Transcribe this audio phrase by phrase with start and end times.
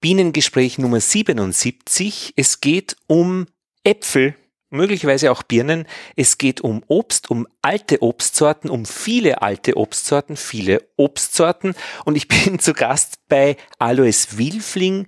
[0.00, 2.34] Bienengespräch Nummer 77.
[2.36, 3.46] Es geht um
[3.82, 4.36] Äpfel,
[4.70, 5.86] möglicherweise auch Birnen.
[6.14, 11.74] Es geht um Obst, um alte Obstsorten, um viele alte Obstsorten, viele Obstsorten.
[12.04, 15.06] Und ich bin zu Gast bei Alois Wilfling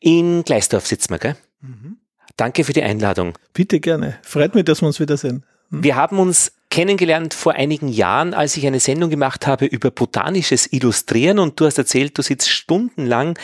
[0.00, 1.36] in Gleisdorf sitzen wir, gell?
[1.60, 1.98] Mhm.
[2.36, 3.36] Danke für die Einladung.
[3.52, 4.18] Bitte gerne.
[4.22, 5.44] Freut mich, dass wir uns wiedersehen.
[5.70, 5.82] Hm?
[5.82, 10.72] Wir haben uns kennengelernt vor einigen Jahren, als ich eine Sendung gemacht habe über botanisches
[10.72, 13.38] Illustrieren und du hast erzählt, du sitzt stundenlang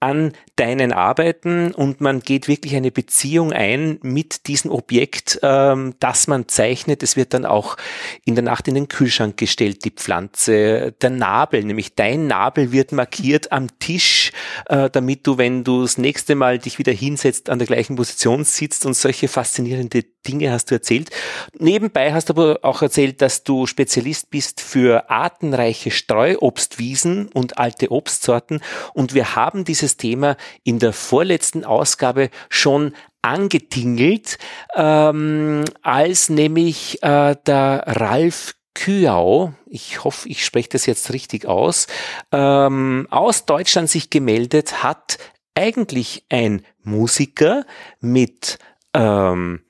[0.00, 6.26] an deinen Arbeiten und man geht wirklich eine Beziehung ein mit diesem Objekt, ähm, das
[6.26, 7.02] man zeichnet.
[7.02, 7.76] Es wird dann auch
[8.24, 10.92] in der Nacht in den Kühlschrank gestellt, die Pflanze.
[11.00, 14.32] Der Nabel, nämlich dein Nabel wird markiert am Tisch,
[14.66, 18.44] äh, damit du, wenn du das nächste Mal dich wieder hinsetzt, an der gleichen Position
[18.44, 21.10] sitzt und solche faszinierende Dinge hast du erzählt.
[21.58, 27.90] Nebenbei hast du aber auch erzählt, dass du Spezialist bist für artenreiche Streuobstwiesen und alte
[27.90, 28.60] Obstsorten
[28.92, 34.38] und wir haben dieses dieses Thema in der vorletzten Ausgabe schon angetingelt,
[34.74, 41.86] ähm, als nämlich äh, der Ralf Kyau, ich hoffe, ich spreche das jetzt richtig aus,
[42.32, 45.18] ähm, aus Deutschland sich gemeldet hat,
[45.54, 47.66] eigentlich ein Musiker
[48.00, 48.58] mit
[48.94, 49.62] ähm,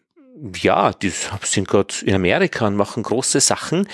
[0.54, 3.88] ja, die sind gerade in Amerika und machen große Sachen,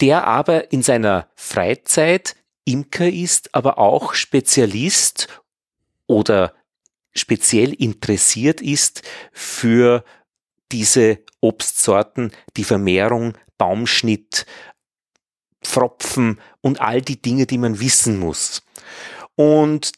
[0.00, 2.34] der aber in seiner Freizeit
[2.68, 5.28] Imker ist, aber auch Spezialist
[6.08, 6.52] oder
[7.14, 10.04] speziell interessiert ist für
[10.72, 14.46] diese Obstsorten, die Vermehrung, Baumschnitt,
[15.62, 18.62] Pfropfen und all die Dinge, die man wissen muss.
[19.34, 19.92] Und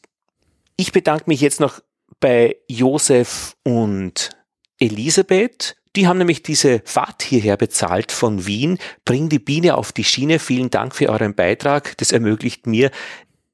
[0.77, 1.81] ich bedanke mich jetzt noch
[2.20, 4.31] bei Josef und
[4.78, 5.77] Elisabeth.
[5.97, 8.78] Die haben nämlich diese Fahrt hierher bezahlt von Wien.
[9.05, 10.38] Bring die Biene auf die Schiene.
[10.38, 11.97] Vielen Dank für euren Beitrag.
[11.98, 12.91] Das ermöglicht mir,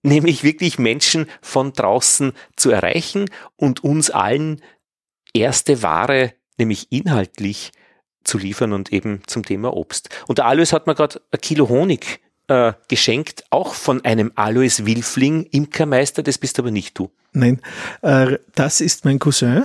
[0.06, 4.62] nämlich wirklich Menschen von draußen zu erreichen und uns allen
[5.34, 7.72] erste Ware, nämlich inhaltlich,
[8.24, 10.08] zu liefern und eben zum Thema Obst.
[10.26, 14.84] Und der Alois hat mir gerade ein Kilo Honig äh, geschenkt, auch von einem Alois
[14.84, 17.10] Wilfling, Imkermeister, das bist aber nicht du.
[17.32, 17.60] Nein,
[18.02, 19.64] äh, das ist mein Cousin.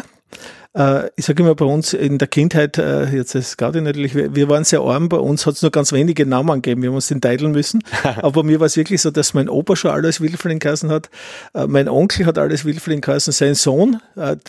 [0.73, 4.49] Äh, ich sage immer bei uns in der Kindheit, äh, jetzt ist Gaudi natürlich, wir
[4.49, 7.07] waren sehr arm, bei uns hat es nur ganz wenige Namen gegeben, wir haben uns
[7.07, 7.83] den teilen müssen.
[8.03, 11.09] Aber bei mir war es wirklich so, dass mein Opa schon alles Wilfling geheißen hat,
[11.53, 13.99] äh, mein Onkel hat alles Wilfling geheißen, sein Sohn,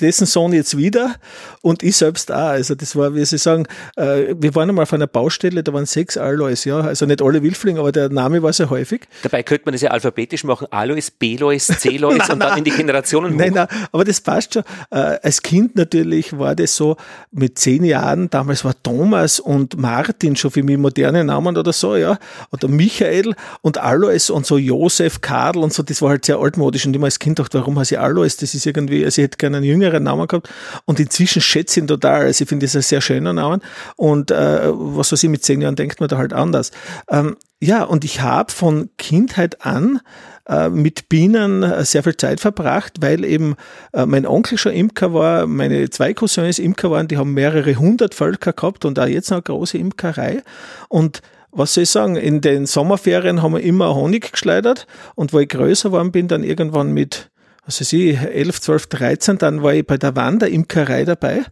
[0.00, 1.16] dessen Sohn jetzt wieder
[1.60, 2.36] und ich selbst auch.
[2.36, 3.66] Also das war, wie Sie sagen,
[3.96, 7.78] wir waren einmal auf einer Baustelle, da waren sechs Alois, ja, also nicht alle Wilfling,
[7.78, 9.02] aber der Name war sehr häufig.
[9.22, 13.34] Dabei könnte man das ja alphabetisch machen, Alois, B-Lois, C-Lois und dann in die Generationen
[13.34, 13.38] hoch.
[13.38, 14.64] Nein, nein, aber das passt schon.
[14.90, 16.96] Als Kind natürlich natürlich war das so,
[17.30, 21.96] mit zehn Jahren, damals war Thomas und Martin schon für mich moderne Namen oder so,
[21.96, 22.18] ja,
[22.50, 26.86] oder Michael und Alois und so Josef, Karl und so, das war halt sehr altmodisch
[26.86, 28.36] und immer als Kind dachte, warum heiße ich Alois?
[28.38, 30.48] Das ist irgendwie, also ich hätte gerne einen jüngeren Namen gehabt
[30.84, 33.60] und inzwischen schätze ich ihn total, also ich finde das ein sehr schöner Name
[33.96, 36.70] und äh, was weiß ich, mit zehn Jahren denkt man da halt anders.
[37.08, 40.00] Ähm, ja, und ich habe von Kindheit an
[40.48, 43.54] äh, mit Bienen äh, sehr viel Zeit verbracht, weil eben
[43.92, 48.14] äh, mein Onkel schon Imker war, meine zwei Cousins Imker waren, die haben mehrere hundert
[48.14, 50.42] Völker gehabt und auch jetzt noch eine große Imkerei.
[50.88, 55.38] Und was soll ich sagen, in den Sommerferien haben wir immer Honig geschleudert und wo
[55.38, 57.30] ich größer geworden bin, dann irgendwann mit
[57.64, 61.44] was weiß ich, 11, 12, 13, dann war ich bei der Wanderimkerei dabei.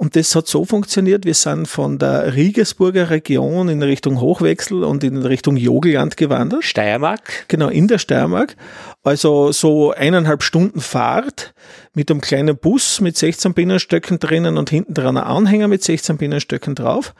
[0.00, 5.04] Und das hat so funktioniert, wir sind von der Riegersburger Region in Richtung Hochwechsel und
[5.04, 6.64] in Richtung Jogelland gewandert.
[6.64, 7.44] Steiermark?
[7.48, 8.56] Genau, in der Steiermark.
[9.02, 11.52] Also so eineinhalb Stunden Fahrt
[11.92, 16.16] mit einem kleinen Bus mit 16 Binnenstöcken drinnen und hinten dran ein Anhänger mit 16
[16.16, 17.14] Binnenstöcken drauf.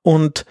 [0.00, 0.46] Und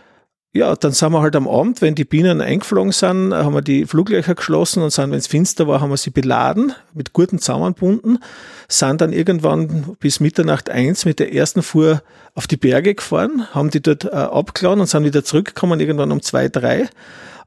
[0.54, 3.86] ja, dann sind wir halt am Abend, wenn die Bienen eingeflogen sind, haben wir die
[3.86, 8.20] Fluglöcher geschlossen und sind, wenn es finster war, haben wir sie beladen, mit guten zusammenbunden,
[8.68, 12.04] sind dann irgendwann bis Mitternacht eins mit der ersten Fuhr
[12.36, 16.22] auf die Berge gefahren, haben die dort äh, abgeladen und sind wieder zurückgekommen, irgendwann um
[16.22, 16.90] zwei, drei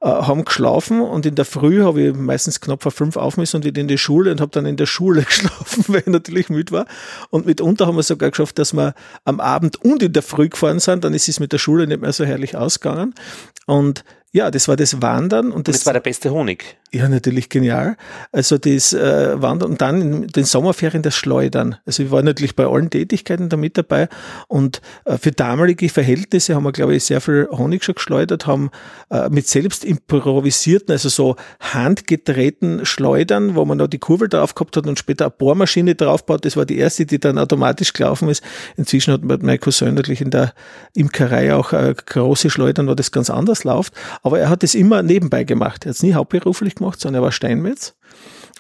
[0.05, 3.65] äh, haben geschlafen und in der Früh habe ich meistens knapp vor fünf aufmüssen und
[3.65, 6.73] wieder in die Schule und habe dann in der Schule geschlafen, weil ich natürlich müde
[6.73, 6.87] war.
[7.31, 8.93] Und mitunter haben wir sogar geschafft, dass wir
[9.25, 12.03] am Abend und in der Früh gefahren sind, dann ist es mit der Schule nicht
[12.03, 13.15] mehr so herrlich ausgegangen.
[13.65, 14.05] Und
[14.35, 15.53] ja, das war das Wandern.
[15.53, 16.77] Und das, und das war der beste Honig.
[16.91, 17.97] Ja, natürlich genial.
[18.33, 21.77] Also das äh, Wandern und dann in den Sommerferien das Schleudern.
[21.87, 24.09] Also ich war natürlich bei allen Tätigkeiten da mit dabei
[24.49, 28.71] und äh, für damalige Verhältnisse haben wir, glaube ich, sehr viel Honig schon geschleudert, haben
[29.11, 34.77] äh, mit selbst improvisierten, also so handgedrehten Schleudern, wo man da die Kurve drauf gehabt
[34.77, 36.45] hat und später eine Bohrmaschine draufbaut.
[36.45, 38.43] Das war die erste, die dann automatisch gelaufen ist.
[38.77, 40.55] Inzwischen hat mein Cousin natürlich in der
[40.93, 43.95] Imkerei auch äh, große Schleudern, wo das ganz anders läuft.
[44.25, 45.85] Aber er hat es immer nebenbei gemacht.
[45.85, 47.95] Er hat es nie hauptberuflich gemacht, sondern er war Steinmetz.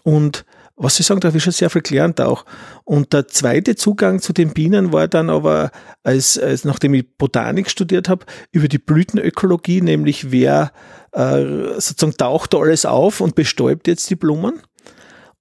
[0.04, 0.44] Und
[0.76, 2.44] was Sie sagen, da habe ich schon sehr viel gelernt auch.
[2.84, 5.70] Und der zweite Zugang zu den Bienen war dann aber,
[6.02, 10.72] als, als nachdem ich Botanik studiert habe, über die Blütenökologie, nämlich wer
[11.12, 11.44] äh,
[11.78, 14.60] sozusagen taucht da alles auf und bestäubt jetzt die Blumen.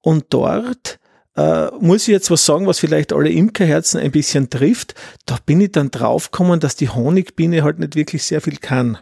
[0.01, 0.99] Und dort
[1.35, 4.93] äh, muss ich jetzt was sagen, was vielleicht alle Imkerherzen ein bisschen trifft.
[5.25, 8.99] Da bin ich dann draufgekommen, dass die Honigbiene halt nicht wirklich sehr viel kann.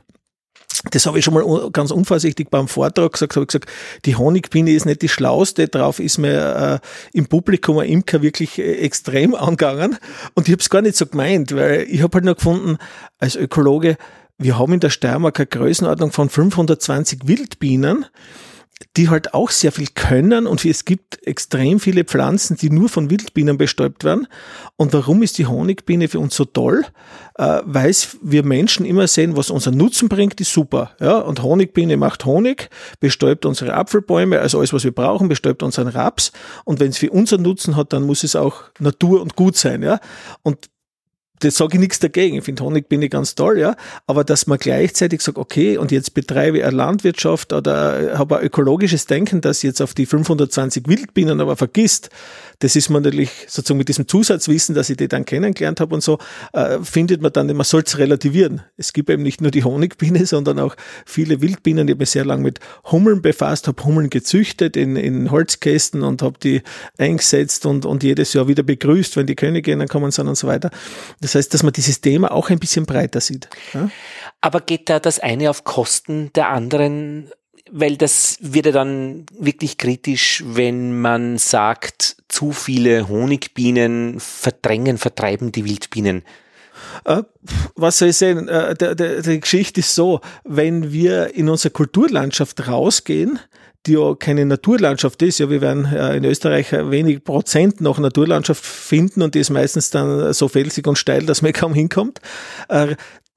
[0.91, 3.69] Das habe ich schon mal ganz unvorsichtig beim Vortrag gesagt, habe ich gesagt,
[4.06, 8.57] die Honigbiene ist nicht die schlauste, drauf ist mir äh, im Publikum ein Imker wirklich
[8.57, 9.97] äh, extrem angegangen.
[10.33, 12.77] Und ich habe es gar nicht so gemeint, weil ich habe halt nur gefunden,
[13.19, 13.97] als Ökologe,
[14.38, 18.06] wir haben in der Steiermark eine Größenordnung von 520 Wildbienen
[18.98, 23.10] die halt auch sehr viel können und es gibt extrem viele Pflanzen, die nur von
[23.10, 24.28] Wildbienen bestäubt werden.
[24.78, 26.86] Und warum ist die Honigbiene für uns so toll?
[27.36, 30.92] Äh, Weil wir Menschen immer sehen, was unseren Nutzen bringt, ist super.
[31.00, 32.69] Ja, und Honigbiene macht Honig,
[33.00, 36.31] bestäubt unsere Apfelbäume, also alles, was wir brauchen, bestäubt unseren Raps.
[36.66, 39.83] Und wenn es für unseren Nutzen hat, dann muss es auch Natur und gut sein.
[39.83, 40.00] Ja,
[40.44, 40.70] und
[41.44, 42.38] das sage ich nichts dagegen.
[42.38, 43.76] Ich finde Honig bin ich ganz toll, ja.
[44.08, 48.46] Aber dass man gleichzeitig sagt, okay, und jetzt betreibe ich eine Landwirtschaft oder habe ein
[48.46, 52.10] ökologisches Denken, das jetzt auf die 520 Wildbienen aber vergisst,
[52.62, 56.02] das ist man natürlich sozusagen mit diesem Zusatzwissen, dass ich die dann kennengelernt habe und
[56.02, 56.20] so,
[56.54, 58.62] äh, findet man dann, man soll es relativieren.
[58.78, 61.88] Es gibt eben nicht nur die Honigbiene, sondern auch viele Wildbienen.
[61.88, 62.60] Ich habe mich sehr lange mit
[62.92, 66.62] Hummeln befasst, habe Hummeln gezüchtet in, in Holzkästen und habe die
[67.00, 70.70] eingesetzt und, und jedes Jahr wieder begrüßt, wenn die Königin kommen sind und so weiter.
[71.20, 73.50] Das heißt, dass man dieses Thema auch ein bisschen breiter sieht.
[73.74, 73.89] Ja?
[74.42, 77.31] Aber geht da das eine auf Kosten der anderen
[77.72, 85.51] weil das wird ja dann wirklich kritisch, wenn man sagt, zu viele Honigbienen verdrängen, vertreiben
[85.54, 86.24] die Wildbienen.
[87.06, 87.24] Äh,
[87.75, 88.48] was soll ich sagen?
[88.48, 93.39] Äh, die Geschichte ist so, wenn wir in unsere Kulturlandschaft rausgehen,
[93.86, 95.39] die ja keine Naturlandschaft ist.
[95.39, 99.89] Ja, wir werden äh, in Österreich wenig Prozent noch Naturlandschaft finden und die ist meistens
[99.89, 102.19] dann so felsig und steil, dass man kaum hinkommt.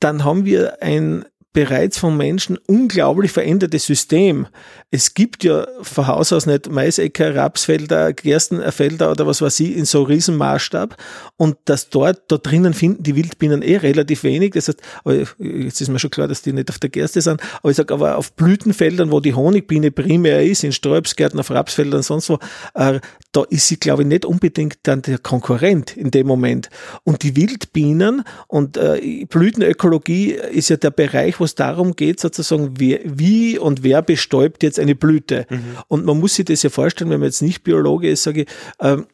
[0.01, 1.25] Dann haben wir ein
[1.55, 4.49] bereits von Menschen unglaublich veränderte System.
[4.91, 9.85] Es gibt ja von Haus aus nicht Maisäcker, Rapsfelder, Gerstenfelder oder was weiß ich in
[9.85, 10.97] so Riesenmaßstab
[11.37, 14.55] und dass dort, da drinnen finden die Wildbienen eh relativ wenig.
[14.55, 14.83] Das heißt,
[15.39, 17.95] jetzt ist mir schon klar, dass die nicht auf der Gerste sind, aber ich sage
[17.95, 22.41] aber auf Blütenfeldern, wo die Honigbiene primär ist, in Sträubsgärten, auf Rapsfeldern und sonst wo,
[22.75, 22.99] äh,
[23.31, 26.69] da ist sie, glaube ich, nicht unbedingt dann der Konkurrent in dem Moment.
[27.05, 32.79] Und die Wildbienen und äh, Blütenökologie ist ja der Bereich, wo es darum geht, sozusagen,
[32.79, 35.47] wie, wie und wer bestäubt jetzt eine Blüte.
[35.49, 35.77] Mhm.
[35.89, 38.49] Und man muss sich das ja vorstellen, wenn man jetzt nicht Biologe ist, sage ich,
[38.81, 39.07] ähm,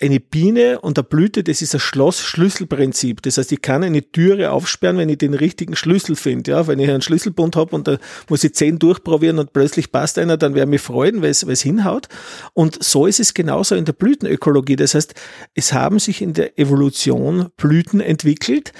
[0.00, 3.22] eine Biene und eine Blüte, das ist ein Schloss-Schlüsselprinzip.
[3.22, 6.50] Das heißt, ich kann eine Türe aufsperren, wenn ich den richtigen Schlüssel finde.
[6.50, 10.18] Ja, wenn ich einen Schlüsselbund habe und da muss ich zehn durchprobieren und plötzlich passt
[10.18, 12.08] einer, dann ich mich freuen, weil es hinhaut.
[12.54, 14.76] Und so ist es genauso in der Blütenökologie.
[14.76, 15.14] Das heißt,
[15.54, 18.72] es haben sich in der Evolution Blüten entwickelt,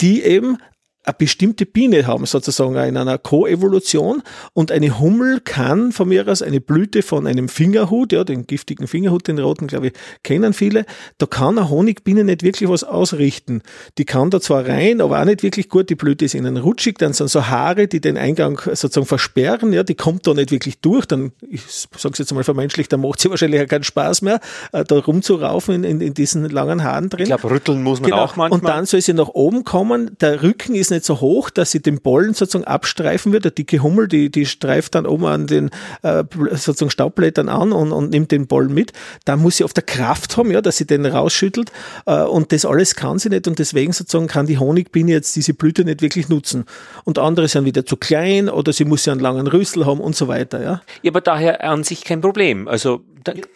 [0.00, 0.58] die eben
[1.04, 4.22] eine bestimmte Biene haben, sozusagen in einer Koevolution.
[4.52, 8.86] Und eine Hummel kann von mir aus eine Blüte von einem Fingerhut, ja, den giftigen
[8.86, 9.92] Fingerhut, den roten, glaube ich,
[10.22, 10.84] kennen viele.
[11.16, 13.62] Da kann eine Honigbiene nicht wirklich was ausrichten.
[13.96, 15.88] Die kann da zwar rein, aber auch nicht wirklich gut.
[15.88, 19.82] Die Blüte ist innen rutschig, dann sind so Haare, die den Eingang sozusagen versperren, ja,
[19.82, 21.06] die kommt da nicht wirklich durch.
[21.06, 24.40] Dann, ich sage es jetzt mal vermenschlich, dann macht sie wahrscheinlich auch keinen Spaß mehr,
[24.72, 27.22] äh, da rumzuraufen in, in, in diesen langen Haaren drin.
[27.22, 28.24] Ich glaube, rütteln muss man genau.
[28.24, 28.60] auch manchmal.
[28.60, 30.16] Und dann soll sie nach oben kommen.
[30.20, 33.44] Der Rücken ist nicht nicht so hoch, dass sie den Bollen sozusagen abstreifen wird.
[33.44, 35.70] Der dicke Hummel, die, die streift dann oben an den
[36.02, 38.92] äh, sozusagen Staubblättern an und, und nimmt den Bollen mit.
[39.24, 41.70] Da muss sie auf der Kraft haben, ja, dass sie den rausschüttelt.
[42.06, 45.54] Äh, und das alles kann sie nicht und deswegen sozusagen kann die Honigbiene jetzt diese
[45.54, 46.64] Blüte nicht wirklich nutzen.
[47.04, 50.16] Und andere sind wieder zu klein oder sie muss ja einen langen Rüssel haben und
[50.16, 50.60] so weiter.
[50.60, 52.66] Ja, ja aber daher an sich kein Problem.
[52.66, 53.02] Also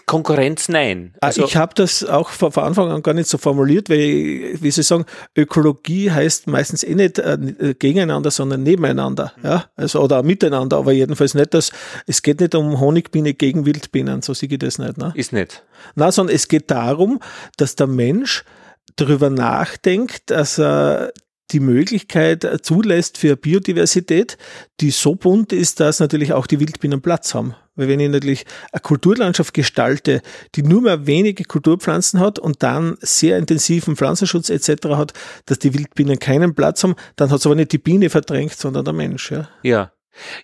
[0.06, 1.14] Konkurrenz nein.
[1.20, 4.70] Ah, also ich habe das auch von, Anfang an gar nicht so formuliert, weil, wie
[4.70, 5.04] Sie sagen,
[5.36, 9.32] Ökologie heißt meistens eh nicht äh, gegeneinander, sondern nebeneinander.
[9.38, 9.44] Mhm.
[9.44, 9.64] Ja?
[9.76, 11.72] Also, oder miteinander, aber jedenfalls nicht, dass
[12.06, 14.98] es geht nicht um Honigbiene gegen Wildbienen, so sehe ich das nicht.
[14.98, 15.12] Ne?
[15.14, 15.62] Ist nicht.
[15.94, 17.20] Na, sondern es geht darum,
[17.56, 18.44] dass der Mensch
[18.96, 21.12] darüber nachdenkt, dass er
[21.52, 24.38] die Möglichkeit zulässt für Biodiversität,
[24.80, 27.54] die so bunt ist, dass natürlich auch die Wildbienen Platz haben.
[27.74, 30.20] Weil wenn ich natürlich eine Kulturlandschaft gestalte,
[30.54, 34.88] die nur mehr wenige Kulturpflanzen hat und dann sehr intensiven Pflanzenschutz etc.
[34.88, 35.12] hat,
[35.46, 38.84] dass die Wildbienen keinen Platz haben, dann hat es aber nicht die Biene verdrängt, sondern
[38.84, 39.30] der Mensch.
[39.30, 39.90] Ja, ja,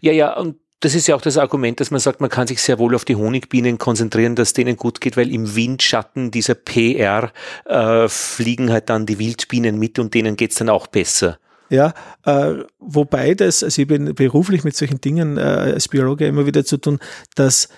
[0.01, 2.63] ja, ja und das ist ja auch das Argument, dass man sagt, man kann sich
[2.63, 7.33] sehr wohl auf die Honigbienen konzentrieren, dass denen gut geht, weil im Windschatten dieser PR
[7.65, 11.39] äh, fliegen halt dann die Wildbienen mit und denen geht's dann auch besser.
[11.71, 11.93] Ja,
[12.25, 16.65] äh, wobei das, also ich bin beruflich mit solchen Dingen äh, als Biologe immer wieder
[16.65, 16.99] zu tun,
[17.35, 17.69] dass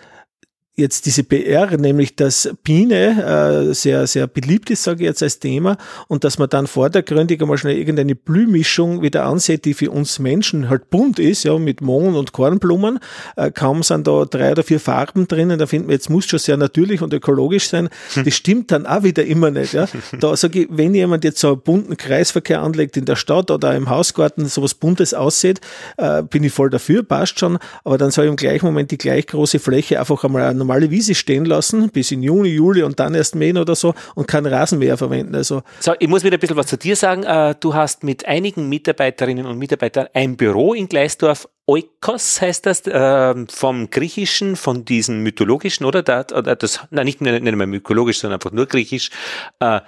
[0.81, 5.39] jetzt diese PR, nämlich dass Biene äh, sehr, sehr beliebt ist, sage ich jetzt als
[5.39, 5.77] Thema,
[6.09, 10.69] und dass man dann vordergründig einmal schnell irgendeine Blühmischung wieder ansieht, die für uns Menschen
[10.69, 12.99] halt bunt ist, ja, mit Mohn und Kornblumen.
[13.37, 16.39] Äh, kaum sind da drei oder vier Farben drinnen, da finden wir, jetzt muss schon
[16.39, 17.89] sehr natürlich und ökologisch sein.
[18.31, 19.73] Das stimmt dann auch wieder immer nicht.
[19.73, 19.87] Ja.
[20.21, 23.75] Da sage ich, wenn jemand jetzt so einen bunten Kreisverkehr anlegt in der Stadt oder
[23.75, 25.61] im Hausgarten, sowas Buntes aussieht,
[25.97, 28.99] äh, bin ich voll dafür, passt schon, aber dann soll ich im gleichen Moment die
[28.99, 33.15] gleich große Fläche einfach einmal normale Wiese stehen lassen, bis in Juni, Juli und dann
[33.15, 35.35] erst mähen oder so und kein Rasenmäher verwenden.
[35.35, 37.25] Also so, ich muss wieder ein bisschen was zu dir sagen.
[37.25, 41.49] Äh, du hast mit einigen Mitarbeiterinnen und Mitarbeitern ein Büro in Gleisdorf.
[41.67, 46.03] Oikos heißt das, äh, vom Griechischen, von diesen mythologischen, oder?
[46.05, 49.11] Da, oder das, nein, nicht, nicht mehr mythologisch, sondern einfach nur griechisch.
[49.59, 49.81] Äh,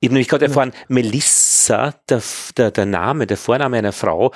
[0.00, 2.22] ich habe nämlich gerade erfahren, Melissa, der,
[2.56, 4.32] der, der Name, der Vorname einer Frau,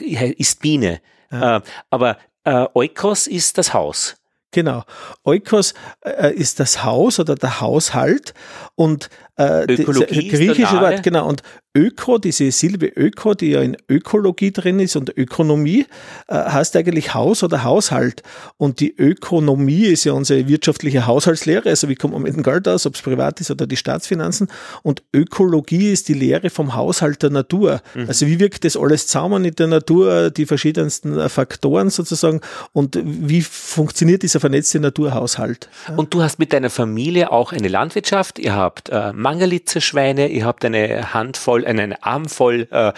[0.00, 1.02] äh, ist Biene.
[1.30, 1.62] Ja.
[1.90, 4.16] Aber äh, Oikos ist das Haus.
[4.52, 4.84] Genau.
[5.24, 8.34] Oikos äh, ist das Haus oder der Haushalt
[8.74, 11.28] und äh, Ökologie griechische Wort, genau.
[11.28, 11.42] Und
[11.74, 15.86] Öko, diese Silbe Öko, die ja in Ökologie drin ist und Ökonomie,
[16.28, 18.22] äh, heißt eigentlich Haus oder Haushalt.
[18.58, 22.68] Und die Ökonomie ist ja unsere wirtschaftliche Haushaltslehre, also wie kommt man mit dem Geld
[22.68, 24.48] aus, ob es privat ist oder die Staatsfinanzen.
[24.82, 27.80] Und Ökologie ist die Lehre vom Haushalt der Natur.
[27.94, 28.08] Mhm.
[28.08, 32.98] Also wie wirkt das alles zusammen in der Natur, die verschiedensten äh, Faktoren sozusagen und
[33.02, 35.70] wie funktioniert dieser vernetzte Naturhaushalt?
[35.96, 40.44] Und du hast mit deiner Familie auch eine Landwirtschaft, ihr habt äh, Mangalitzer Schweine, ihr
[40.44, 42.92] habt eine Handvoll, eine Armvoll äh,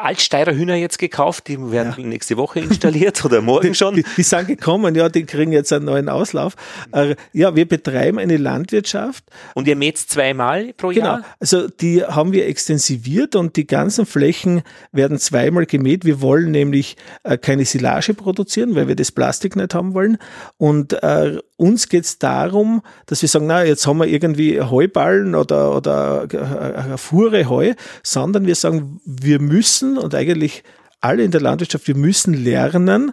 [0.00, 2.06] Altsteirer Hühner jetzt gekauft, die werden ja.
[2.06, 3.96] nächste Woche installiert oder morgen schon.
[3.96, 6.54] Die, die, sind gekommen, ja, die kriegen jetzt einen neuen Auslauf.
[6.92, 9.24] Äh, ja, wir betreiben eine Landwirtschaft.
[9.54, 10.90] Und ihr mäht zweimal pro.
[10.90, 11.16] Jahr?
[11.16, 16.04] Genau, also die haben wir extensiviert und die ganzen Flächen werden zweimal gemäht.
[16.04, 20.18] Wir wollen nämlich äh, keine Silage produzieren, weil wir das Plastik nicht haben wollen.
[20.58, 25.34] Und äh, uns geht es darum, dass wir sagen, na, jetzt haben wir irgendwie Heuballen
[25.34, 30.64] oder, oder eine Fuhre Heu, sondern wir sagen, wir müssen und eigentlich
[31.00, 33.12] alle in der Landwirtschaft, wir müssen lernen,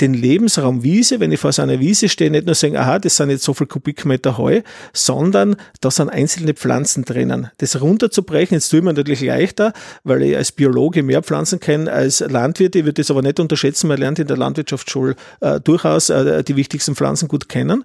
[0.00, 3.16] den Lebensraum Wiese, wenn ich vor so einer Wiese stehe, nicht nur sagen, aha, das
[3.16, 7.50] sind jetzt so viele Kubikmeter Heu, sondern da sind einzelne Pflanzen drinnen.
[7.58, 9.72] Das runterzubrechen, jetzt tue ich mir natürlich leichter,
[10.04, 12.74] weil ich als Biologe mehr Pflanzen kenne als Landwirt.
[12.76, 16.56] Ich würde das aber nicht unterschätzen, man lernt in der Landwirtschaftsschule äh, durchaus äh, die
[16.56, 17.84] wichtigsten Pflanzen gut kennen.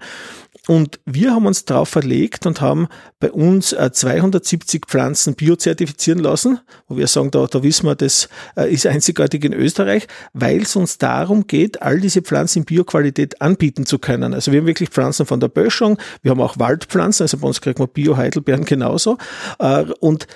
[0.68, 2.88] Und wir haben uns darauf verlegt und haben
[3.20, 8.30] bei uns 270 äh, Pflanzen biozertifizieren lassen, wo wir sagen, da, da wissen wir, das
[8.56, 13.42] äh, ist einzigartig in Österreich, weil es uns darum geht, all diese Pflanzen in Bioqualität
[13.42, 14.34] anbieten zu können.
[14.34, 17.60] Also wir haben wirklich Pflanzen von der Böschung, wir haben auch Waldpflanzen, also bei uns
[17.60, 19.18] kriegt man Bio-Heidelbeeren genauso.
[19.60, 20.28] Äh, und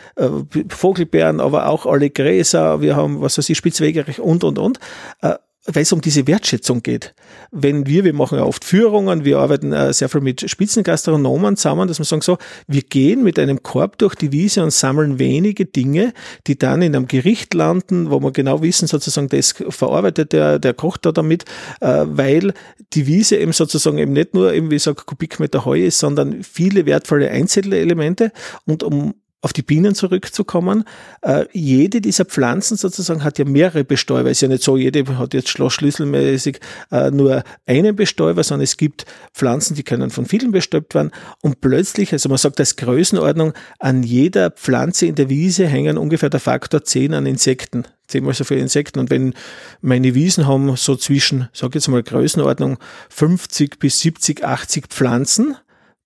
[0.69, 4.79] Vogelbeeren, aber auch alle Gräser, wir haben, was weiß ich, Spitzwegerich und, und, und
[5.67, 7.13] weil es um diese Wertschätzung geht.
[7.51, 11.87] Wenn wir, wir machen ja oft Führungen, wir arbeiten äh, sehr viel mit Spitzengastronomen zusammen,
[11.87, 15.65] dass wir sagen so, wir gehen mit einem Korb durch die Wiese und sammeln wenige
[15.65, 16.13] Dinge,
[16.47, 20.73] die dann in einem Gericht landen, wo wir genau wissen, sozusagen, das verarbeitet der, der
[20.73, 21.43] kocht da damit,
[21.81, 22.53] äh, weil
[22.93, 26.43] die Wiese eben sozusagen eben nicht nur eben, wie ich sage, Kubikmeter Heu ist, sondern
[26.43, 28.31] viele wertvolle Einzelelemente
[28.65, 30.83] und um auf die Bienen zurückzukommen,
[31.21, 34.31] äh, jede dieser Pflanzen sozusagen hat ja mehrere Bestäuber.
[34.31, 36.59] Es ist ja nicht so, jede hat jetzt schlossschlüsselmäßig
[36.91, 41.11] äh, nur einen Bestäuber, sondern es gibt Pflanzen, die können von vielen bestäubt werden.
[41.41, 46.31] Und plötzlich, also man sagt als Größenordnung, an jeder Pflanze in der Wiese hängen ungefähr
[46.31, 47.83] der Faktor 10 an Insekten.
[48.07, 48.99] Zehnmal so viele Insekten.
[48.99, 49.33] Und wenn
[49.81, 52.79] meine Wiesen haben so zwischen, sag jetzt mal Größenordnung
[53.09, 55.57] 50 bis 70, 80 Pflanzen,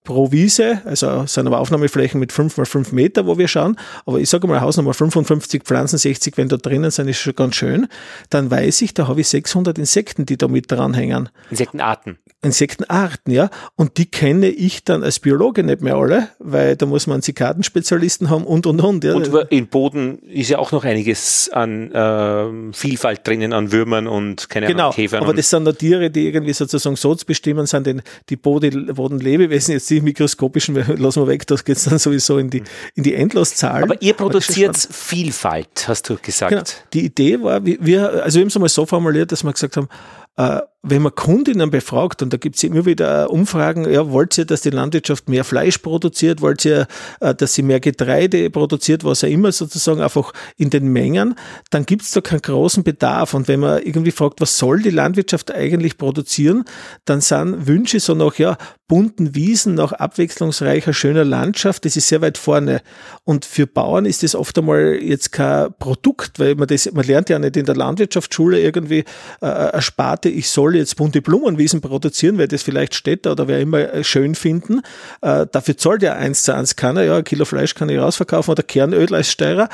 [0.03, 4.19] pro Wiese, also sind aber Aufnahmeflächen mit 5 mal 5 Meter, wo wir schauen, aber
[4.19, 7.87] ich sage mal Hausnummer 55 Pflanzen, 60, wenn da drinnen sind, ist schon ganz schön,
[8.29, 11.29] dann weiß ich, da habe ich 600 Insekten, die da mit dranhängen.
[11.51, 12.17] Insektenarten.
[12.43, 13.51] Insektenarten, ja.
[13.75, 18.31] Und die kenne ich dann als Biologe nicht mehr alle, weil da muss man Zikadenspezialisten
[18.31, 19.03] haben und und und.
[19.03, 19.13] Ja.
[19.13, 24.49] Und im Boden ist ja auch noch einiges an äh, Vielfalt drinnen, an Würmern und
[24.49, 25.21] keine genau, Ahnung, Käfern.
[25.21, 29.73] Aber das sind da Tiere, die irgendwie sozusagen so zu bestimmen sind, denn die Bodenlebewesen,
[29.73, 32.63] jetzt die mikroskopischen, lassen wir weg, das geht dann sowieso in die,
[32.95, 33.83] in die Endloszahl.
[33.83, 36.51] Aber ihr produziert Vielfalt, hast du gesagt.
[36.51, 36.63] Genau.
[36.93, 39.89] Die Idee war, wir, also wir haben es einmal so formuliert, dass wir gesagt haben,
[40.37, 44.45] äh, wenn man Kundinnen befragt, und da gibt es immer wieder Umfragen, ja, wollt ihr,
[44.45, 46.87] dass die Landwirtschaft mehr Fleisch produziert, wollt ihr,
[47.19, 51.35] äh, dass sie mehr Getreide produziert, was auch immer sozusagen einfach in den Mengen,
[51.69, 53.35] dann gibt es da keinen großen Bedarf.
[53.35, 56.65] Und wenn man irgendwie fragt, was soll die Landwirtschaft eigentlich produzieren,
[57.05, 58.57] dann sind Wünsche so nach, ja,
[58.91, 62.81] bunten Wiesen, nach abwechslungsreicher, schöner Landschaft, das ist sehr weit vorne.
[63.23, 67.29] Und für Bauern ist das oft einmal jetzt kein Produkt, weil man das, man lernt
[67.29, 69.05] ja nicht in der Landwirtschaftsschule irgendwie
[69.39, 73.47] äh, eine Sparte, ich soll soll jetzt bunte Blumenwiesen produzieren, weil das vielleicht Städte oder
[73.47, 74.81] wer immer äh, schön finden.
[75.21, 77.03] Äh, dafür zahlt ja eins zu eins keiner.
[77.03, 79.69] Ja, ein Kilo Fleisch kann ich rausverkaufen oder Kernöl als Steuer.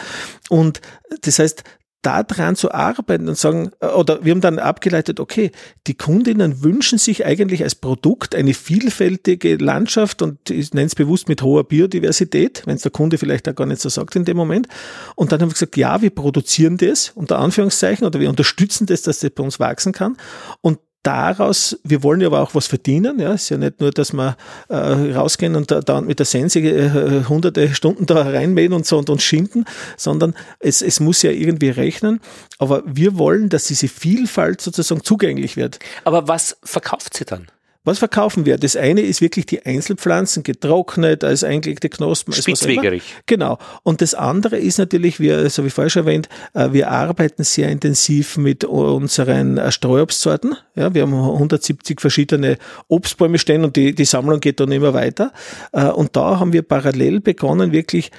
[0.50, 0.82] Und
[1.22, 1.64] das heißt,
[2.02, 5.52] daran zu arbeiten und sagen, äh, oder wir haben dann abgeleitet, okay,
[5.88, 11.28] die Kundinnen wünschen sich eigentlich als Produkt eine vielfältige Landschaft und ich nenne es bewusst
[11.28, 14.38] mit hoher Biodiversität, wenn es der Kunde vielleicht auch gar nicht so sagt in dem
[14.38, 14.68] Moment.
[15.16, 19.02] Und dann haben wir gesagt, ja, wir produzieren das unter Anführungszeichen oder wir unterstützen das,
[19.02, 20.18] dass das bei uns wachsen kann.
[20.62, 24.14] Und daraus, wir wollen ja aber auch was verdienen, ja, ist ja nicht nur, dass
[24.14, 24.38] wir
[24.70, 28.98] äh, rausgehen und da, da mit der Sense äh, hunderte Stunden da reinmähen und so
[28.98, 32.20] und uns schinden, sondern es, es muss ja irgendwie rechnen,
[32.60, 35.80] aber wir wollen, dass diese Vielfalt sozusagen zugänglich wird.
[36.04, 37.48] Aber was verkauft sie dann?
[37.88, 38.58] Was verkaufen wir?
[38.58, 42.34] Das eine ist wirklich die Einzelpflanzen, getrocknet, als eingelegte Knospen.
[42.34, 43.02] Spitzwegerig.
[43.28, 43.60] Genau.
[43.84, 47.70] Und das andere ist natürlich, wir, so wie vorher schon erwähnt, äh, wir arbeiten sehr
[47.70, 50.58] intensiv mit unseren äh, Streuobstsorten.
[50.76, 52.58] Ja, wir haben 170 verschiedene
[52.90, 55.32] Obstbäume stehen und die, die Sammlung geht dann immer weiter.
[55.72, 58.12] Äh, und da haben wir parallel begonnen, wirklich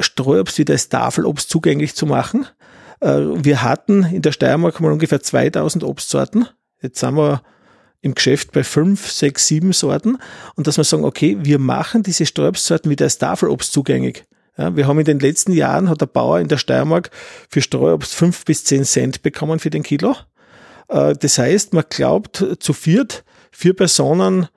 [0.00, 2.46] Streuobst wieder als Tafelobst zugänglich zu machen.
[3.00, 6.46] Wir hatten in der Steiermark mal ungefähr 2000 Obstsorten.
[6.80, 7.42] Jetzt sind wir
[8.04, 10.18] im Geschäft bei fünf, sechs, sieben Sorten
[10.56, 14.24] und dass wir sagen, okay, wir machen diese Sträubsorten wieder als Tafelobst zugänglich.
[14.58, 17.10] Ja, wir haben in den letzten Jahren, hat der Bauer in der Steiermark
[17.48, 20.14] für Streuobst fünf bis zehn Cent bekommen für den Kilo.
[20.88, 24.48] Äh, das heißt, man glaubt zu viert, vier Personen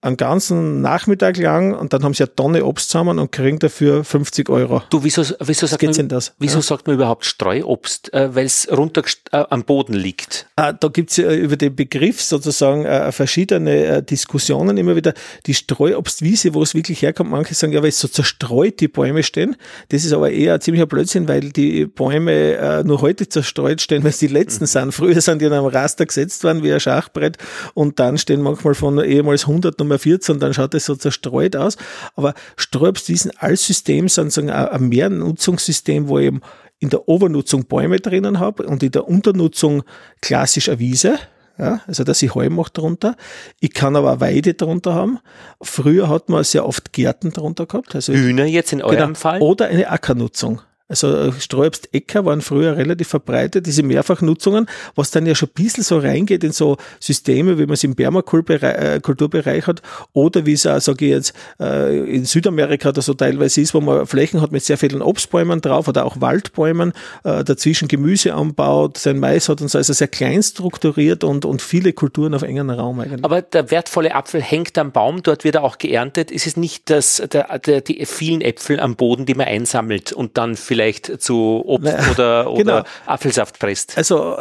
[0.00, 4.04] einen ganzen Nachmittag lang und dann haben sie eine Tonne Obst zusammen und kriegen dafür
[4.04, 4.82] 50 Euro.
[4.90, 6.34] Du, wieso, wieso, sagt, man, das?
[6.38, 6.62] wieso ja.
[6.62, 8.14] sagt man überhaupt Streuobst?
[8.14, 9.02] Äh, Weil es runter
[9.32, 10.46] äh, am Boden liegt.
[10.54, 15.14] Ah, da gibt's ja über den Begriff sozusagen äh, verschiedene äh, Diskussionen immer wieder.
[15.46, 19.24] Die Streuobstwiese, wo es wirklich herkommt, manche sagen, ja, weil es so zerstreut die Bäume
[19.24, 19.56] stehen.
[19.88, 24.04] Das ist aber eher ein ziemlicher Blödsinn, weil die Bäume äh, nur heute zerstreut stehen,
[24.04, 24.68] weil es die letzten mhm.
[24.68, 24.92] sind.
[24.92, 27.36] Früher sind die in einem Raster gesetzt worden wie ein Schachbrett
[27.74, 31.76] und dann stehen manchmal von ehemals 100 Nummer 14, dann schaut es so zerstreut aus.
[32.14, 36.40] Aber Streuobstwiesen als System sind sozusagen ein Mehrnutzungssystem, wo ich eben
[36.78, 39.82] in der Obernutzung Bäume drinnen habe und in der Unternutzung
[40.20, 41.18] klassisch eine Wiese.
[41.58, 43.16] Ja, also dass ich Heu mache drunter.
[43.58, 45.18] Ich kann aber eine Weide drunter haben.
[45.60, 47.96] Früher hat man sehr oft Gärten drunter gehabt.
[47.96, 49.40] Also Hühner jetzt in eurem genau, Fall?
[49.40, 50.60] Oder eine Ackernutzung.
[50.88, 55.84] Also äh, Streuobst-Äcker waren früher relativ verbreitet, diese Mehrfachnutzungen, was dann ja schon ein bisschen
[55.84, 59.82] so reingeht in so Systeme, wie man es im Permakulturbereich hat
[60.14, 63.80] oder wie es auch, sage ich jetzt, äh, in Südamerika oder so teilweise ist, wo
[63.80, 68.96] man Flächen hat mit sehr vielen Obstbäumen drauf oder auch Waldbäumen, äh, dazwischen Gemüse anbaut,
[68.96, 72.70] sein Mais hat und so, also sehr klein strukturiert und, und viele Kulturen auf engen
[72.70, 73.24] Raum eigentlich.
[73.24, 76.32] Aber der wertvolle Apfel hängt am Baum, dort wird er auch geerntet.
[76.32, 80.38] Es ist nicht das, der, der, die vielen Äpfel am Boden, die man einsammelt und
[80.38, 82.82] dann vielleicht vielleicht zu Obst oder, oder genau.
[83.06, 83.98] Apfelsaft presst.
[83.98, 84.36] Also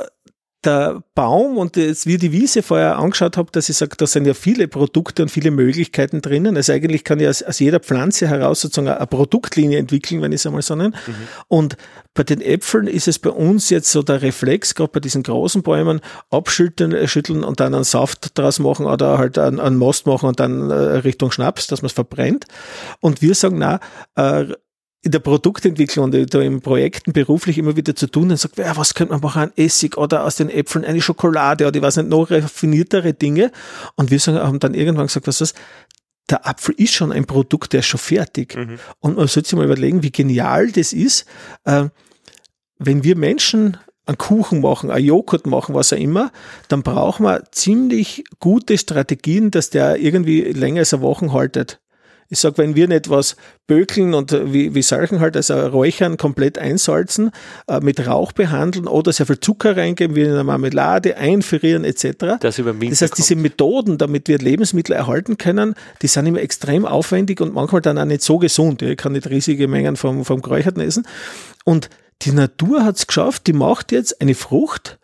[0.64, 4.26] der Baum und jetzt, wie die Wiese vorher angeschaut habe, dass ich sage, da sind
[4.26, 6.58] ja viele Produkte und viele Möglichkeiten drinnen.
[6.58, 10.42] Also eigentlich kann ich aus, aus jeder Pflanze heraus sozusagen eine Produktlinie entwickeln, wenn ich
[10.42, 10.90] es einmal so nenne.
[10.90, 11.14] Mhm.
[11.48, 11.78] Und
[12.16, 15.62] bei den Äpfeln ist es bei uns jetzt so der Reflex, gerade bei diesen großen
[15.62, 20.28] Bäumen, abschütteln schütteln und dann einen Saft draus machen oder halt einen, einen Most machen
[20.28, 22.46] und dann äh, Richtung Schnaps, dass man es verbrennt.
[23.00, 23.80] Und wir sagen, na,
[24.16, 24.54] äh,
[25.04, 28.76] in der Produktentwicklung und da in Projekten beruflich immer wieder zu tun und sagt, ja,
[28.76, 31.98] was könnte man machen, ein Essig oder aus den Äpfeln eine Schokolade oder ich weiß
[31.98, 33.52] nicht, noch raffiniertere Dinge.
[33.96, 35.62] Und wir sagen, haben dann irgendwann gesagt, was ist das?
[36.30, 38.56] Der Apfel ist schon ein Produkt, der ist schon fertig.
[38.58, 38.80] Mhm.
[39.00, 41.26] Und man sollte sich mal überlegen, wie genial das ist,
[41.64, 41.86] äh,
[42.80, 46.32] wenn wir Menschen einen Kuchen machen, einen Joghurt machen, was auch immer,
[46.70, 51.80] dann brauchen wir ziemlich gute Strategien, dass der irgendwie länger als eine Woche haltet.
[52.30, 53.38] Ich sag, wenn wir nicht was
[53.68, 57.32] bökeln und äh, wie, wie solchen halt, also räuchern, komplett einsalzen,
[57.68, 62.38] äh, mit Rauch behandeln oder sehr viel Zucker reingeben, wie in einer Marmelade, einfrieren etc.
[62.40, 66.86] Das, über das heißt, diese Methoden, damit wir Lebensmittel erhalten können, die sind immer extrem
[66.86, 68.82] aufwendig und manchmal dann auch nicht so gesund.
[68.82, 71.08] Ich kann nicht riesige Mengen vom, vom Geräucherten essen.
[71.64, 71.90] Und
[72.24, 74.98] die Natur hat es geschafft, die macht jetzt eine Frucht,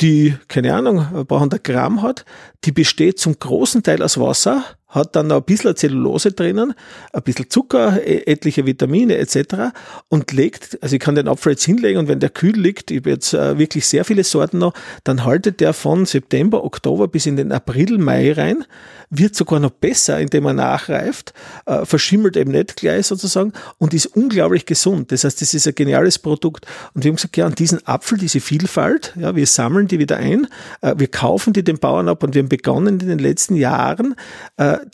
[0.00, 2.24] die, keine Ahnung, ein paar hundert Gramm hat,
[2.64, 4.64] die besteht zum großen Teil aus Wasser,
[4.98, 6.74] hat dann noch ein bisschen Zellulose drinnen,
[7.12, 9.72] ein bisschen Zucker, e, etliche Vitamine etc.
[10.08, 12.98] und legt, also ich kann den Apfel jetzt hinlegen und wenn der kühl liegt, ich
[12.98, 17.26] habe jetzt äh, wirklich sehr viele Sorten noch, dann haltet der von September, Oktober bis
[17.26, 18.64] in den April, Mai rein,
[19.10, 21.32] wird sogar noch besser, indem er nachreift,
[21.66, 25.12] äh, verschimmelt eben nicht gleich sozusagen und ist unglaublich gesund.
[25.12, 26.66] Das heißt, das ist ein geniales Produkt.
[26.94, 30.18] Und wir haben gesagt, ja, an diesen Apfel, diese Vielfalt, ja, wir sammeln die wieder
[30.18, 30.46] ein,
[30.82, 34.14] äh, wir kaufen die den Bauern ab und wir haben begonnen in den letzten Jahren,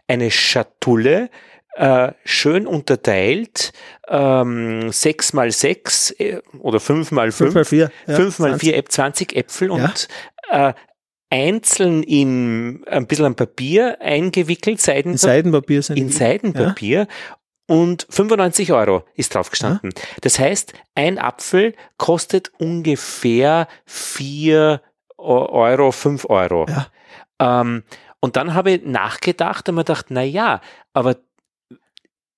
[0.09, 1.31] eine Schatulle,
[1.77, 3.73] äh, schön unterteilt,
[4.09, 8.59] ähm, 6 mal 6 äh, oder 5 mal 5, 5 mal 4, ja, 5 mal
[8.59, 10.09] 4, 20 Äpfel und
[10.51, 10.73] äh,
[11.30, 17.08] einzeln in ein bisschen an Papier eingewickelt, Seiden In Seidenpapier sind in Seidenpapier
[17.66, 19.92] und 95 Euro ist drauf gestanden.
[20.20, 24.80] Das heißt, ein Apfel kostet ungefähr 4
[25.16, 26.66] Euro, 5 Euro.
[26.68, 26.86] Ja.
[27.40, 27.82] Ähm,
[28.20, 30.60] und dann habe ich nachgedacht und mir gedacht, na ja,
[30.92, 31.16] aber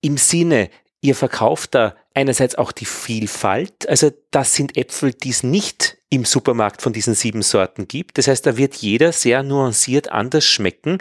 [0.01, 0.71] im Sinne,
[1.01, 6.25] ihr verkauft da einerseits auch die Vielfalt, also das sind Äpfel, die es nicht im
[6.25, 8.19] Supermarkt von diesen sieben Sorten gibt.
[8.19, 10.99] Das heißt, da wird jeder sehr nuanciert anders schmecken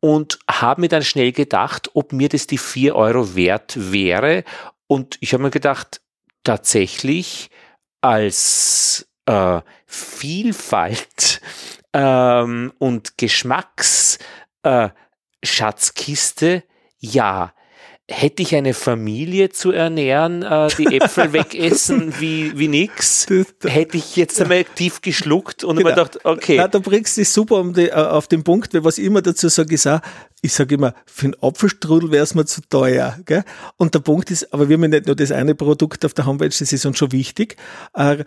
[0.00, 4.44] und habe mir dann schnell gedacht, ob mir das die vier Euro wert wäre.
[4.86, 6.00] Und ich habe mir gedacht,
[6.44, 7.50] tatsächlich
[8.00, 11.40] als äh, Vielfalt
[11.92, 14.18] ähm, und Geschmacks
[14.62, 14.90] äh,
[17.00, 17.52] ja.
[18.10, 23.26] Hätte ich eine Familie zu ernähren, äh, die Äpfel wegessen wie, wie nix,
[23.62, 25.90] hätte ich jetzt einmal tief geschluckt und Genau.
[25.90, 28.82] mir gedacht, okay, Na, du bringst dich super um die, äh, auf den Punkt, weil
[28.82, 30.00] was ich immer dazu sage, ist auch,
[30.40, 33.18] ich sage immer, für einen Apfelstrudel wäre es mir zu teuer.
[33.26, 33.44] Gell?
[33.76, 36.24] Und der Punkt ist, aber wir haben ja nicht nur das eine Produkt auf der
[36.24, 37.56] Homepage, das ist uns schon wichtig.
[37.94, 38.24] Äh,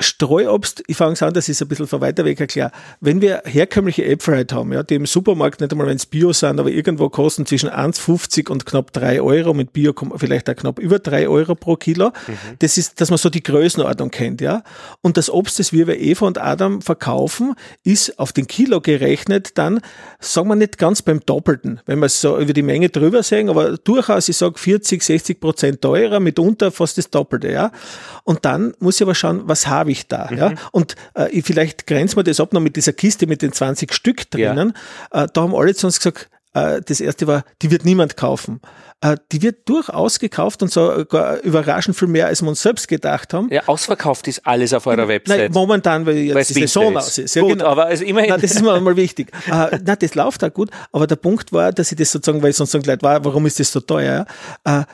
[0.00, 2.72] Streuobst, ich fange an, das ist ein bisschen von weiter weg erklärt.
[3.00, 6.32] Wenn wir herkömmliche Äpfel halt haben, ja, die im Supermarkt nicht einmal, wenn es Bio
[6.32, 10.50] sind, aber irgendwo kosten zwischen 1,50 und knapp 3 Euro, mit Bio kommt man vielleicht
[10.50, 12.10] auch knapp über 3 Euro pro Kilo.
[12.58, 14.64] Das ist, dass man so die Größenordnung kennt, ja.
[15.00, 17.54] Und das Obst, das wir bei Eva und Adam verkaufen,
[17.84, 19.80] ist auf den Kilo gerechnet dann,
[20.18, 23.48] sagen wir nicht ganz beim Doppelten, wenn wir es so über die Menge drüber sehen,
[23.48, 27.70] aber durchaus, ich sage 40, 60 Prozent teurer, mitunter fast das Doppelte, ja.
[28.24, 30.52] Und dann muss ich aber schauen, was habe ich da, ja.
[30.72, 33.92] Und äh, ich- vielleicht grenzen wir das ab noch mit dieser Kiste mit den 20
[33.92, 34.74] Stück drinnen.
[35.10, 38.60] Äh, da haben alle zu uns gesagt, äh, das erste war, die wird niemand kaufen.
[39.00, 43.34] Äh, die wird durchaus gekauft und sogar überraschend viel mehr, als wir uns selbst gedacht
[43.34, 43.48] haben.
[43.52, 45.52] ja, ausverkauft ist alles auf eurer Nein, Website.
[45.52, 47.34] momentan, weil jetzt die Saison aus ist.
[47.34, 47.66] Ja, Gut, genau.
[47.66, 48.30] aber also immerhin.
[48.30, 49.32] Nein, das ist mir einmal wichtig.
[49.48, 52.52] Äh, nein, das läuft auch gut, aber der Punkt war, dass ich das sozusagen, weil
[52.52, 54.24] sonst sagen die Leute, "Wa- warum ist das so teuer?
[54.64, 54.80] ja?
[54.80, 54.84] Äh,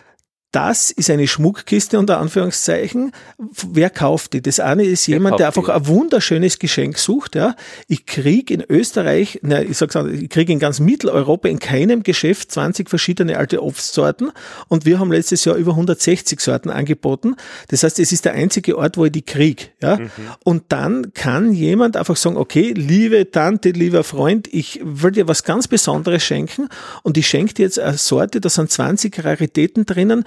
[0.52, 3.12] das ist eine Schmuckkiste unter Anführungszeichen.
[3.38, 4.42] Wer kauft die?
[4.42, 7.36] Das eine ist jemand, der einfach ein wunderschönes Geschenk sucht.
[7.36, 7.54] Ja.
[7.86, 12.02] Ich krieg in Österreich, ne, ich sag's anders, ich krieg in ganz Mitteleuropa in keinem
[12.02, 14.32] Geschäft 20 verschiedene alte Obstsorten
[14.66, 17.36] und wir haben letztes Jahr über 160 Sorten angeboten.
[17.68, 19.72] Das heißt, es ist der einzige Ort, wo ich die krieg.
[19.80, 19.98] Ja.
[20.42, 25.44] Und dann kann jemand einfach sagen, okay, liebe Tante, lieber Freund, ich will dir was
[25.44, 26.68] ganz Besonderes schenken
[27.04, 30.24] und ich schenke dir jetzt eine Sorte, da sind 20 Raritäten drinnen,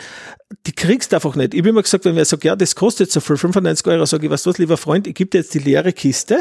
[0.66, 1.54] die kriegst du einfach nicht.
[1.54, 4.26] Ich habe immer gesagt, wenn wer sagt, ja, das kostet so viel, 95 Euro, sage
[4.26, 6.40] ich, was was, lieber Freund, ich gebe dir jetzt die leere Kiste,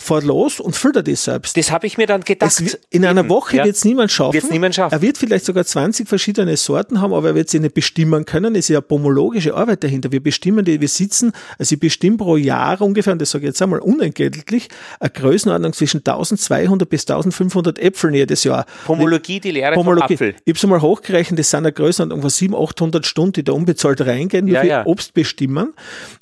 [0.00, 1.56] fahr los und füll dir das selbst.
[1.56, 2.60] das habe ich mir dann gedacht.
[2.60, 3.64] Es in einer Eben, Woche ja.
[3.64, 4.32] wird es niemand schaffen.
[4.34, 4.94] Wird's niemand schaffen.
[4.94, 8.54] Er wird vielleicht sogar 20 verschiedene Sorten haben, aber er wird sie nicht bestimmen können.
[8.54, 10.12] Es ist ja pomologische Arbeit dahinter.
[10.12, 13.48] Wir bestimmen die, wir sitzen, also ich bestimme pro Jahr ungefähr, und das sage ich
[13.48, 14.68] jetzt einmal unentgeltlich,
[15.00, 18.66] eine Größenordnung zwischen 1200 bis 1500 Äpfeln jedes Jahr.
[18.86, 20.16] Pomologie, die Lehre Pomologie.
[20.16, 20.34] vom Apfel.
[20.44, 23.52] Ich habe es einmal hochgerechnet, das sind eine Größenordnung von 700, 800 Stunden, die da
[23.52, 24.86] unbezahlt reingehen, nur Ja, für ja.
[24.86, 25.74] Obst bestimmen.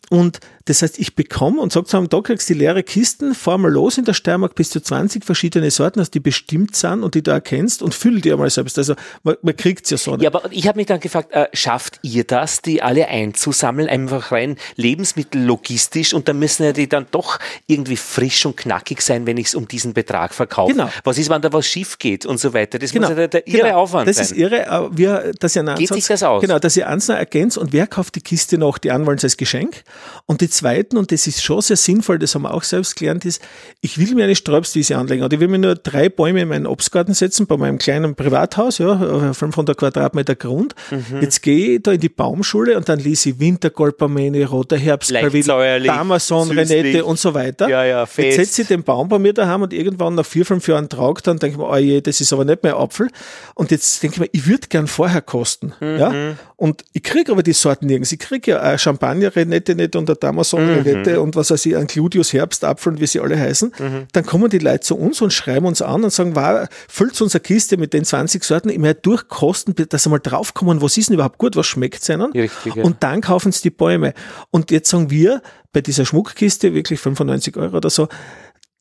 [0.09, 3.35] Und das heißt, ich bekomme und sage zu einem, da kriegst du die leere Kisten,
[3.35, 7.03] fahr mal los in der Steiermark bis zu 20 verschiedene Sorten, dass die bestimmt sind
[7.03, 8.77] und die du erkennst und füll die einmal selbst.
[8.79, 10.13] Also man, man kriegt ja so.
[10.13, 10.23] nicht.
[10.23, 14.31] Ja, aber ich habe mich dann gefragt, äh, schafft ihr das, die alle einzusammeln, einfach
[14.33, 19.37] rein lebensmittellogistisch und dann müssen ja die dann doch irgendwie frisch und knackig sein, wenn
[19.37, 20.73] ich es um diesen Betrag verkaufe.
[20.73, 20.91] Genau.
[21.05, 22.79] Was ist, wenn da was schief geht und so weiter?
[22.79, 23.09] Das Genau.
[23.09, 23.77] muss ja der, der irre Genau.
[23.83, 24.27] Aufwand Das sein.
[24.27, 26.41] ist irre, aber wir, dass ihr einen Geht Ansatz- sich das aus?
[26.43, 28.79] Genau, dass ihr eins noch ergänzt und wer kauft die Kiste noch?
[28.79, 29.83] Die einen wollen es als Geschenk.
[30.27, 33.25] Und die zweiten, und das ist schon sehr sinnvoll, das haben wir auch selbst gelernt,
[33.25, 33.43] ist,
[33.81, 36.67] ich will mir eine Sträubswiese anlegen und ich will mir nur drei Bäume in meinen
[36.67, 40.75] Obstgarten setzen, bei meinem kleinen Privathaus, ja, 500 Quadratmeter Grund.
[40.91, 41.21] Mhm.
[41.21, 45.43] Jetzt gehe ich da in die Baumschule und dann lese ich Wintergolpermäne, roter Herbstkalvin,
[45.91, 46.51] Amazon.
[46.51, 47.69] Renette und so weiter.
[47.69, 48.37] Ja, ja, Jetzt fest.
[48.37, 51.39] setze ich den Baum bei mir daheim und irgendwann nach vier, fünf Jahren tragt, dann
[51.39, 53.09] denke ich mir, oh je, das ist aber nicht mehr Apfel.
[53.55, 55.73] Und jetzt denke ich mir, ich würde gern vorher kosten.
[55.81, 55.99] Mhm.
[55.99, 56.15] Ja?
[56.59, 58.13] Und ich kriege aber die Sorten nirgends.
[58.13, 62.33] Ich kriege ja eine Champagner-Renette nicht und eine Damason-Renette und was weiß ich, einen Claudius
[62.33, 63.73] Herbstapfel und wie sie alle heißen.
[63.79, 64.07] Mhm.
[64.13, 67.43] Dann kommen die Leute zu uns und schreiben uns an und sagen, wow, füllt unsere
[67.43, 71.37] Kiste mit den 20 Sorten immer durchkosten, dass sie mal draufkommen, was ist denn überhaupt
[71.37, 72.33] gut, was schmeckt ihnen.
[72.33, 72.85] Richtig, ja.
[72.85, 74.15] Und dann kaufen sie die Bäume.
[74.51, 75.43] Und jetzt sagen wir,
[75.75, 78.09] bei dieser Schmuckkiste, wirklich 95 Euro oder so,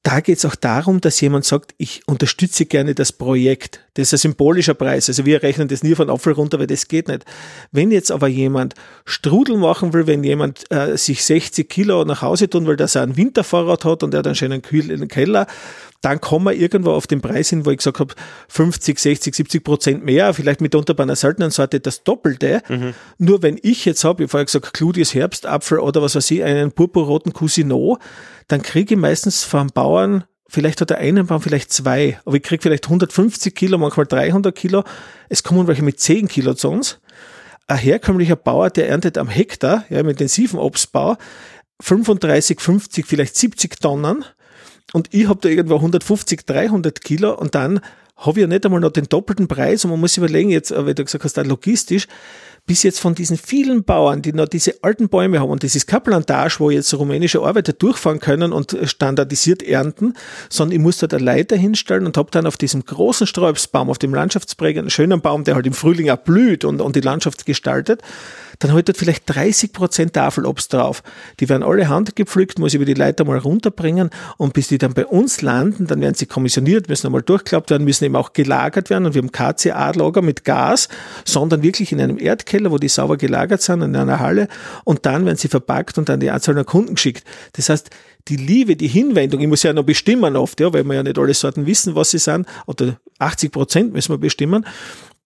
[0.04, 3.82] da geht es auch darum, dass jemand sagt, ich unterstütze gerne das Projekt.
[3.96, 5.10] Das ist ein symbolischer Preis.
[5.10, 7.26] Also wir rechnen das nie von Apfel runter, weil das geht nicht.
[7.72, 12.50] Wenn jetzt aber jemand Strudel machen will, wenn jemand äh, sich 60 Kilo nach Hause
[12.50, 15.48] tun will, dass er einen Winterfahrrad hat und er hat einen schönen kühlen Keller,
[16.02, 18.14] dann kommen wir irgendwo auf den Preis hin, wo ich gesagt habe,
[18.50, 22.62] 50, 60, 70 Prozent mehr, vielleicht mitunter bei einer seltenen Sorte das Doppelte.
[22.70, 22.94] Mhm.
[23.18, 26.72] Nur wenn ich jetzt habe, ich vorher gesagt, Cludius Herbstapfel oder was weiß ich, einen
[26.72, 27.98] purpurroten Cousineau,
[28.48, 32.44] dann kriege ich meistens vom Bauern Vielleicht hat er einen Baum, vielleicht zwei, aber ich
[32.44, 34.84] kriege vielleicht 150 Kilo, manchmal 300 Kilo.
[35.28, 37.00] Es kommen welche mit 10 Kilo zu uns.
[37.68, 41.18] Ein herkömmlicher Bauer, der erntet am Hektar, ja, im intensiven Obstbau,
[41.82, 44.24] 35, 50, vielleicht 70 Tonnen
[44.94, 47.82] und ich habe da irgendwo 150, 300 Kilo und dann
[48.16, 50.94] habe ich ja nicht einmal noch den doppelten Preis und man muss überlegen, jetzt, wie
[50.94, 52.08] du gesagt hast, logistisch,
[52.66, 55.86] bis jetzt von diesen vielen Bauern, die noch diese alten Bäume haben und das ist
[55.86, 60.16] keine Plantage, wo jetzt rumänische Arbeiter durchfahren können und standardisiert ernten,
[60.50, 64.00] sondern ich muss da der Leiter hinstellen und habe dann auf diesem großen Sträubsbaum, auf
[64.00, 68.02] dem Landschaftsprägenden, schönen Baum, der halt im Frühling auch blüht und, und die Landschaft gestaltet,
[68.60, 71.04] dann habe ich dort vielleicht 30 Prozent Tafelobst drauf.
[71.40, 74.94] Die werden alle handgepflückt, muss ich über die Leiter mal runterbringen und bis die dann
[74.94, 78.90] bei uns landen, dann werden sie kommissioniert, müssen einmal durchklappt werden, müssen eben auch gelagert
[78.90, 80.90] werden und wir haben KCA-Lager mit Gas,
[81.26, 82.18] sondern wirklich in einem
[82.56, 84.48] Erdkeller, wo die sauber gelagert sind, in einer Halle
[84.84, 87.24] und dann werden sie verpackt und an die Anzahl der Kunden geschickt.
[87.54, 87.90] Das heißt,
[88.28, 91.18] die Liebe, die Hinwendung, ich muss ja noch bestimmen oft, ja, weil wir ja nicht
[91.18, 94.66] alle Sorten wissen, was sie sind, oder 80 Prozent müssen wir bestimmen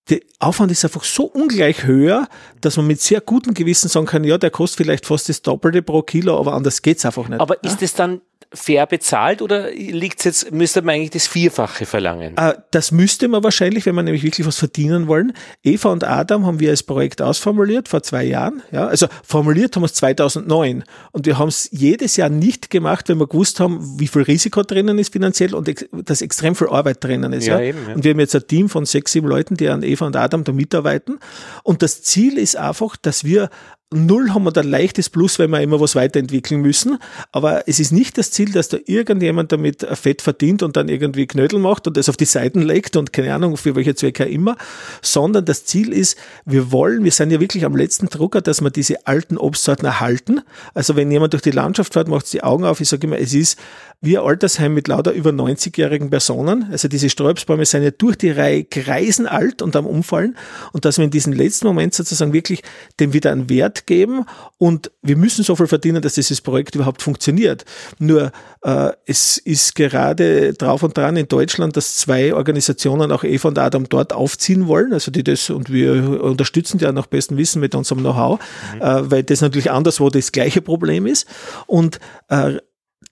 [0.09, 2.27] der Aufwand ist einfach so ungleich höher,
[2.61, 5.83] dass man mit sehr gutem Gewissen sagen kann, ja, der kostet vielleicht fast das Doppelte
[5.83, 7.39] pro Kilo, aber anders geht's einfach nicht.
[7.39, 12.35] Aber ist es dann fair bezahlt oder liegt's jetzt, müsste man eigentlich das Vierfache verlangen?
[12.38, 15.33] Äh, das müsste man wahrscheinlich, wenn man nämlich wirklich was verdienen wollen.
[15.63, 18.63] Eva und Adam haben wir als Projekt ausformuliert vor zwei Jahren.
[18.71, 23.07] Ja, also formuliert haben wir es 2009 und wir haben es jedes Jahr nicht gemacht,
[23.09, 27.03] wenn wir gewusst haben, wie viel Risiko drinnen ist finanziell und dass extrem viel Arbeit
[27.03, 27.45] drinnen ist.
[27.45, 27.65] Ja, ja.
[27.65, 27.93] Eben, ja.
[27.93, 30.43] Und wir haben jetzt ein Team von sechs, sieben Leuten, die an Eva und Adam
[30.43, 31.19] da mitarbeiten.
[31.63, 33.49] Und das Ziel ist einfach, dass wir
[33.91, 36.99] Null haben wir da leichtes Plus, wenn wir immer was weiterentwickeln müssen.
[37.32, 41.25] Aber es ist nicht das Ziel, dass da irgendjemand damit Fett verdient und dann irgendwie
[41.25, 44.58] Knödel macht und das auf die Seiten legt und keine Ahnung, für welche Zwecke immer,
[45.02, 48.69] sondern das Ziel ist, wir wollen, wir sind ja wirklich am letzten Drucker, dass wir
[48.69, 50.41] diese alten Obstsorten erhalten.
[50.75, 52.82] Also wenn jemand durch die Landschaft fährt, macht die Augen auf.
[52.82, 53.58] Ich sage immer, es ist
[54.01, 56.67] ein Altersheim mit lauter über 90-jährigen Personen.
[56.71, 60.38] Also diese Sträubsbäume sind ja durch die Reihe kreisenalt und am Umfallen.
[60.71, 62.63] Und dass wir in diesem letzten Moment sozusagen wirklich
[62.99, 64.25] dem wieder einen Wert geben
[64.57, 67.65] und wir müssen so viel verdienen, dass dieses Projekt überhaupt funktioniert.
[67.97, 68.31] Nur
[68.62, 73.59] äh, es ist gerade drauf und dran in Deutschland, dass zwei Organisationen, auch Eva und
[73.59, 74.93] Adam, dort aufziehen wollen.
[74.93, 78.39] Also die das, und wir unterstützen die ja nach bestem Wissen mit unserem Know-how,
[78.75, 78.81] mhm.
[78.81, 81.27] äh, weil das natürlich anderswo das gleiche Problem ist.
[81.67, 82.59] Und äh,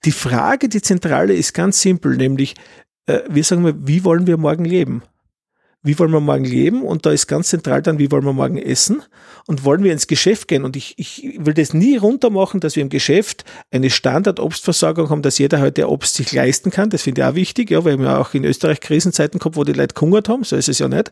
[0.06, 2.56] die Frage, die zentrale, ist ganz simpel, nämlich,
[3.06, 5.04] äh, wir sagen mal, wie wollen wir morgen leben?
[5.84, 6.82] Wie wollen wir morgen leben?
[6.82, 9.04] Und da ist ganz zentral dann, wie wollen wir morgen essen?
[9.46, 10.66] Und wollen wir ins Geschäft gehen?
[10.66, 15.38] Und ich, ich will das nie runtermachen, dass wir im Geschäft eine Standard-Obstversorgung haben, dass
[15.38, 16.90] jeder heute Obst sich leisten kann.
[16.90, 19.74] Das finde ich auch wichtig, ja, weil wir auch in Österreich Krisenzeiten gehabt, wo die
[19.74, 20.44] Leute gehungert haben.
[20.44, 21.12] So ist es ja nicht.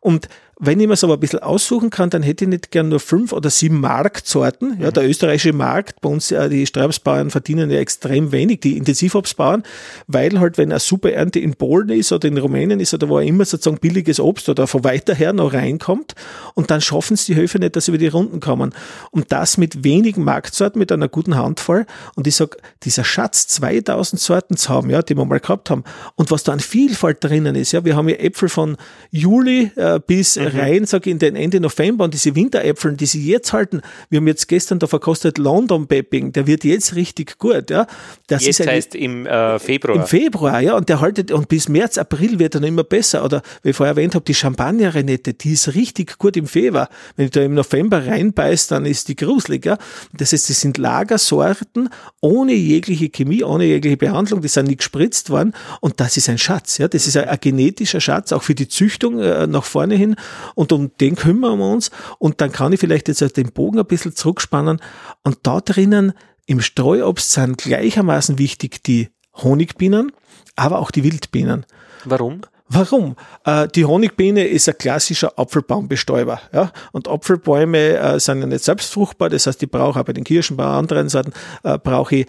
[0.00, 0.28] Und
[0.60, 3.32] wenn ich mir so ein bisschen aussuchen kann, dann hätte ich nicht gern nur fünf
[3.32, 4.80] oder sieben Marktsorten.
[4.80, 9.64] Ja, der österreichische Markt, bei uns, äh, die Sträubsbauern verdienen ja extrem wenig, die Intensivobstbauern,
[10.06, 13.18] weil halt, wenn eine super Ernte in Polen ist oder in Rumänien ist oder wo
[13.18, 16.14] immer sozusagen billiges Obst oder von weiter her noch reinkommt
[16.54, 18.72] und dann schaffen es die Höfe nicht, dass sie über die Runden kommen.
[19.10, 21.86] Und das mit wenigen Marktsorten, mit einer guten Handvoll.
[22.14, 25.84] Und ich sag, dieser Schatz, 2000 Sorten zu haben, ja, die wir mal gehabt haben.
[26.14, 28.76] Und was da an Vielfalt drinnen ist, ja, wir haben ja Äpfel von
[29.10, 33.24] Juli äh, bis rein, sage ich, in den Ende November und diese Winteräpfel, die sie
[33.26, 33.80] jetzt halten,
[34.10, 37.86] wir haben jetzt gestern da verkostet London Pepping, der wird jetzt richtig gut, ja.
[38.26, 39.96] Das jetzt ist ein, heißt im äh, Februar.
[39.96, 43.24] Im Februar, ja, und der haltet, und bis März, April wird er noch immer besser.
[43.24, 46.88] Oder, wie ich vorher erwähnt habe, die Champagner-Renette, die ist richtig gut im Februar.
[47.16, 49.78] Wenn ich da im November reinbeißt, dann ist die gruselig, ja.
[50.12, 51.88] Das heißt, das sind Lagersorten
[52.20, 56.38] ohne jegliche Chemie, ohne jegliche Behandlung, die sind nicht gespritzt worden und das ist ein
[56.38, 56.88] Schatz, ja.
[56.88, 60.16] Das ist ein, ein genetischer Schatz, auch für die Züchtung äh, nach vorne hin
[60.54, 63.86] und um den kümmern wir uns und dann kann ich vielleicht jetzt den Bogen ein
[63.86, 64.80] bisschen zurückspannen
[65.22, 66.12] und da drinnen
[66.46, 70.12] im Streuobst sind gleichermaßen wichtig die Honigbienen,
[70.56, 71.66] aber auch die Wildbienen.
[72.04, 72.42] Warum?
[72.68, 73.14] Warum?
[73.44, 76.40] Äh, die Honigbiene ist ein klassischer Apfelbaumbestäuber.
[76.52, 76.72] Ja?
[76.92, 80.56] Und Apfelbäume äh, sind ja nicht selbstfruchtbar, das heißt, ich brauche auch bei den Kirschen,
[80.56, 82.26] bei anderen Sorten, äh, brauche ich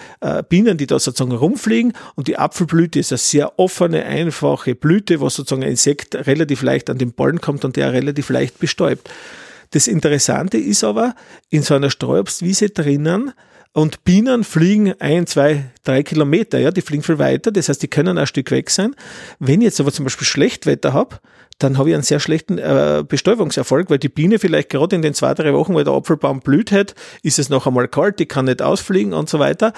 [0.50, 1.94] Bienen, die da sozusagen rumfliegen.
[2.16, 6.90] Und die Apfelblüte ist eine sehr offene, einfache Blüte, wo sozusagen ein Insekt relativ leicht
[6.90, 9.10] an den Ballen kommt und der relativ leicht bestäubt.
[9.72, 11.16] Das Interessante ist aber,
[11.50, 13.34] in so einer Streuobstwiese drinnen,
[13.76, 17.90] und Bienen fliegen ein, zwei, drei Kilometer, ja, die fliegen viel weiter, das heißt, die
[17.90, 18.96] können ein Stück weg sein.
[19.40, 21.18] Wenn ich jetzt aber zum Beispiel Schlechtwetter habe,
[21.60, 25.14] dann habe ich einen sehr schlechten äh, Bestäubungserfolg, weil die Biene vielleicht gerade in den
[25.14, 28.46] zwei, drei Wochen, wo der Apfelbaum blüht hat, ist es noch einmal kalt, die kann
[28.46, 29.74] nicht ausfliegen und so weiter.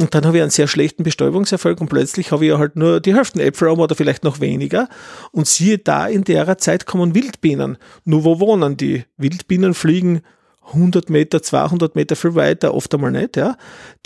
[0.00, 3.00] Und dann habe ich einen sehr schlechten Bestäubungserfolg und plötzlich habe ich ja halt nur
[3.00, 4.88] die Hälfte Äpfel um oder vielleicht noch weniger.
[5.30, 7.78] Und siehe da, in der Zeit kommen Wildbienen.
[8.04, 9.04] Nur wo wohnen die?
[9.16, 10.22] Wildbienen fliegen
[10.68, 13.56] 100 Meter, 200 Meter viel weiter, oft einmal nicht, ja.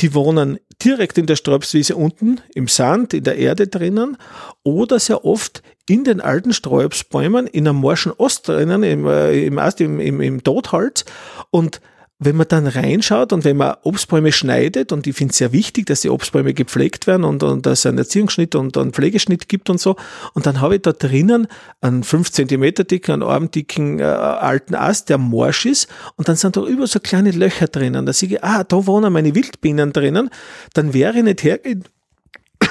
[0.01, 4.17] Die wohnen direkt in der Sträubswiese unten, im Sand, in der Erde drinnen
[4.63, 9.59] oder sehr oft in den alten Sträubsbäumen in einem morschen Ost drinnen, im, äh, im,
[9.59, 11.05] im, im, im Totholz
[11.51, 11.81] und
[12.25, 15.87] wenn man dann reinschaut und wenn man Obstbäume schneidet, und ich finde es sehr wichtig,
[15.87, 19.71] dass die Obstbäume gepflegt werden und, und dass es einen Erziehungsschnitt und einen Pflegeschnitt gibt
[19.71, 19.97] und so,
[20.35, 21.49] und dann habe ich da drinnen
[21.81, 26.57] einen 5 cm dicken, einen armdicken äh, alten Ast, der morsch ist, und dann sind
[26.57, 28.07] da über so kleine Löcher drinnen.
[28.07, 30.31] Da sehe ich, ah, da wohnen meine Wildbienen drinnen,
[30.75, 31.85] dann wäre ich nicht hergehen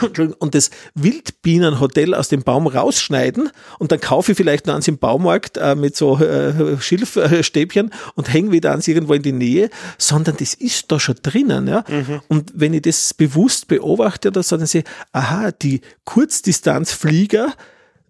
[0.40, 4.98] und das Wildbienenhotel aus dem Baum rausschneiden und dann kaufe ich vielleicht noch eins im
[4.98, 10.38] Baumarkt äh, mit so äh, Schilfstäbchen und hänge wieder eins irgendwo in die Nähe, sondern
[10.38, 11.68] das ist da schon drinnen.
[11.68, 11.84] Ja?
[11.88, 12.22] Mhm.
[12.28, 17.54] Und wenn ich das bewusst beobachte oder so, dann sehe ich, aha, die Kurzdistanzflieger,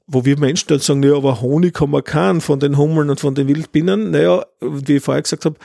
[0.08, 3.19] wo wir Menschen dann sagen, naja, aber Honig haben wir keinen von den Hummeln und
[3.19, 4.12] von den Wildbienen.
[4.12, 5.56] Naja, wie ich vorher gesagt habe,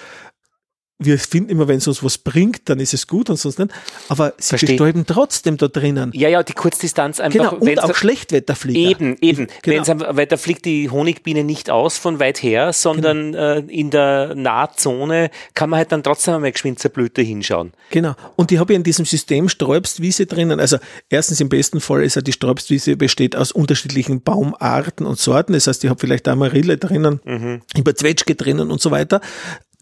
[0.99, 3.71] wir finden immer, wenn es uns was bringt, dann ist es gut und sonst nicht.
[4.09, 4.67] Aber sie Versteh.
[4.67, 6.11] bestäuben trotzdem da drinnen.
[6.15, 7.51] Ja, ja, die Kurzdistanz einfach.
[7.51, 8.91] Genau, und auch Schlechtwetterflieger.
[8.91, 9.49] Eben, eben.
[9.63, 9.85] Genau.
[9.87, 13.39] weil da fliegt die Honigbiene nicht aus von weit her, sondern genau.
[13.39, 17.73] äh, in der Nahzone kann man halt dann trotzdem einmal geschwind zur Blüte hinschauen.
[17.91, 18.15] Genau.
[18.37, 20.61] Und die habe ich in diesem System Sträubstwiese drinnen.
[20.61, 20.79] Also
[21.11, 25.53] erstens im besten Fall ist ja die Sträubstwiese besteht aus unterschiedlichen Baumarten und Sorten.
[25.53, 27.61] Das heißt, ich habe vielleicht Amarille drinnen, mhm.
[27.77, 29.21] über Zwetschge drinnen und so weiter.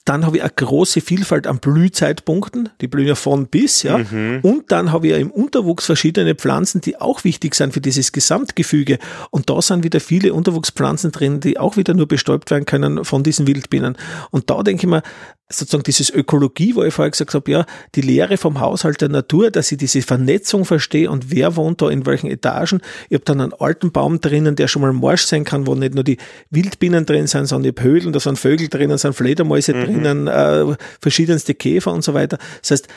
[0.05, 3.99] Dann habe ich eine große Vielfalt an Blühzeitpunkten, die blühen ja von bis, ja.
[3.99, 4.41] Mhm.
[4.43, 8.13] Und dann habe ich ja im Unterwuchs verschiedene Pflanzen, die auch wichtig sind für dieses
[8.13, 8.99] Gesamtgefüge.
[9.31, 13.23] Und da sind wieder viele Unterwuchspflanzen drin, die auch wieder nur bestäubt werden können von
[13.23, 13.97] diesen Wildbienen.
[14.31, 15.03] Und da denke ich mir,
[15.49, 19.51] sozusagen dieses Ökologie, wo ich vorher gesagt habe, ja, die Lehre vom Haushalt der Natur,
[19.51, 22.81] dass ich diese Vernetzung verstehe und wer wohnt da in welchen Etagen.
[23.11, 25.95] Ich habe dann einen alten Baum drinnen, der schon mal morsch sein kann, wo nicht
[25.95, 26.17] nur die
[26.51, 29.85] Wildbienen drin sind, sondern die Höhlen, da sind Vögel drinnen, sind Fledermäuse mhm.
[29.85, 32.39] drinnen, äh, verschiedenste Käfer und so weiter.
[32.63, 32.89] Das heißt,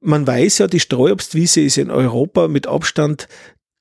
[0.00, 3.28] man weiß ja, die Streuobstwiese ist in Europa mit Abstand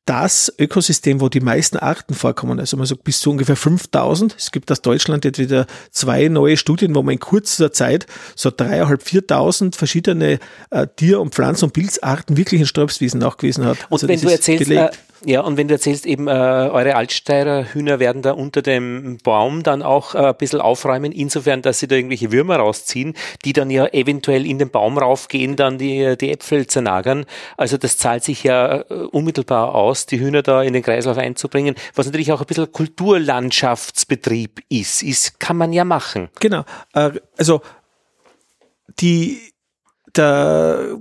[0.06, 2.60] das Ökosystem, wo die meisten Arten vorkommen.
[2.60, 4.36] Also man sagt bis zu ungefähr 5000.
[4.38, 8.52] Es gibt aus Deutschland jetzt wieder zwei neue Studien, wo man in kurzer Zeit so
[8.56, 10.40] dreieinhalb, viertausend verschiedene
[10.72, 13.78] äh, Tier- und Pflanzen- und Pilzarten wirklich in Sträubswiesen nachgewiesen hat.
[13.92, 14.90] Also und wenn du erzählst, äh,
[15.24, 19.62] ja, und wenn du erzählst, eben äh, eure Altsteirer Hühner werden da unter dem Baum
[19.62, 23.14] dann auch äh, ein bisschen aufräumen, insofern, dass sie da irgendwelche Würmer rausziehen,
[23.46, 27.26] die dann ja eventuell in den Baum raufgehen, dann die, die Äpfel zernagern.
[27.56, 31.76] Also das zahlt sich ja äh, unmittelbar aus, die Hühner da in den Kreislauf einzubringen,
[31.94, 36.30] was natürlich auch ein bisschen Kulturlandschaftsbetrieb ist, ist kann man ja machen.
[36.40, 36.64] Genau.
[36.94, 37.62] Äh, also
[39.00, 39.51] die
[40.18, 40.98] der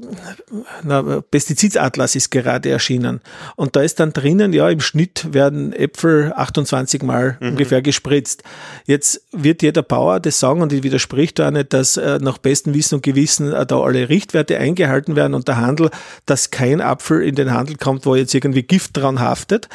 [0.83, 3.20] na, Pestizidatlas ist gerade erschienen.
[3.57, 7.51] Und da ist dann drinnen, ja, im Schnitt werden Äpfel 28 Mal mhm.
[7.51, 8.42] ungefähr gespritzt.
[8.87, 12.75] Jetzt wird jeder Bauer das sagen und ich widerspricht da nicht, dass äh, nach bestem
[12.75, 15.90] Wissen und Gewissen äh, da alle Richtwerte eingehalten werden und der Handel,
[16.27, 19.68] dass kein Apfel in den Handel kommt, wo jetzt irgendwie Gift dran haftet.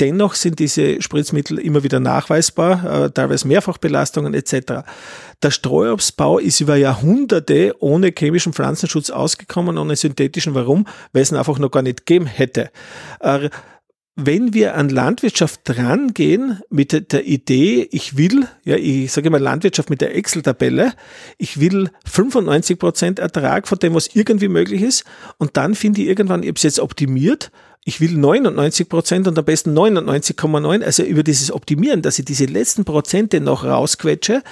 [0.00, 4.84] Dennoch sind diese Spritzmittel immer wieder nachweisbar, äh, teilweise Mehrfachbelastungen etc.
[5.42, 10.54] Der Streuobstbau ist über Jahrhunderte ohne chemischen Pflanzenschutz ausgekommen, ohne synthetischen.
[10.54, 10.86] Warum?
[11.12, 12.70] Weil es ihn einfach noch gar nicht gegeben hätte.
[13.20, 13.50] Äh,
[14.14, 19.88] wenn wir an Landwirtschaft drangehen mit der Idee, ich will, ja, ich sage mal Landwirtschaft
[19.88, 20.92] mit der Excel-Tabelle,
[21.38, 25.04] ich will 95 Prozent Ertrag von dem, was irgendwie möglich ist,
[25.38, 27.50] und dann finde ich irgendwann, ich habe es jetzt optimiert,
[27.84, 32.44] ich will 99 Prozent und am besten 99,9, also über dieses Optimieren, dass ich diese
[32.44, 34.42] letzten Prozente noch rausquetsche,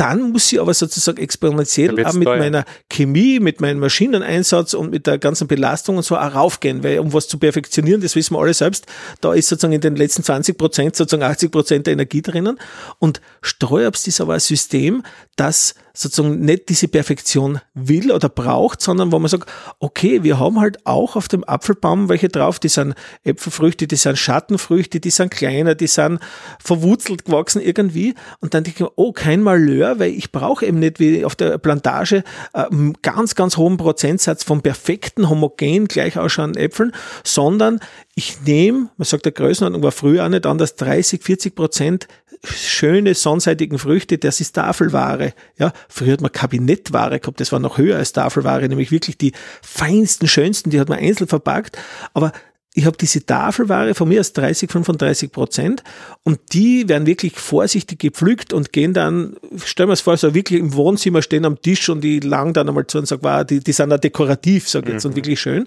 [0.00, 2.38] dann muss ich aber sozusagen exponentiell auch mit teuer.
[2.38, 7.00] meiner Chemie, mit meinem Maschineneinsatz und mit der ganzen Belastung und so auch raufgehen, weil
[7.00, 8.86] um was zu perfektionieren, das wissen wir alle selbst,
[9.20, 12.58] da ist sozusagen in den letzten 20 Prozent sozusagen 80 Prozent der Energie drinnen
[12.98, 15.02] und Streuobst ist aber ein System,
[15.36, 20.60] das sozusagen nicht diese Perfektion will oder braucht, sondern wo man sagt, okay, wir haben
[20.60, 22.94] halt auch auf dem Apfelbaum welche drauf, die sind
[23.24, 26.20] Äpfelfrüchte, die sind Schattenfrüchte, die sind kleiner, die sind
[26.62, 31.00] verwurzelt gewachsen irgendwie und dann denke ich, oh, kein Malheur, weil ich brauche eben nicht
[31.00, 32.22] wie auf der Plantage
[32.52, 36.92] einen äh, ganz, ganz hohen Prozentsatz von perfekten, homogen, gleich ausschauenden Äpfeln,
[37.24, 37.80] sondern
[38.14, 42.08] ich nehme, man sagt der Größenordnung war früher auch nicht anders, 30, 40 Prozent
[42.42, 45.34] schöne sonnenseitigen Früchte, das ist Tafelware.
[45.58, 49.32] Ja, früher hat man Kabinettware gehabt, das war noch höher als Tafelware, nämlich wirklich die
[49.62, 51.76] feinsten, schönsten, die hat man einzeln verpackt.
[52.14, 52.32] Aber
[52.74, 55.82] ich habe diese Tafelware von mir aus 30, 35 Prozent
[56.22, 60.60] und die werden wirklich vorsichtig gepflückt und gehen dann, stellen wir es vor, so wirklich
[60.60, 63.60] im Wohnzimmer stehen am Tisch und die lang dann einmal zu und sagen, wow, die,
[63.60, 65.10] die sind da dekorativ, sag ich jetzt, mhm.
[65.10, 65.66] und wirklich schön.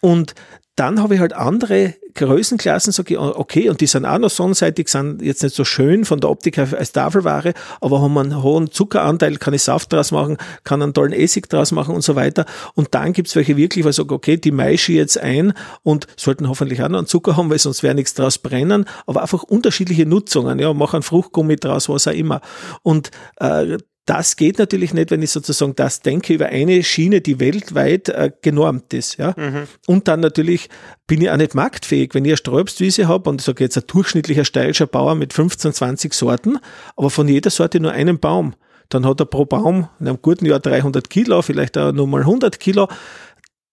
[0.00, 0.34] Und
[0.78, 4.88] dann habe ich halt andere Größenklassen, sage ich, okay, und die sind auch noch sonnenseitig,
[4.88, 9.36] sind jetzt nicht so schön von der Optik als Tafelware, aber haben einen hohen Zuckeranteil,
[9.36, 12.46] kann ich Saft draus machen, kann einen tollen Essig draus machen und so weiter.
[12.74, 15.52] Und dann gibt's welche wirklich, wo ich sage, okay, die meische ich jetzt ein
[15.82, 19.22] und sollten hoffentlich auch noch einen Zucker haben, weil sonst wäre nichts draus brennen, aber
[19.22, 22.40] einfach unterschiedliche Nutzungen, ja, machen Fruchtgummi draus, was auch immer.
[22.82, 23.78] Und äh,
[24.08, 28.30] das geht natürlich nicht, wenn ich sozusagen das denke über eine Schiene, die weltweit äh,
[28.40, 29.18] genormt ist.
[29.18, 29.34] Ja?
[29.36, 29.64] Mhm.
[29.86, 30.70] Und dann natürlich
[31.06, 32.14] bin ich auch nicht marktfähig.
[32.14, 35.74] Wenn ich eine Sträubstwiese habe und ich sage jetzt ein durchschnittlicher steirischer Bauer mit 15,
[35.74, 36.58] 20 Sorten,
[36.96, 38.54] aber von jeder Sorte nur einen Baum,
[38.88, 42.22] dann hat er pro Baum in einem guten Jahr 300 Kilo, vielleicht auch nur mal
[42.22, 42.88] 100 Kilo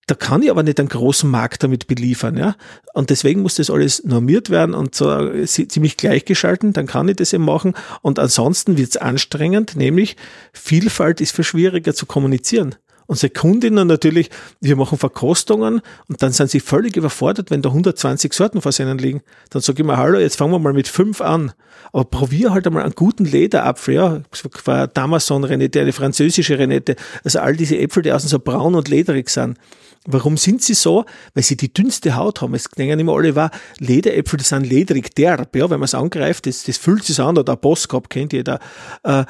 [0.08, 2.56] da kann ich aber nicht einen großen Markt damit beliefern, ja.
[2.94, 7.16] Und deswegen muss das alles normiert werden und so äh, ziemlich gleichgeschalten, dann kann ich
[7.16, 7.74] das eben machen.
[8.02, 10.16] Und ansonsten wird es anstrengend, nämlich
[10.54, 12.76] Vielfalt ist viel schwieriger zu kommunizieren.
[13.08, 14.30] Unsere Kundinnen natürlich,
[14.62, 18.98] wir machen Verkostungen und dann sind sie völlig überfordert, wenn da 120 Sorten vor ihnen
[18.98, 19.22] liegen.
[19.52, 21.52] Dann sage ich mir, hallo, jetzt fangen wir mal mit fünf an.
[21.94, 24.88] Aber probier halt einmal einen guten Lederapfel, ja.
[24.88, 26.96] Damason-Renette, eine französische Renette.
[27.24, 29.58] Also all diese Äpfel, die außen so braun und lederig sind.
[30.08, 31.06] Warum sind sie so?
[31.34, 32.54] Weil sie die dünnste Haut haben.
[32.54, 36.46] Es denken immer alle, war Lederäpfel, die sind ledrig, derb, ja, wenn man es angreift,
[36.46, 38.60] das, das fühlt sich an, oder der Boskop kennt jeder.
[39.04, 39.26] Äh,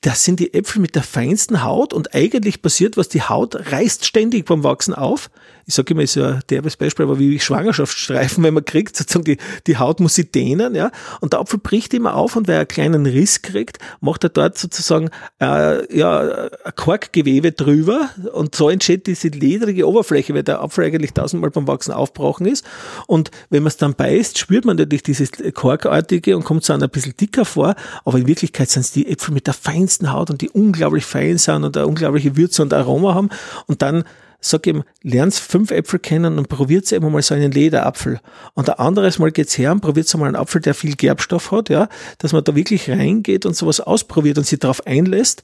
[0.00, 4.04] das sind die Äpfel mit der feinsten Haut und eigentlich passiert was, die Haut reißt
[4.04, 5.30] ständig beim Wachsen auf.
[5.68, 9.24] Ich sage immer, ist ja ein derbes Beispiel, aber wie Schwangerschaftsstreifen, wenn man kriegt, sozusagen
[9.24, 10.90] die, die Haut muss sie dehnen, ja,
[11.20, 14.30] und der Apfel bricht immer auf und weil er einen kleinen Riss kriegt, macht er
[14.30, 15.10] dort sozusagen
[15.40, 21.12] äh, ja, ein Korkgewebe drüber und so entsteht diese ledrige Oberfläche, weil der Apfel eigentlich
[21.12, 22.64] tausendmal beim Wachsen aufgebrochen ist.
[23.06, 26.80] Und wenn man es dann beißt, spürt man natürlich dieses Korkartige und kommt so ein
[26.90, 30.30] bisschen dicker vor, aber in Wirklichkeit sind es die Äpfel mit der feinsten feinsten Haut
[30.30, 33.30] und die unglaublich fein sind und eine unglaubliche Würze und Aroma haben.
[33.66, 34.04] Und dann
[34.40, 38.20] sag ihm, lernt fünf Äpfel kennen und probiert eben mal so einen Lederapfel.
[38.54, 41.68] Und ein anderes Mal geht's her und probiert mal einen Apfel, der viel Gerbstoff hat,
[41.68, 45.42] ja, dass man da wirklich reingeht und sowas ausprobiert und sich darauf einlässt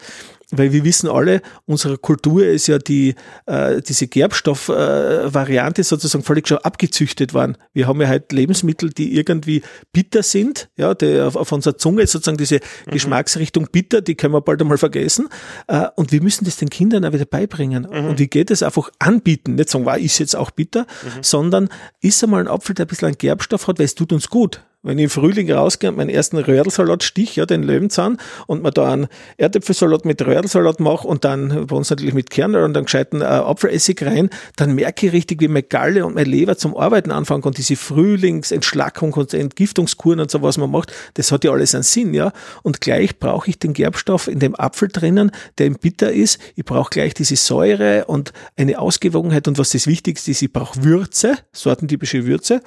[0.50, 3.14] weil wir wissen alle, unsere Kultur ist ja die,
[3.46, 7.56] äh, diese Gerbstoffvariante äh, sozusagen völlig schon abgezüchtet worden.
[7.72, 12.06] Wir haben ja halt Lebensmittel, die irgendwie bitter sind, ja, die auf, auf unserer Zunge
[12.06, 12.92] sozusagen diese mhm.
[12.92, 15.28] Geschmacksrichtung bitter, die können wir bald einmal vergessen.
[15.66, 17.86] Äh, und wir müssen das den Kindern auch wieder beibringen.
[17.90, 18.08] Mhm.
[18.08, 19.54] Und wie geht es einfach anbieten?
[19.54, 21.22] Nicht sagen, war ist jetzt auch bitter, mhm.
[21.22, 21.68] sondern
[22.00, 24.60] ist einmal ein Apfel, der ein bisschen einen Gerbstoff hat, weil es tut uns gut
[24.84, 28.72] wenn ich im Frühling rausgehe und meinen ersten Röhrlsalat stich, ja, den Löwenzahn, und man
[28.72, 32.84] da einen Erdäpfelsalat mit Röhrlsalat mache und dann bei uns natürlich mit Kernel und dann
[32.84, 36.76] gescheiten äh, Apfelessig rein, dann merke ich richtig, wie meine Galle und meine Leber zum
[36.76, 41.50] Arbeiten anfangen und diese Frühlingsentschlackung und Entgiftungskuren und so, was man macht, das hat ja
[41.50, 42.32] alles einen Sinn, ja.
[42.62, 46.38] Und gleich brauche ich den Gerbstoff in dem Apfel drinnen, der im bitter ist.
[46.56, 50.84] Ich brauche gleich diese Säure und eine Ausgewogenheit und was das Wichtigste ist, ich brauche
[50.84, 52.60] Würze, sortentypische Würze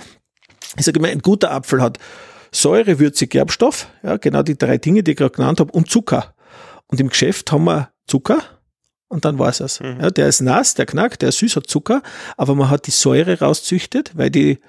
[0.78, 1.97] ich sage immer, ein guter Apfel hat
[2.51, 6.34] Säure, Würze, Gerbstoff, ja, genau die drei Dinge, die ich gerade genannt habe, und Zucker.
[6.88, 8.39] Und im Geschäft haben wir Zucker
[9.09, 9.80] und dann war es.
[9.80, 9.99] Mhm.
[10.01, 12.01] Ja, der ist nass, der knackt, der ist süß, hat Zucker,
[12.38, 14.59] aber man hat die Säure rauszüchtet, weil die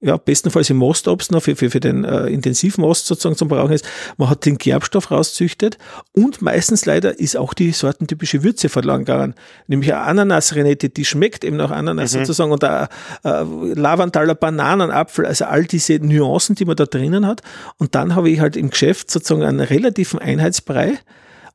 [0.00, 3.84] ja, bestenfalls im Mostobst noch für, für, für den äh, Intensivmost sozusagen zum Brauchen ist.
[4.16, 5.76] Man hat den Gerbstoff rauszüchtet
[6.12, 9.34] und meistens leider ist auch die sortentypische Würze verloren gegangen.
[9.66, 12.20] Nämlich eine Ananasrenette, die schmeckt eben nach Ananas mhm.
[12.20, 12.86] sozusagen und ein
[13.24, 13.42] äh,
[13.74, 17.42] Lavandaler Bananenapfel, also all diese Nuancen, die man da drinnen hat.
[17.78, 20.98] Und dann habe ich halt im Geschäft sozusagen einen relativen Einheitsbrei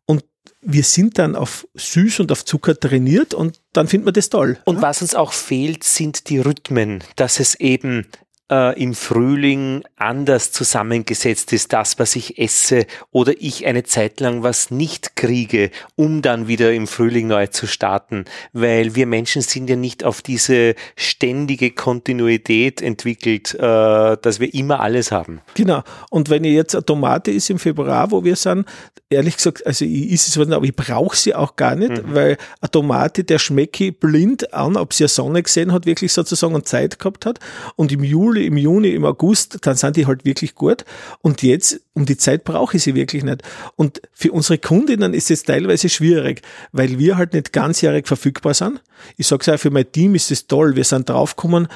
[0.06, 0.26] und
[0.62, 4.58] wir sind dann auf süß und auf Zucker trainiert und dann findet man das toll.
[4.66, 8.06] Und was uns auch fehlt, sind die Rhythmen, dass es eben
[8.54, 14.44] äh, im Frühling anders zusammengesetzt ist, das, was ich esse, oder ich eine Zeit lang
[14.44, 19.70] was nicht kriege, um dann wieder im Frühling neu zu starten, weil wir Menschen sind
[19.70, 25.42] ja nicht auf diese ständige Kontinuität entwickelt, äh, dass wir immer alles haben.
[25.56, 25.82] Genau.
[26.12, 28.68] Und wenn ihr jetzt eine Tomate ist im Februar, wo wir sind,
[29.10, 32.14] ehrlich gesagt, also ich ist es, aber ich brauche sie auch gar nicht, mhm.
[32.14, 36.56] weil eine Tomate, der schmecke blind an, ob sie eine Sonne gesehen hat, wirklich sozusagen
[36.56, 37.40] und Zeit gehabt hat.
[37.76, 40.86] Und im Juli, im Juni, im August, dann sind die halt wirklich gut.
[41.22, 43.44] Und jetzt, um die Zeit brauche ich sie wirklich nicht.
[43.76, 46.42] Und für unsere Kundinnen ist es teilweise schwierig,
[46.72, 48.82] weil wir halt nicht ganzjährig verfügbar sind.
[49.18, 50.76] Ich sage es auch, für mein Team ist es toll.
[50.76, 51.68] Wir sind draufgekommen,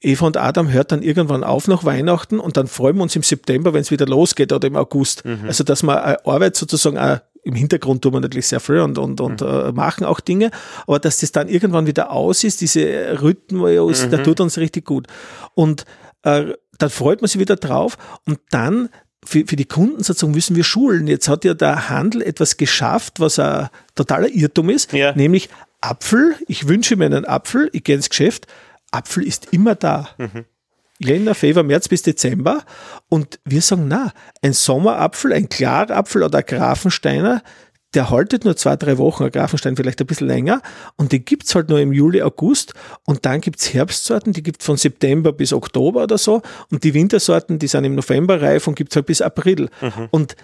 [0.00, 3.22] Eva und Adam hört dann irgendwann auf nach Weihnachten und dann freuen wir uns im
[3.22, 5.24] September, wenn es wieder losgeht oder im August.
[5.24, 5.44] Mhm.
[5.46, 9.20] Also, dass man Arbeit sozusagen auch im Hintergrund tun wir natürlich sehr viel und, und,
[9.20, 9.46] und mhm.
[9.46, 10.50] äh, machen auch Dinge,
[10.86, 14.10] aber dass das dann irgendwann wieder aus ist, diese Rhythmus, mhm.
[14.10, 15.06] der tut uns richtig gut.
[15.54, 15.84] Und
[16.24, 17.96] äh, dann freut man sich wieder drauf
[18.26, 18.88] und dann
[19.24, 21.06] für, für die Kunden sozusagen müssen wir schulen.
[21.06, 25.14] Jetzt hat ja der Handel etwas geschafft, was ein totaler Irrtum ist, ja.
[25.14, 25.48] nämlich
[25.80, 26.34] Apfel.
[26.46, 28.46] Ich wünsche mir einen Apfel, ich gehe ins Geschäft.
[28.90, 30.08] Apfel ist immer da.
[30.18, 30.44] Mhm.
[30.98, 32.64] Jänner, Februar, März bis Dezember.
[33.08, 34.12] Und wir sagen, na,
[34.42, 37.42] ein Sommerapfel, ein Klarapfel oder ein Grafensteiner,
[37.94, 40.62] der haltet nur zwei, drei Wochen, ein Grafenstein vielleicht ein bisschen länger
[40.96, 42.74] und den gibt's halt nur im Juli, August
[43.04, 47.58] und dann gibt's Herbstsorten, die gibt's von September bis Oktober oder so und die Wintersorten,
[47.58, 49.68] die sind im November reif und gibt's halt bis April.
[49.80, 50.08] Mhm.
[50.10, 50.36] Und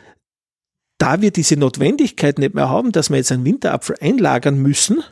[0.98, 5.02] da wir diese Notwendigkeit nicht mehr haben, dass wir jetzt einen Winterapfel einlagern müssen,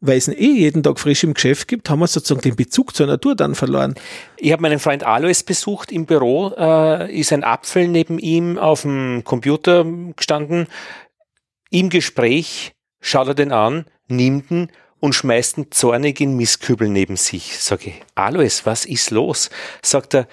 [0.00, 2.94] weil es ihn eh jeden Tag frisch im Geschäft gibt, haben wir sozusagen den Bezug
[2.94, 3.94] zur Natur dann verloren.
[4.36, 8.82] Ich habe meinen Freund Alois besucht im Büro, äh, ist ein Apfel neben ihm auf
[8.82, 10.66] dem Computer gestanden.
[11.70, 17.16] Im Gespräch schaut er den an, nimmt ihn und schmeißt ihn zornig in Mistkübel neben
[17.16, 17.58] sich.
[17.58, 19.50] Sag ich, Alois, was ist los?
[19.82, 20.28] Sagt er,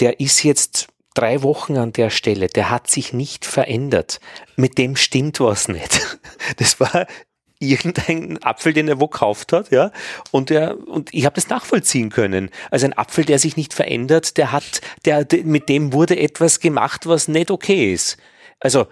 [0.00, 4.20] der ist jetzt drei Wochen an der Stelle, der hat sich nicht verändert.
[4.56, 6.18] Mit dem stimmt was nicht.
[6.56, 7.06] Das war
[7.58, 9.90] irgendein Apfel, den er wo gekauft hat, ja,
[10.30, 12.50] und der und ich habe das nachvollziehen können.
[12.70, 17.06] Also ein Apfel, der sich nicht verändert, der hat, der, mit dem wurde etwas gemacht,
[17.06, 18.16] was nicht okay ist.
[18.60, 18.86] Also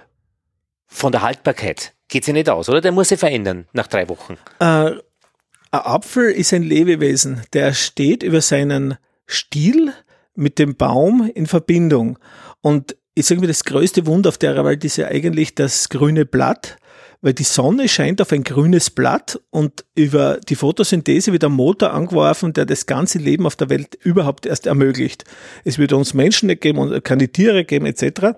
[0.86, 2.80] von der Haltbarkeit geht sie nicht aus, oder?
[2.80, 4.34] Der muss sich verändern nach drei Wochen.
[4.60, 5.00] Äh, ein
[5.70, 9.92] Apfel ist ein Lebewesen, der steht über seinen Stiel
[10.34, 12.18] mit dem Baum in Verbindung.
[12.60, 16.24] Und ich sage mir, das größte Wunder auf der Welt ist ja eigentlich das grüne
[16.26, 16.78] Blatt
[17.22, 21.92] weil die Sonne scheint auf ein grünes Blatt und über die Photosynthese wird ein Motor
[21.92, 25.24] angeworfen, der das ganze Leben auf der Welt überhaupt erst ermöglicht.
[25.64, 28.36] Es wird uns Menschen nicht geben und keine Tiere geben etc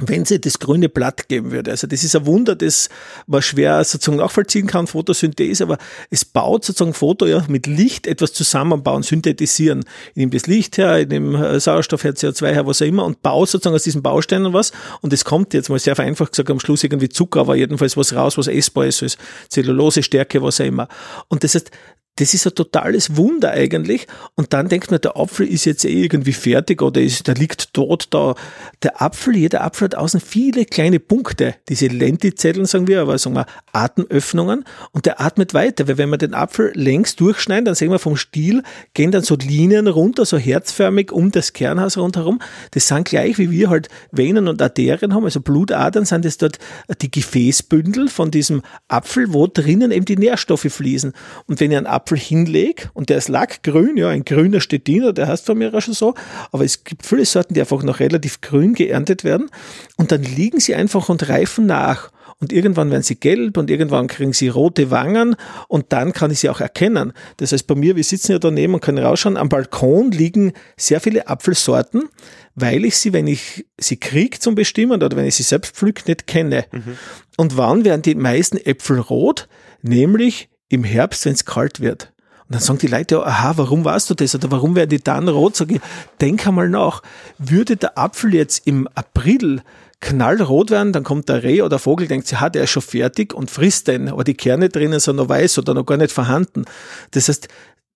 [0.00, 1.70] wenn sie das grüne Blatt geben würde.
[1.70, 2.88] Also das ist ein Wunder, das
[3.28, 5.78] man schwer sozusagen nachvollziehen kann, Photosynthese, aber
[6.10, 9.84] es baut sozusagen Foto ja mit Licht etwas zusammenbauen, synthetisieren.
[10.10, 13.22] Ich nehme das Licht her, ich nehme Sauerstoff her, CO2 her, was auch immer und
[13.22, 16.58] baue sozusagen aus diesen Bausteinen was und es kommt jetzt mal sehr vereinfacht gesagt am
[16.58, 19.18] Schluss irgendwie Zucker, aber jedenfalls was raus, was essbar ist, ist
[19.48, 20.88] Zellulose, Stärke, was auch immer.
[21.28, 21.70] Und das heißt,
[22.16, 24.06] das ist ein totales Wunder eigentlich.
[24.36, 27.74] Und dann denkt man, der Apfel ist jetzt eh irgendwie fertig oder ist, der liegt
[27.74, 28.36] tot da.
[28.84, 31.56] Der Apfel, jeder Apfel hat außen viele kleine Punkte.
[31.68, 34.64] Diese Lentizellen, sagen wir, aber sagen wir Atemöffnungen.
[34.92, 38.16] Und der atmet weiter, weil wenn wir den Apfel längs durchschneiden, dann sehen wir vom
[38.16, 38.62] Stiel,
[38.94, 42.40] gehen dann so Linien runter, so herzförmig um das Kernhaus rundherum.
[42.70, 46.58] Das sind gleich, wie wir halt Venen und Arterien haben, also Blutadern, sind das dort
[47.00, 51.12] die Gefäßbündel von diesem Apfel, wo drinnen eben die Nährstoffe fließen.
[51.46, 55.28] Und wenn ihr einen Apfel hinlege und der ist lackgrün, ja, ein grüner Stettiner, der
[55.28, 56.14] heißt von mir auch schon so,
[56.52, 59.50] aber es gibt viele Sorten, die einfach noch relativ grün geerntet werden
[59.96, 64.06] und dann liegen sie einfach und reifen nach und irgendwann werden sie gelb und irgendwann
[64.06, 65.36] kriegen sie rote Wangen
[65.68, 67.12] und dann kann ich sie auch erkennen.
[67.38, 71.00] Das heißt, bei mir, wir sitzen ja daneben und können rausschauen, am Balkon liegen sehr
[71.00, 72.08] viele Apfelsorten,
[72.54, 76.06] weil ich sie, wenn ich sie kriege zum Bestimmen oder wenn ich sie selbst pflück,
[76.06, 76.66] nicht kenne.
[76.70, 76.98] Mhm.
[77.36, 79.48] Und wann werden die meisten Äpfel rot?
[79.82, 82.12] Nämlich im Herbst, wenn es kalt wird.
[82.46, 84.34] Und dann sagen die Leute, aha, warum weißt du das?
[84.34, 85.56] Oder warum werden die dann rot?
[85.56, 85.80] Sag ich,
[86.20, 87.02] denk einmal nach.
[87.38, 89.62] Würde der Apfel jetzt im April
[90.00, 93.32] knallrot werden, dann kommt der Reh oder Vogel, denkt sich, ha, der ist schon fertig
[93.32, 96.66] und frisst den, aber die Kerne drinnen sind noch weiß oder noch gar nicht vorhanden.
[97.12, 97.48] Das heißt,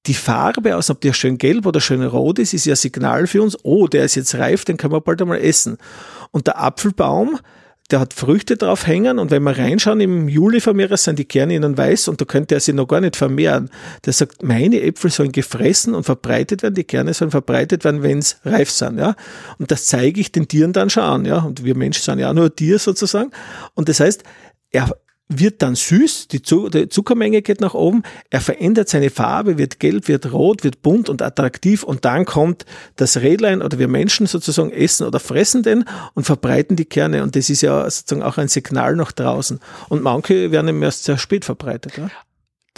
[0.07, 3.43] die Farbe aus, ob der schön gelb oder schön rot ist, ist ja Signal für
[3.43, 5.77] uns, oh, der ist jetzt reif, den können wir bald einmal essen.
[6.31, 7.39] Und der Apfelbaum,
[7.91, 11.55] der hat Früchte drauf hängen und wenn wir reinschauen, im Juli vermehren sind die Kerne
[11.55, 13.70] innen weiß und da könnte er sie noch gar nicht vermehren.
[14.05, 18.18] Der sagt, meine Äpfel sollen gefressen und verbreitet werden, die Kerne sollen verbreitet werden, wenn
[18.18, 19.16] es reif sind, ja.
[19.59, 21.39] Und das zeige ich den Tieren dann schon an, ja.
[21.39, 23.30] Und wir Menschen sind ja auch nur Tier sozusagen.
[23.74, 24.22] Und das heißt,
[24.70, 24.91] er
[25.29, 30.33] wird dann süß, die, Zuckermenge geht nach oben, er verändert seine Farbe, wird gelb, wird
[30.33, 32.64] rot, wird bunt und attraktiv und dann kommt
[32.97, 37.37] das Rädlein oder wir Menschen sozusagen essen oder fressen den und verbreiten die Kerne und
[37.37, 41.45] das ist ja sozusagen auch ein Signal nach draußen und manche werden erst sehr spät
[41.45, 41.97] verbreitet.
[41.97, 42.11] Ja?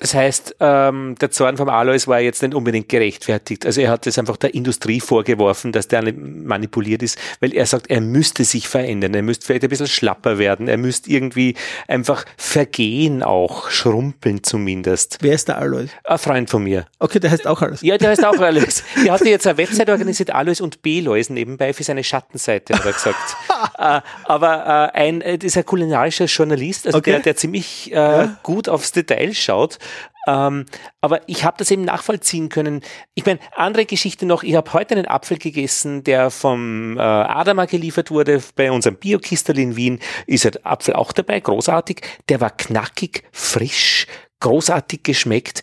[0.00, 3.66] Das heißt, ähm, der Zorn vom Alois war jetzt nicht unbedingt gerechtfertigt.
[3.66, 7.90] Also er hat es einfach der Industrie vorgeworfen, dass der manipuliert ist, weil er sagt,
[7.90, 11.54] er müsste sich verändern, er müsste vielleicht ein bisschen schlapper werden, er müsste irgendwie
[11.86, 15.18] einfach vergehen auch, schrumpeln zumindest.
[15.20, 15.88] Wer ist der Alois?
[16.04, 16.86] Ein Freund von mir.
[16.98, 17.80] Okay, der heißt auch Alois.
[17.82, 18.82] Ja, der heißt auch Alois.
[19.04, 22.92] Der hatte jetzt eine Website organisiert, Alois und B-Lois nebenbei für seine Schattenseite, hat er
[22.94, 23.36] gesagt.
[23.78, 27.10] äh, aber äh, ein, äh, das ist ein kulinarischer Journalist, also okay.
[27.10, 28.38] der, der ziemlich äh, ja.
[28.42, 29.78] gut aufs Detail schaut
[30.26, 30.66] Ähm,
[31.00, 32.82] aber ich habe das eben nachvollziehen können.
[33.14, 37.64] Ich meine, andere Geschichte noch, ich habe heute einen Apfel gegessen, der vom äh, Adama
[37.64, 42.02] geliefert wurde, bei unserem Biokistel in Wien ist der Apfel auch dabei, großartig.
[42.28, 44.06] Der war knackig, frisch,
[44.40, 45.62] großartig geschmeckt.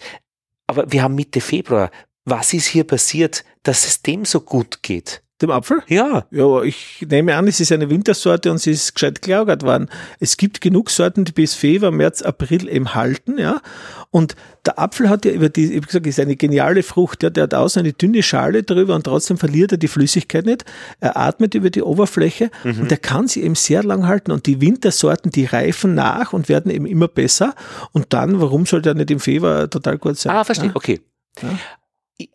[0.68, 1.92] Aber wir haben Mitte Februar.
[2.26, 5.24] Was ist hier passiert, dass es dem so gut geht?
[5.42, 5.84] Dem Apfel?
[5.88, 6.26] Ja.
[6.32, 9.88] Ja, ich nehme an, es ist eine Wintersorte und sie ist gescheit gelagert worden.
[10.20, 13.62] Es gibt genug Sorten, die bis Februar, März, April eben halten, ja.
[14.10, 14.36] Und
[14.66, 17.44] der Apfel hat ja über die, ich habe gesagt, ist eine geniale Frucht, ja, der
[17.44, 20.66] hat außen eine dünne Schale drüber und trotzdem verliert er die Flüssigkeit nicht.
[21.00, 22.82] Er atmet über die Oberfläche mhm.
[22.82, 26.50] und er kann sie eben sehr lang halten und die Wintersorten, die reifen nach und
[26.50, 27.54] werden eben immer besser
[27.92, 30.34] und dann, warum soll der nicht im Februar total gut sein?
[30.34, 30.76] Ah, verstehe, ja?
[30.76, 31.02] okay.
[31.42, 31.50] Ja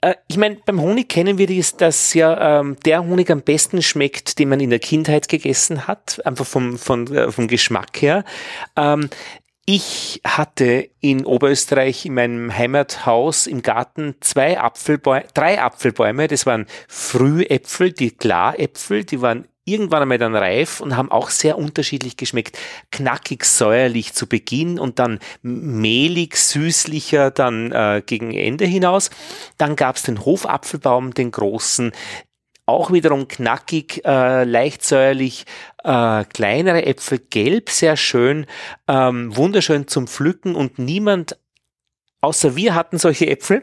[0.01, 3.83] äh, ich meine, beim Honig kennen wir das, dass ja ähm, der Honig am besten
[3.83, 8.25] schmeckt, den man in der Kindheit gegessen hat, einfach vom, von, äh, vom Geschmack her.
[8.77, 9.11] Ähm,
[9.65, 16.27] ich hatte in Oberösterreich in meinem Heimathaus im Garten zwei Apfelbäume, drei Apfelbäume.
[16.27, 21.57] Das waren Frühäpfel, die Klaräpfel, die waren irgendwann einmal dann reif und haben auch sehr
[21.57, 22.59] unterschiedlich geschmeckt.
[22.91, 29.11] Knackig säuerlich zu Beginn und dann mehlig süßlicher dann äh, gegen Ende hinaus.
[29.59, 31.93] Dann gab es den Hofapfelbaum, den großen,
[32.73, 35.47] auch wiederum knackig, äh, leicht säuerlich,
[35.85, 38.47] äh, kleinere Äpfel, gelb, sehr schön,
[38.89, 41.37] ähm, wunderschön zum Pflücken und niemand
[42.23, 43.63] außer wir hatten solche Äpfel.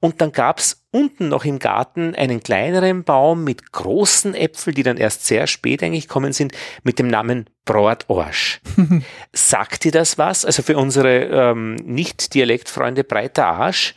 [0.00, 4.98] Und dann gab's unten noch im Garten einen kleineren Baum mit großen Äpfeln, die dann
[4.98, 8.60] erst sehr spät eigentlich kommen sind, mit dem Namen Brotorsch.
[9.32, 10.44] Sagt dir das was?
[10.44, 13.94] Also für unsere ähm, Nicht-Dialektfreunde breiter Arsch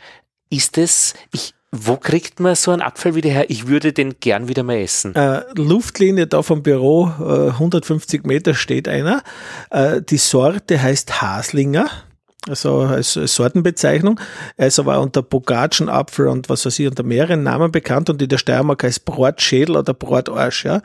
[0.48, 3.50] ist es, ich, wo kriegt man so einen Apfel wieder her?
[3.50, 5.14] Ich würde den gern wieder mal essen.
[5.14, 9.22] Äh, Luftlinie da vom Büro, äh, 150 Meter steht einer.
[9.70, 11.88] Äh, die Sorte heißt Haslinger
[12.48, 14.20] also als Sortenbezeichnung.
[14.56, 18.28] Er ist aber unter Bogatschenapfel und was weiß ich, unter mehreren Namen bekannt und in
[18.28, 20.80] der Steiermark heißt Brotschädel oder Brotarsch, ja.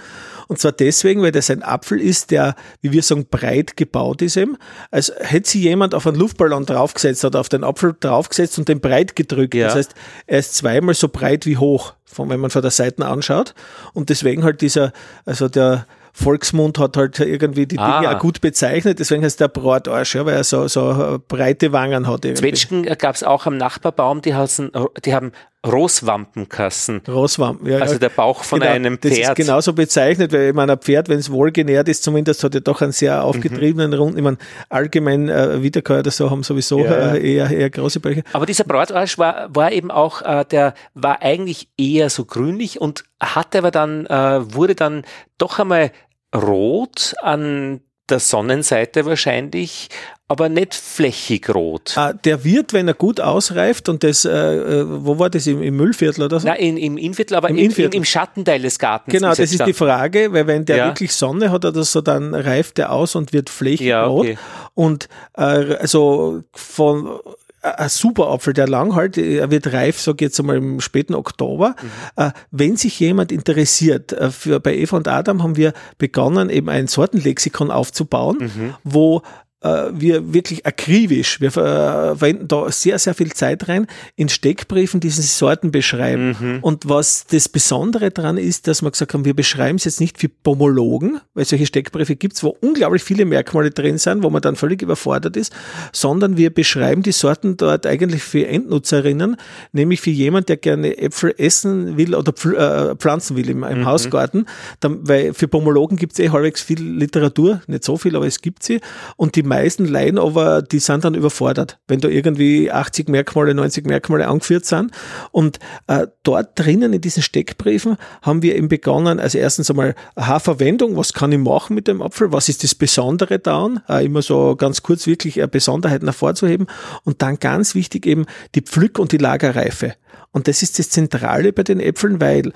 [0.47, 4.37] Und zwar deswegen, weil das ein Apfel ist, der, wie wir sagen, breit gebaut ist
[4.37, 4.57] eben.
[4.89, 8.81] Als hätte sich jemand auf einen Luftballon draufgesetzt oder auf den Apfel draufgesetzt und den
[8.81, 9.53] breit gedrückt.
[9.53, 9.67] Ja.
[9.67, 9.95] Das heißt,
[10.27, 13.53] er ist zweimal so breit wie hoch, wenn man von der Seite anschaut.
[13.93, 14.91] Und deswegen halt dieser,
[15.25, 18.15] also der, Volksmund hat halt irgendwie die Dinge ah.
[18.15, 22.25] auch gut bezeichnet, deswegen heißt der Bratarsch, ja, weil er so, so breite Wangen hat.
[22.25, 22.41] Irgendwie.
[22.41, 24.71] Zwetschgen gab es auch am Nachbarbaum, die, hassen,
[25.05, 25.31] die haben
[25.65, 27.01] Roswampenkassen.
[27.07, 27.79] Roswampen, ja.
[27.79, 29.19] Also der Bauch von genau, einem Pferd.
[29.19, 32.55] Das ist genauso bezeichnet, weil ich meine, ein Pferd, wenn es wohlgenährt ist, zumindest hat
[32.55, 33.97] er doch einen sehr aufgetriebenen mhm.
[33.97, 34.17] Runden.
[34.17, 34.37] Ich meine,
[34.69, 37.13] allgemein äh, Wiederkäuer oder so haben sowieso ja.
[37.13, 38.23] äh, eher, eher große Bäuche.
[38.33, 43.03] Aber dieser Bratarsch war, war eben auch, äh, der war eigentlich eher so grünlich und
[43.19, 45.03] hatte aber dann, äh, wurde dann
[45.37, 45.91] doch einmal
[46.35, 47.81] rot an
[48.11, 49.89] der Sonnenseite wahrscheinlich,
[50.31, 51.97] aber nicht flächig rot.
[51.97, 55.61] Ah, der wird, wenn er gut ausreift, und das, äh, äh wo war das, im,
[55.61, 56.47] im Müllviertel oder so?
[56.47, 57.97] Nein, in, im Innviertel, aber Im, im, Innviertel.
[57.97, 59.13] im, Schattenteil des Gartens.
[59.13, 60.85] Genau, das ist die Frage, weil wenn der ja.
[60.85, 64.29] wirklich Sonne hat oder so, dann reift er aus und wird flächig ja, okay.
[64.29, 64.37] rot.
[64.73, 67.19] Und äh, also von
[67.61, 71.13] ein super Apfel, der lang halt, er wird reif, sag ich jetzt einmal im späten
[71.13, 71.75] Oktober.
[71.81, 72.23] Mhm.
[72.23, 76.69] Äh, wenn sich jemand interessiert, äh, für, bei Eva und Adam haben wir begonnen, eben
[76.69, 78.73] ein Sortenlexikon aufzubauen, mhm.
[78.83, 79.21] wo
[79.63, 83.85] wir wirklich akribisch, wir äh, verwenden da sehr, sehr viel Zeit rein,
[84.15, 86.35] in Steckbriefen diese Sorten beschreiben.
[86.39, 86.59] Mhm.
[86.61, 90.17] Und was das Besondere daran ist, dass wir gesagt haben, wir beschreiben es jetzt nicht
[90.17, 94.41] für Pomologen, weil solche Steckbriefe gibt es, wo unglaublich viele Merkmale drin sind, wo man
[94.41, 95.53] dann völlig überfordert ist,
[95.91, 99.37] sondern wir beschreiben die Sorten dort eigentlich für Endnutzerinnen,
[99.73, 103.85] nämlich für jemand, der gerne Äpfel essen will oder äh, pflanzen will im, im mhm.
[103.85, 104.47] Hausgarten.
[104.79, 108.41] Dann, weil für Pomologen gibt es eh halbwegs viel Literatur, nicht so viel, aber es
[108.41, 108.79] gibt sie.
[109.17, 113.85] Und die meisten leiden aber, die sind dann überfordert, wenn da irgendwie 80 Merkmale, 90
[113.85, 114.91] Merkmale angeführt sind.
[115.31, 120.95] Und äh, dort drinnen in diesen Steckbriefen haben wir eben begonnen, also erstens einmal Haarverwendung,
[120.95, 124.55] was kann ich machen mit dem Apfel, was ist das Besondere daran, äh, immer so
[124.55, 126.67] ganz kurz wirklich äh, Besonderheiten hervorzuheben.
[127.03, 128.25] Und dann ganz wichtig eben
[128.55, 129.95] die Pflück- und die Lagerreife.
[130.31, 132.53] Und das ist das Zentrale bei den Äpfeln, weil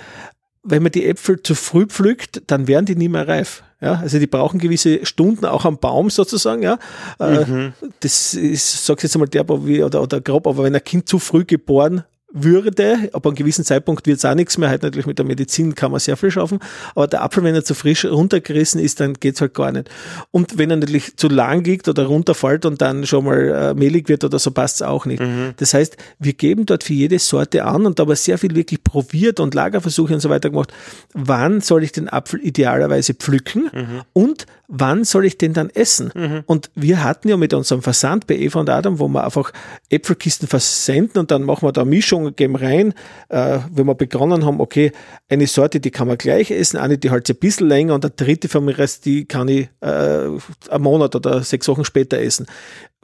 [0.64, 3.64] wenn man die Äpfel zu früh pflückt, dann werden die nie mehr reif.
[3.82, 6.64] Ja, also die brauchen gewisse Stunden auch am Baum sozusagen.
[6.64, 6.80] Ja,
[7.20, 7.74] äh, mhm.
[8.00, 11.20] das ist, sag ich jetzt mal der, oder, oder grob, aber wenn ein Kind zu
[11.20, 12.04] früh geboren
[12.36, 13.10] würde.
[13.14, 14.70] Ab einem gewissen Zeitpunkt wird es auch nichts mehr.
[14.70, 16.60] Halt natürlich mit der Medizin kann man sehr viel schaffen.
[16.94, 19.90] Aber der Apfel, wenn er zu frisch runtergerissen ist, dann geht's halt gar nicht.
[20.32, 24.10] Und wenn er natürlich zu lang liegt oder runterfällt und dann schon mal äh, mehlig
[24.10, 25.22] wird oder so, passt's auch nicht.
[25.22, 25.54] Mhm.
[25.58, 28.84] Das heißt, wir geben dort für jede Sorte an und da aber sehr viel wirklich
[28.84, 30.72] probiert und Lagerversuche und so weiter gemacht.
[31.14, 34.02] Wann soll ich den Apfel idealerweise pflücken mhm.
[34.14, 36.12] und wann soll ich den dann essen?
[36.16, 36.44] Mhm.
[36.46, 39.52] Und wir hatten ja mit unserem Versand bei Eva und Adam, wo wir einfach
[39.90, 42.94] Äpfelkisten versenden und dann machen wir da Mischungen, geben rein,
[43.30, 44.92] äh, wenn wir begonnen haben, okay,
[45.30, 48.12] eine Sorte, die kann man gleich essen, eine, die halt ein bisschen länger und der
[48.12, 50.40] dritte vom Rest, die kann ich äh, einen
[50.80, 52.48] Monat oder sechs Wochen später essen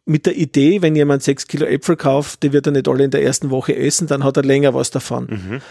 [0.05, 3.11] mit der Idee, wenn jemand sechs Kilo Äpfel kauft, die wird er nicht alle in
[3.11, 5.27] der ersten Woche essen, dann hat er länger was davon.
[5.29, 5.61] Mhm.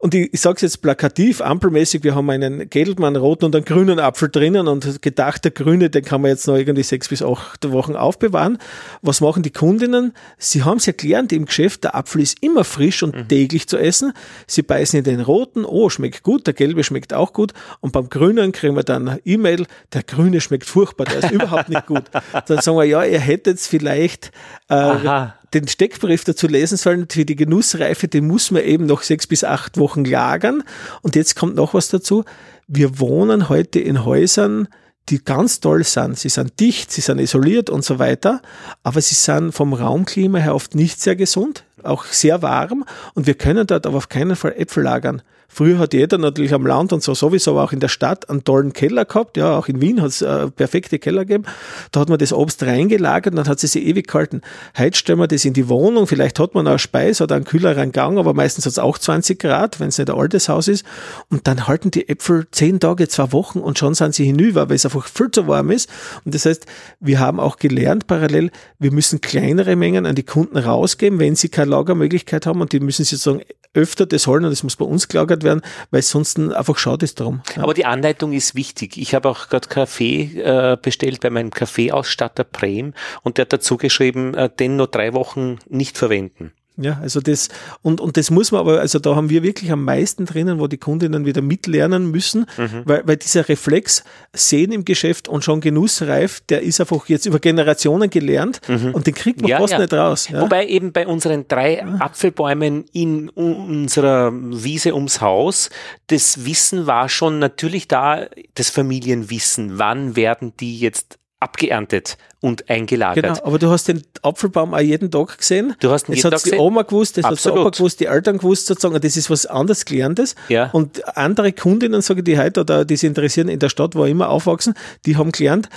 [0.00, 3.56] Und ich, ich sage es jetzt plakativ, ampelmäßig, wir haben einen gelben, einen roten und
[3.56, 7.08] einen grünen Apfel drinnen und gedacht, der grüne, den kann man jetzt noch irgendwie sechs
[7.08, 8.58] bis acht Wochen aufbewahren.
[9.02, 10.12] Was machen die Kundinnen?
[10.38, 13.26] Sie haben es ja gelernt im Geschäft, der Apfel ist immer frisch und mhm.
[13.26, 14.12] täglich zu essen.
[14.46, 17.52] Sie beißen in den roten, oh, schmeckt gut, der gelbe schmeckt auch gut.
[17.80, 21.70] Und beim grünen kriegen wir dann eine E-Mail, der grüne schmeckt furchtbar, der ist überhaupt
[21.70, 22.04] nicht gut.
[22.46, 24.30] Dann sagen wir, ja, ihr hättet vielleicht
[24.68, 29.26] äh, den Steckbrief dazu lesen sollen, für die Genussreife, den muss man eben noch sechs
[29.26, 30.62] bis acht Wochen lagern.
[31.02, 32.24] Und jetzt kommt noch was dazu.
[32.66, 34.68] Wir wohnen heute in Häusern,
[35.08, 36.18] die ganz toll sind.
[36.18, 38.42] Sie sind dicht, sie sind isoliert und so weiter,
[38.82, 42.84] aber sie sind vom Raumklima her oft nicht sehr gesund, auch sehr warm
[43.14, 45.22] und wir können dort aber auf keinen Fall Äpfel lagern.
[45.50, 48.44] Früher hat jeder natürlich am Land und so sowieso, aber auch in der Stadt einen
[48.44, 49.38] tollen Keller gehabt.
[49.38, 51.44] Ja, auch in Wien hat es äh, perfekte Keller gegeben.
[51.90, 54.42] Da hat man das Obst reingelagert und dann hat es sich ewig gehalten.
[54.76, 56.06] Heute stellen wir das in die Wohnung.
[56.06, 59.38] Vielleicht hat man auch Speis oder einen kühleren Gang, aber meistens hat es auch 20
[59.38, 60.84] Grad, wenn es nicht ein altes Haus ist.
[61.30, 64.76] Und dann halten die Äpfel zehn Tage, zwei Wochen und schon sind sie hinüber, weil
[64.76, 65.88] es einfach viel zu warm ist.
[66.26, 66.66] Und das heißt,
[67.00, 71.48] wir haben auch gelernt parallel, wir müssen kleinere Mengen an die Kunden rausgeben, wenn sie
[71.48, 73.42] keine Lagermöglichkeit haben und die müssen sozusagen
[73.74, 77.14] öfter das holen und das muss bei uns gelagert werden, weil sonst einfach schaut es
[77.14, 77.42] darum.
[77.56, 77.62] Ja.
[77.62, 78.96] Aber die Anleitung ist wichtig.
[78.96, 83.76] Ich habe auch gerade Kaffee äh, bestellt bei meinem Kaffeeausstatter Prem und der hat dazu
[83.76, 86.52] geschrieben, äh, den nur drei Wochen nicht verwenden.
[86.80, 87.48] Ja, also das,
[87.82, 90.68] und, und das muss man aber, also da haben wir wirklich am meisten drinnen, wo
[90.68, 92.82] die Kundinnen wieder mitlernen müssen, mhm.
[92.84, 97.40] weil, weil dieser Reflex sehen im Geschäft und schon genussreif, der ist einfach jetzt über
[97.40, 98.94] Generationen gelernt mhm.
[98.94, 99.80] und den kriegt man ja, fast ja.
[99.80, 100.28] nicht raus.
[100.28, 100.40] Ja?
[100.40, 105.70] Wobei eben bei unseren drei Apfelbäumen in unserer Wiese ums Haus,
[106.06, 113.24] das Wissen war schon natürlich da, das Familienwissen, wann werden die jetzt abgeerntet und eingelagert.
[113.24, 115.74] Genau, aber du hast den Apfelbaum auch jeden Tag gesehen.
[115.80, 116.50] Du hast ihn jeden Tag gesehen.
[116.50, 119.00] Das hat die Oma gewusst, das hat der Opa gewusst, die Eltern gewusst sozusagen.
[119.00, 120.34] Das ist was anderes Gelerntes.
[120.48, 120.70] Ja.
[120.70, 124.04] Und andere Kundinnen, sage ich, die heute oder die sich interessieren in der Stadt, wo
[124.04, 124.74] immer aufwachsen,
[125.06, 125.68] die haben gelernt,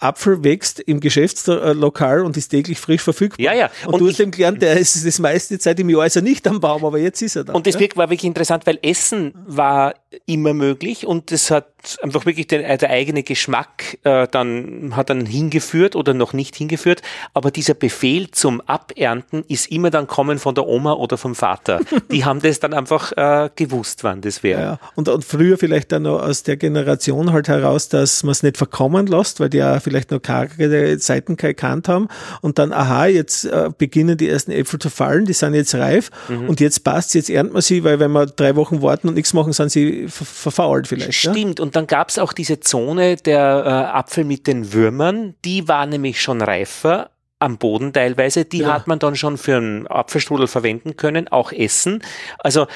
[0.00, 3.38] Apfel wächst im Geschäftslokal und ist täglich frisch verfügbar.
[3.38, 3.70] Ja, ja.
[3.84, 6.22] Und, und du hast eben gelernt, der ist das meiste Zeit im Jahr ist er
[6.22, 7.52] nicht am Baum, aber jetzt ist er da.
[7.52, 7.86] Und das ja?
[7.94, 9.94] war wirklich interessant, weil Essen war
[10.26, 11.66] immer möglich und das hat
[12.02, 16.56] einfach wirklich den, äh, der eigene Geschmack äh, dann hat dann hingeführt oder noch nicht
[16.56, 17.02] hingeführt,
[17.34, 21.80] aber dieser Befehl zum Abernten ist immer dann kommen von der Oma oder vom Vater.
[22.10, 24.60] Die haben das dann einfach äh, gewusst, wann das wäre.
[24.60, 28.42] Ja, und, und früher vielleicht dann noch aus der Generation halt heraus, dass man es
[28.42, 32.08] nicht verkommen lässt, weil die ja vielleicht noch karge Zeiten gekannt haben
[32.40, 36.10] und dann, aha, jetzt äh, beginnen die ersten Äpfel zu fallen, die sind jetzt reif
[36.28, 36.48] mhm.
[36.48, 39.32] und jetzt passt jetzt ernten wir sie, weil wenn wir drei Wochen warten und nichts
[39.34, 41.14] machen, sind sie verfault vielleicht.
[41.14, 41.64] Stimmt, ja?
[41.70, 45.86] Und dann gab es auch diese Zone der äh, Apfel mit den Würmern, die war
[45.86, 48.72] nämlich schon reifer am Boden teilweise, die ja.
[48.72, 52.02] hat man dann schon für einen Apfelstrudel verwenden können, auch essen.
[52.40, 52.66] Also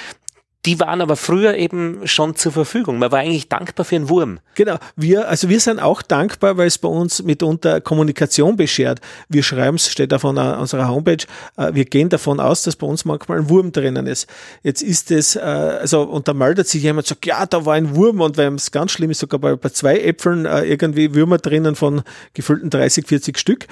[0.66, 2.98] die waren aber früher eben schon zur Verfügung.
[2.98, 4.40] Man war eigentlich dankbar für einen Wurm.
[4.54, 4.78] Genau.
[4.96, 9.00] Wir, also wir sind auch dankbar, weil es bei uns mitunter Kommunikation beschert.
[9.28, 11.24] Wir schreiben es, steht auf einer, unserer Homepage,
[11.56, 14.26] äh, wir gehen davon aus, dass bei uns manchmal ein Wurm drinnen ist.
[14.62, 17.94] Jetzt ist es, äh, also, und da meldet sich jemand, sagt, ja, da war ein
[17.94, 21.38] Wurm und wenn es ganz schlimm ist, sogar bei, bei zwei Äpfeln äh, irgendwie Würmer
[21.38, 22.02] drinnen von
[22.32, 23.66] gefüllten 30, 40 Stück,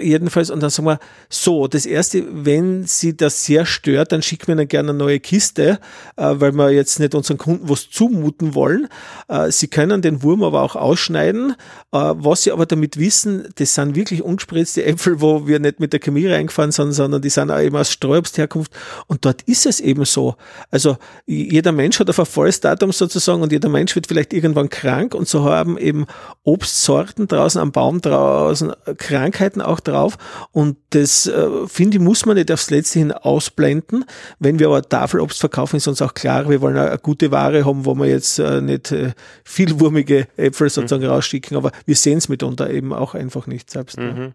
[0.00, 0.50] jedenfalls.
[0.50, 0.98] Und dann sagen wir,
[1.28, 5.20] so, das erste, wenn Sie das sehr stört, dann schicken wir Ihnen gerne eine neue
[5.20, 5.78] Kiste
[6.16, 8.88] weil wir jetzt nicht unseren Kunden was zumuten wollen.
[9.28, 11.52] Äh, sie können den Wurm aber auch ausschneiden.
[11.92, 15.92] Äh, was sie aber damit wissen, das sind wirklich ungespritzte Äpfel, wo wir nicht mit
[15.92, 18.72] der Chemie reingefahren sind, sondern die sind auch eben aus Streuobstherkunft.
[19.06, 20.36] Und dort ist es eben so.
[20.70, 20.96] Also
[21.26, 25.44] jeder Mensch hat ein Verfallsdatum sozusagen und jeder Mensch wird vielleicht irgendwann krank und so
[25.44, 26.06] haben eben
[26.44, 30.16] Obstsorten draußen am Baum draußen Krankheiten auch drauf.
[30.52, 31.30] Und das,
[31.66, 34.04] finde ich, muss man nicht aufs Letzte hin ausblenden.
[34.38, 37.84] Wenn wir aber Tafelobst verkaufen, ist uns auch klar, wir wollen eine gute Ware haben,
[37.84, 39.12] wo wir jetzt äh, nicht äh,
[39.44, 41.10] vielwurmige Äpfel sozusagen mhm.
[41.10, 43.98] rausschicken, aber wir sehen es mitunter eben auch einfach nicht selbst.
[43.98, 44.32] Mhm.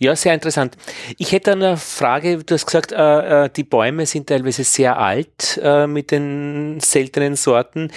[0.00, 0.76] Ja, sehr interessant.
[1.18, 5.58] Ich hätte eine Frage, du hast gesagt, äh, äh, die Bäume sind teilweise sehr alt
[5.62, 7.92] äh, mit den seltenen Sorten.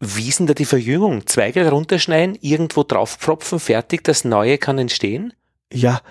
[0.00, 1.26] Wie ist denn da die Verjüngung?
[1.26, 5.32] Zweige runterschneiden, irgendwo draufpfropfen, fertig, das Neue kann entstehen?
[5.72, 6.02] Ja,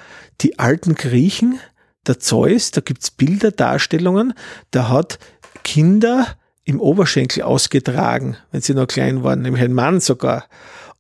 [0.42, 1.60] die alten Griechen,
[2.08, 4.34] der Zeus, da gibt's Bilder, Darstellungen,
[4.74, 5.20] der hat
[5.64, 6.28] Kinder
[6.66, 10.46] im Oberschenkel ausgetragen, wenn sie noch klein waren, nämlich ein Mann sogar.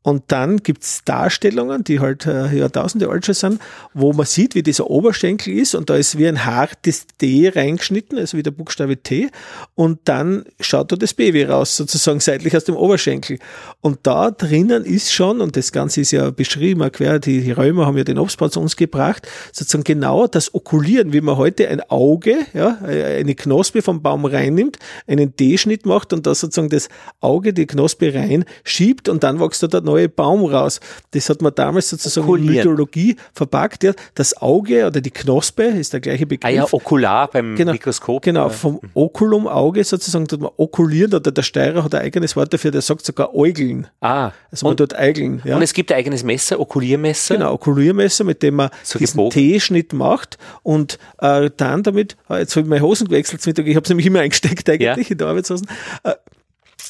[0.03, 3.61] Und dann gibt's Darstellungen, die halt äh, Jahrtausende alt schon sind,
[3.93, 8.17] wo man sieht, wie dieser Oberschenkel ist und da ist wie ein hartes D reingeschnitten,
[8.17, 9.29] also wie der Buchstabe T
[9.75, 13.39] und dann schaut da das Baby raus, sozusagen seitlich aus dem Oberschenkel.
[13.79, 17.85] Und da drinnen ist schon, und das Ganze ist ja beschrieben, quer, die, die Römer
[17.85, 21.81] haben ja den Obstbau zu uns gebracht, sozusagen genau das Okulieren, wie man heute ein
[21.89, 26.89] Auge, ja, eine Knospe vom Baum reinnimmt, einen D-Schnitt macht und da sozusagen das
[27.21, 30.79] Auge, die Knospe rein schiebt und dann wächst da der neue Baum raus.
[31.11, 32.55] Das hat man damals sozusagen Okulieren.
[32.55, 33.83] in Mythologie verpackt.
[33.83, 33.93] Ja.
[34.15, 36.51] Das Auge oder die Knospe ist der gleiche Begriff.
[36.51, 38.23] Ah ja, okular beim genau, Mikroskop.
[38.23, 42.53] Genau, vom Okulum, Auge sozusagen tut man okulieren oder der Steirer hat ein eigenes Wort
[42.53, 43.87] dafür, der sagt sogar Äugeln.
[44.01, 44.31] Ah.
[44.51, 45.41] Also man und, tut Eigeln.
[45.43, 45.55] Ja.
[45.55, 47.35] Und es gibt ein eigenes Messer, Okuliermesser.
[47.35, 52.55] Genau, Okuliermesser, mit dem man so diesen T-Schnitt macht und äh, dann damit, äh, jetzt
[52.55, 55.11] habe ich meine Hosen gewechselt, ich habe es nämlich immer eingesteckt eigentlich ja.
[55.11, 55.67] in der Arbeitshosen,
[56.03, 56.13] äh,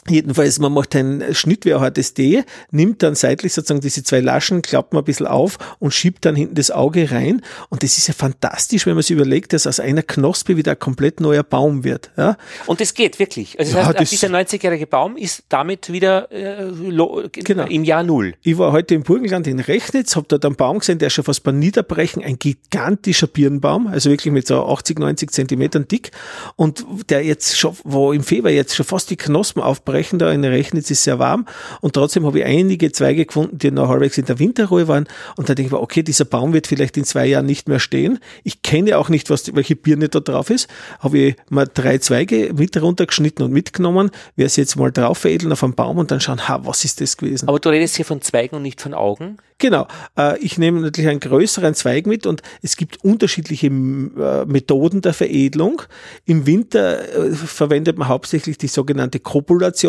[0.10, 4.20] Jedenfalls, man macht einen Schnitt wie ein hartes D, nimmt dann seitlich sozusagen diese zwei
[4.20, 7.42] Laschen, klappt man ein bisschen auf und schiebt dann hinten das Auge rein.
[7.70, 10.80] Und das ist ja fantastisch, wenn man sich überlegt, dass aus einer Knospe wieder ein
[10.80, 12.12] komplett neuer Baum wird.
[12.18, 12.38] Ja?
[12.66, 13.58] Und das geht wirklich.
[13.60, 17.66] Also das ja, heißt, das dieser 90-jährige Baum ist damit wieder äh, genau.
[17.66, 18.36] im Jahr Null.
[18.42, 21.44] Ich war heute im Burgenland in Rechnitz, habe dort einen Baum gesehen, der schon fast
[21.44, 26.12] beim Niederbrechen, ein gigantischer Birnbaum, also wirklich mit so 80, 90 Zentimetern dick
[26.58, 30.32] und der jetzt schon, wo im Februar jetzt schon fast die Knospen aufbaut, brechen da
[30.32, 31.46] in Rechnitz ist sehr warm
[31.82, 35.50] und trotzdem habe ich einige Zweige gefunden, die noch halbwegs in der Winterruhe waren und
[35.50, 38.18] da denke ich mir, okay, dieser Baum wird vielleicht in zwei Jahren nicht mehr stehen.
[38.44, 40.68] Ich kenne auch nicht, was, welche Birne da drauf ist.
[40.98, 45.52] Habe ich mal drei Zweige mit runtergeschnitten und mitgenommen, werde sie jetzt mal drauf veredeln
[45.52, 47.48] auf einem Baum und dann schauen, ha, was ist das gewesen?
[47.48, 49.38] Aber du redest hier von Zweigen und nicht von Augen?
[49.64, 49.88] Genau.
[50.18, 55.14] Äh, ich nehme natürlich einen größeren Zweig mit und es gibt unterschiedliche äh, Methoden der
[55.14, 55.82] Veredelung.
[56.26, 59.83] Im Winter äh, verwendet man hauptsächlich die sogenannte Kopulation.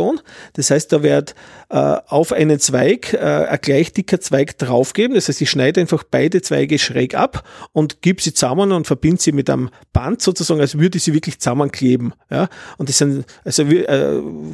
[0.54, 1.36] Das heißt, da wird
[1.68, 5.14] auf einen Zweig ein gleich dicker Zweig draufgeben.
[5.14, 9.22] Das heißt, ich schneide einfach beide Zweige schräg ab und gebe sie zusammen und verbinde
[9.22, 12.12] sie mit einem Band sozusagen, als würde ich sie wirklich zusammenkleben.
[12.28, 12.48] Ja?
[12.76, 13.64] Und das sind also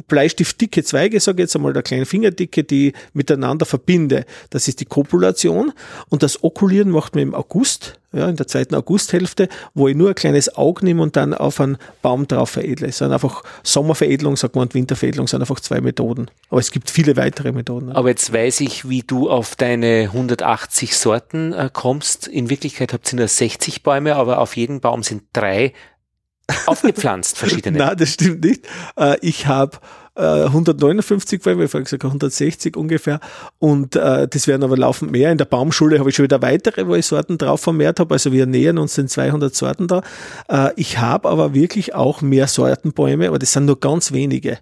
[0.07, 4.25] Bleistiftdicke Zweige, sage ich jetzt einmal, der kleine Fingerdicke, die miteinander verbinde.
[4.51, 4.85] Das ist die.
[4.91, 5.71] Kopulation
[6.09, 10.09] und das Okulieren macht man im August, ja, in der zweiten Augusthälfte, wo ich nur
[10.09, 12.87] ein kleines Auge nehme und dann auf einen Baum drauf veredle.
[12.87, 16.29] Es sind einfach Sommerveredelung, sagt man, und Winterveredelung sind einfach zwei Methoden.
[16.49, 17.91] Aber es gibt viele weitere Methoden.
[17.91, 22.27] Aber jetzt weiß ich, wie du auf deine 180 Sorten äh, kommst.
[22.27, 25.73] In Wirklichkeit habt ihr nur 60 Bäume, aber auf jedem Baum sind drei
[26.65, 27.77] aufgepflanzt, verschiedene.
[27.77, 28.67] Nein, das stimmt nicht.
[28.97, 29.77] Äh, ich habe
[30.21, 33.19] 159 Bäume, ich habe gesagt 160 ungefähr.
[33.59, 35.31] Und äh, das werden aber laufend mehr.
[35.31, 38.13] In der Baumschule habe ich schon wieder weitere, wo ich Sorten drauf vermehrt habe.
[38.13, 40.01] Also wir nähern uns den 200 Sorten da.
[40.49, 44.59] Äh, ich habe aber wirklich auch mehr Sortenbäume, aber das sind nur ganz wenige.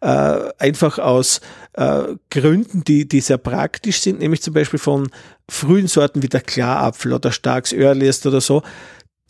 [0.00, 1.40] Äh, einfach aus
[1.74, 5.10] äh, Gründen, die, die sehr praktisch sind, nämlich zum Beispiel von
[5.48, 8.62] frühen Sorten wie der Klarapfel oder Starks Earliest oder so.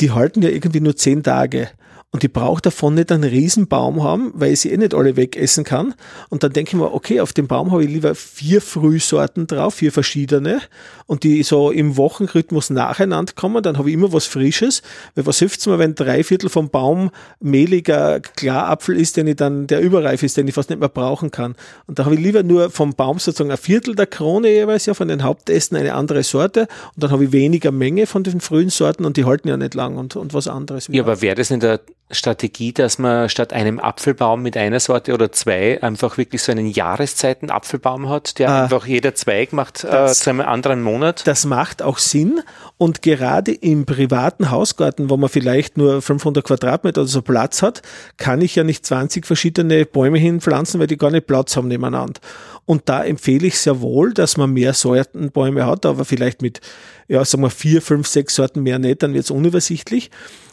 [0.00, 1.68] Die halten ja irgendwie nur zehn Tage
[2.10, 5.16] und ich brauche davon nicht einen riesen Baum haben, weil ich sie eh nicht alle
[5.16, 5.94] wegessen kann.
[6.30, 9.74] Und dann denke ich mir, okay, auf dem Baum habe ich lieber vier Frühsorten drauf,
[9.74, 10.62] vier verschiedene
[11.04, 14.80] und die so im Wochenrhythmus nacheinander kommen, dann habe ich immer was Frisches,
[15.14, 19.66] weil was hilft's mir, wenn drei Viertel vom Baum mehliger Klarapfel ist, den ich dann,
[19.66, 21.56] der überreif ist, den ich fast nicht mehr brauchen kann.
[21.86, 24.94] Und da habe ich lieber nur vom Baum sozusagen ein Viertel der Krone jeweils, ja,
[24.94, 28.70] von den Hauptästen eine andere Sorte und dann habe ich weniger Menge von den frühen
[28.70, 30.88] Sorten und die halten ja nicht lang und, und was anderes.
[30.90, 31.80] Ja, aber wäre das nicht der
[32.10, 36.66] Strategie, dass man statt einem Apfelbaum mit einer Sorte oder zwei einfach wirklich so einen
[36.66, 41.26] Jahreszeiten-Apfelbaum hat, der äh, einfach jeder Zweig macht äh, zu einem anderen Monat?
[41.26, 42.40] Das macht auch Sinn
[42.78, 47.82] und gerade im privaten Hausgarten, wo man vielleicht nur 500 Quadratmeter oder so Platz hat,
[48.16, 52.20] kann ich ja nicht 20 verschiedene Bäume hinpflanzen, weil die gar nicht Platz haben nebeneinander.
[52.64, 56.60] Und da empfehle ich sehr wohl, dass man mehr Sortenbäume hat, aber vielleicht mit,
[57.06, 60.10] ja, sagen wir vier, fünf, sechs Sorten mehr nicht, dann wird es unübersichtlich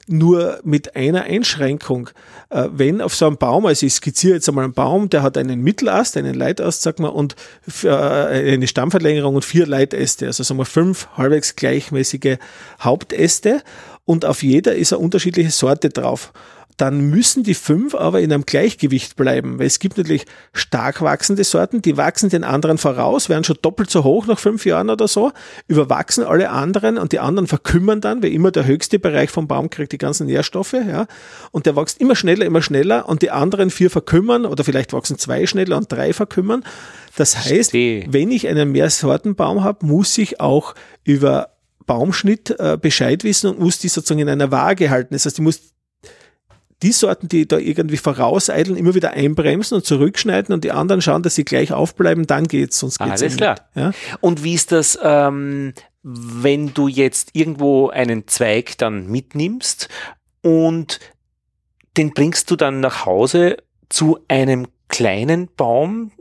[0.08, 2.10] nur mit einer Einschränkung.
[2.50, 5.38] Äh, wenn auf so einem Baum, also ich skizziere jetzt einmal einen Baum, der hat
[5.38, 7.36] einen Mittelast, einen Leitast, sag mal, und
[7.84, 12.38] äh, eine Stammverlängerung und vier Leitäste, also sagen wir fünf halbwegs gleichmäßige
[12.82, 13.62] Hauptäste
[14.06, 16.32] und auf jeder ist eine unterschiedliche Sorte drauf
[16.78, 21.44] dann müssen die fünf aber in einem Gleichgewicht bleiben, weil es gibt natürlich stark wachsende
[21.44, 25.08] Sorten, die wachsen den anderen voraus, werden schon doppelt so hoch nach fünf Jahren oder
[25.08, 25.32] so,
[25.68, 29.70] überwachsen alle anderen und die anderen verkümmern dann, weil immer der höchste Bereich vom Baum
[29.70, 31.08] kriegt die ganzen Nährstoffe, ja,
[31.52, 35.18] und der wächst immer schneller, immer schneller und die anderen vier verkümmern oder vielleicht wachsen
[35.18, 36.64] zwei schneller und drei verkümmern.
[37.16, 38.06] Das heißt, Verstehe.
[38.10, 41.52] wenn ich einen Mehrsortenbaum habe, muss ich auch über
[41.86, 45.14] Baumschnitt äh, Bescheid wissen und muss die sozusagen in einer Waage halten.
[45.14, 45.75] Das heißt, ich muss
[46.84, 51.24] die Sorten, die da irgendwie vorauseilen, immer wieder einbremsen und zurückschneiden und die anderen schauen,
[51.24, 53.38] dass sie gleich aufbleiben, dann geht's, sonst geht's Alles nicht.
[53.38, 53.56] klar.
[53.76, 53.92] Ja?
[54.20, 55.74] Und wie ist das, ähm,
[56.04, 59.90] wenn du jetzt irgendwo einen Zweig dann mitnimmst
[60.42, 61.00] und
[61.98, 63.58] den bringst du dann nach Hause
[63.90, 66.12] zu einem kleinen Baum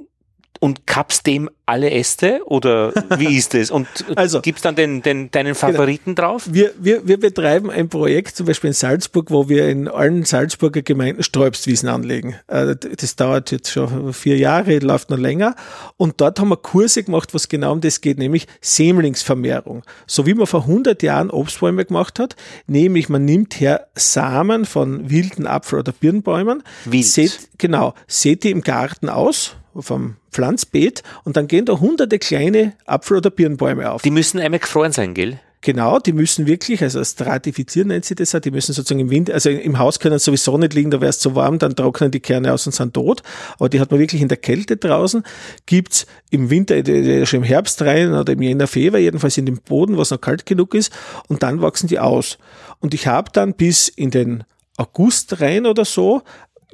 [0.64, 3.70] und kappst dem alle Äste oder wie ist es?
[3.70, 3.86] Und
[4.16, 6.48] Also- gibst dann den, den, deinen Favoriten drauf?
[6.50, 10.80] Wir, wir, wir betreiben ein Projekt, zum Beispiel in Salzburg, wo wir in allen Salzburger
[10.80, 12.36] Gemeinden Sträubstwiesen anlegen.
[12.46, 15.54] Äh, Das dauert jetzt schon vier Jahre, läuft noch länger.
[15.98, 19.82] Und dort haben wir Kurse gemacht, was genau um das geht, nämlich Sämlingsvermehrung.
[20.06, 22.36] So wie man vor 100 Jahren Obstbäume gemacht hat,
[22.66, 27.04] nämlich man nimmt her Samen von wilden Apfel- oder Birnbäumen, Wild.
[27.04, 32.74] sät, genau, sät die im Garten aus, vom Pflanzbeet, und dann gehen da hunderte kleine
[32.86, 34.02] Apfel- oder Birnbäume auf.
[34.02, 35.40] Die müssen einmal gefroren sein, gell?
[35.64, 39.32] Genau, die müssen wirklich, also stratifizieren nennt sie das, auch, die müssen sozusagen im Winter,
[39.32, 42.10] also im Haus können sie sowieso nicht liegen, da wäre es zu warm, dann trocknen
[42.10, 43.22] die Kerne aus und sind tot.
[43.58, 45.22] Aber die hat man wirklich in der Kälte draußen.
[45.64, 46.74] Gibt's im Winter,
[47.24, 50.44] schon im Herbst rein oder im Jänner, Februar, jedenfalls in dem Boden, was noch kalt
[50.44, 50.92] genug ist,
[51.28, 52.36] und dann wachsen die aus.
[52.80, 54.44] Und ich habe dann bis in den
[54.76, 56.20] August rein oder so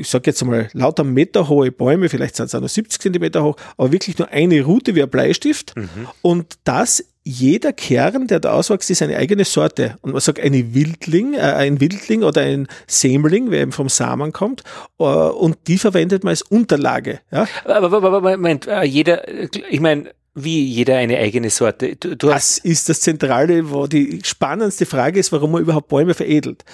[0.01, 3.57] ich sage jetzt mal, lauter meterhohe Bäume, vielleicht sind es auch nur 70 Zentimeter hoch,
[3.76, 5.74] aber wirklich nur eine Route wie ein Bleistift.
[6.22, 9.96] Und das, jeder Kern, der da auswächst, ist eine eigene Sorte.
[10.01, 14.32] Und man sagt eine Wildling, äh, ein Wildling oder ein Sämling, wer eben vom Samen
[14.32, 14.64] kommt,
[14.98, 17.20] äh, und die verwendet man als Unterlage.
[17.30, 17.46] Ja?
[17.64, 19.22] Aber, aber, aber Moment, äh, jeder,
[19.70, 21.96] ich meine, wie jeder eine eigene Sorte.
[21.96, 26.14] Du, du Das ist das Zentrale, wo die spannendste Frage ist, warum man überhaupt Bäume
[26.14, 26.64] veredelt.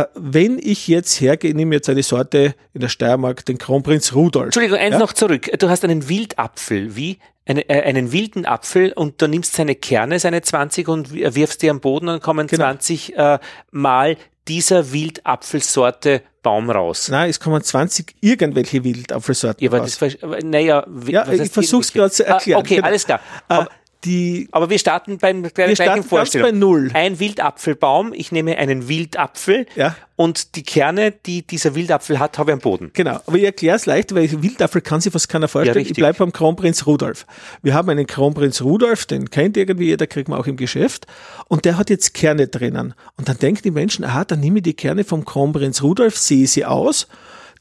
[0.00, 4.46] Äh, wenn ich jetzt hergehe, nehme jetzt eine Sorte in der Steiermark, den Kronprinz Rudolf.
[4.46, 4.98] Entschuldigung, eins Ja?
[4.98, 5.50] noch zurück.
[5.58, 7.18] Du hast einen Wildapfel, wie?
[7.44, 11.60] Eine, äh, einen wilden Apfel und du nimmst seine Kerne, seine 20 und wi- wirfst
[11.62, 12.64] die am Boden und kommen Genau.
[12.64, 13.38] 20 äh,
[13.72, 14.16] Mal
[14.48, 17.08] dieser Wildapfelsorte Baum raus.
[17.08, 19.98] Nein, es kommen 20 irgendwelche Wildapfelsorten Ja, aber raus.
[19.98, 21.98] das, naja, Ja, ich versuch's irgendwelche?
[21.98, 22.58] gerade zu erklären.
[22.58, 22.86] Ah, okay, Genau.
[22.88, 23.20] alles klar.
[23.48, 23.68] Äh, Aber,
[24.04, 26.50] die, aber wir starten beim bei Wir starten ganz Vorstellung.
[26.50, 26.90] bei Null.
[26.94, 29.94] Ein Wildapfelbaum, ich nehme einen Wildapfel Ja.
[30.16, 32.90] und die Kerne, die dieser Wildapfel hat, habe ich am Boden.
[32.94, 35.84] genau, aber ich erkläre es leicht, weil Wildapfel kann sich fast keiner vorstellen.
[35.84, 37.26] Ja, ich bleibe beim Kronprinz Rudolf.
[37.62, 41.06] Wir haben einen Kronprinz Rudolf, den kennt irgendwie jeder, kriegt man auch im Geschäft.
[41.48, 42.94] Und der hat jetzt Kerne drinnen.
[43.16, 46.46] Und dann denken die Menschen, aha, dann nehme ich die Kerne vom Kronprinz Rudolf, sehe
[46.46, 47.06] sie aus,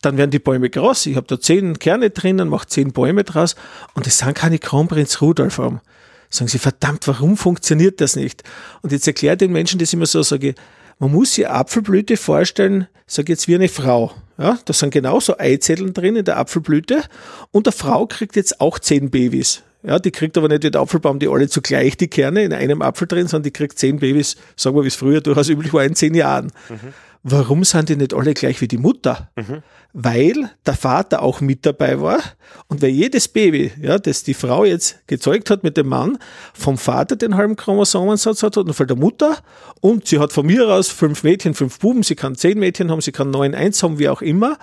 [0.01, 1.05] dann werden die Bäume groß.
[1.05, 3.55] Ich habe da zehn Kerne drinnen, mache zehn Bäume draus
[3.93, 5.79] und das sind keine Kronprinz Rudolf haben.
[6.31, 8.43] Sagen sie, verdammt, warum funktioniert das nicht?
[8.81, 10.55] Und jetzt erkläre den Menschen das immer so, sage ich,
[10.97, 14.13] man muss sich Apfelblüte vorstellen, sage jetzt wie eine Frau.
[14.37, 17.03] Ja, da sind genauso Eizellen drin in der Apfelblüte
[17.51, 19.61] und eine Frau kriegt jetzt auch zehn Babys.
[19.83, 23.07] Ja, die kriegt aber nicht der Apfelbaum, die alle zugleich die Kerne in einem Apfel
[23.07, 25.95] drin, sondern die kriegt zehn Babys, sagen wir, wie es früher durchaus üblich war, in
[25.95, 26.51] zehn Jahren.
[27.23, 29.29] Warum sind die nicht alle gleich wie die Mutter?
[29.93, 32.19] Weil der Vater auch mit dabei war
[32.67, 36.17] und weil jedes Baby, ja, das die Frau jetzt gezeugt hat mit dem Mann,
[36.53, 39.37] vom Vater den halben Chromosomensatz hat und von der Mutter
[39.81, 43.01] und sie hat von mir aus fünf Mädchen, fünf Buben, sie kann zehn Mädchen haben,
[43.01, 44.57] sie kann neun, eins haben, wie auch immer.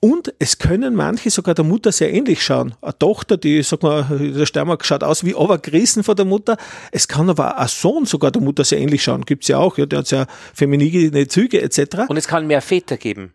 [0.00, 2.74] Und es können manche sogar der Mutter sehr ähnlich schauen.
[2.80, 6.56] Eine Tochter, die, sag mal, der Steiermark schaut aus wie Obergriesen von der Mutter.
[6.92, 9.24] Es kann aber ein Sohn sogar der Mutter sehr ähnlich schauen.
[9.24, 12.06] Gibt's ja auch, ja, der hat ja feminine Züge etc.
[12.08, 13.32] Und es kann mehr Väter geben.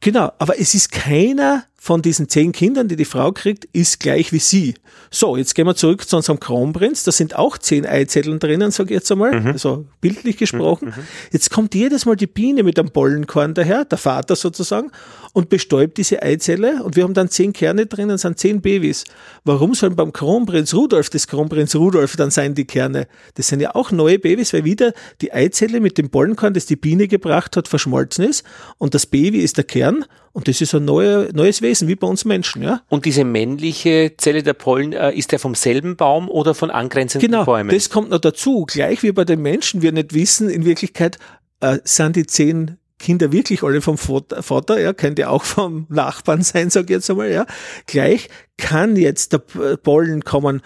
[0.00, 4.32] Genau, aber es ist keiner von diesen zehn Kindern, die die Frau kriegt, ist gleich
[4.32, 4.72] wie sie.
[5.10, 7.04] So, jetzt gehen wir zurück zu unserem Kronprinz.
[7.04, 10.94] Da sind auch zehn Eizetteln drinnen, sage ich jetzt einmal, also bildlich gesprochen.
[11.30, 14.92] Jetzt kommt jedes Mal die Biene mit einem Pollenkorn daher, der Vater sozusagen,
[15.34, 19.04] und bestäubt diese Eizelle und wir haben dann zehn Kerne drinnen, sind zehn Babys.
[19.44, 23.08] Warum sollen beim Kronprinz Rudolf des Kronprinz Rudolf dann sein die Kerne?
[23.34, 26.76] Das sind ja auch neue Babys, weil wieder die Eizelle mit dem Pollenkorn, das die
[26.76, 28.42] Biene gebracht hat, verschmolzen ist
[28.78, 32.08] und das Baby ist der Kern und das ist ein neue, neues Wesen, wie bei
[32.08, 32.82] uns Menschen, ja.
[32.88, 37.30] Und diese männliche Zelle der Pollen, äh, ist der vom selben Baum oder von angrenzenden
[37.30, 37.70] Genau, Bäumen?
[37.70, 38.66] das kommt noch dazu.
[38.66, 41.18] Gleich wie bei den Menschen wir nicht wissen, in Wirklichkeit
[41.60, 46.68] äh, sind die zehn Kinder wirklich alle vom Vater, ja, könnte auch vom Nachbarn sein,
[46.70, 47.46] sag ich jetzt einmal, ja.
[47.86, 50.62] Gleich kann jetzt der Pollen kommen.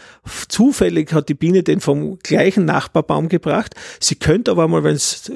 [0.48, 3.74] Zufällig hat die Biene den vom gleichen Nachbarbaum gebracht.
[3.98, 5.30] Sie könnte aber mal, wenn es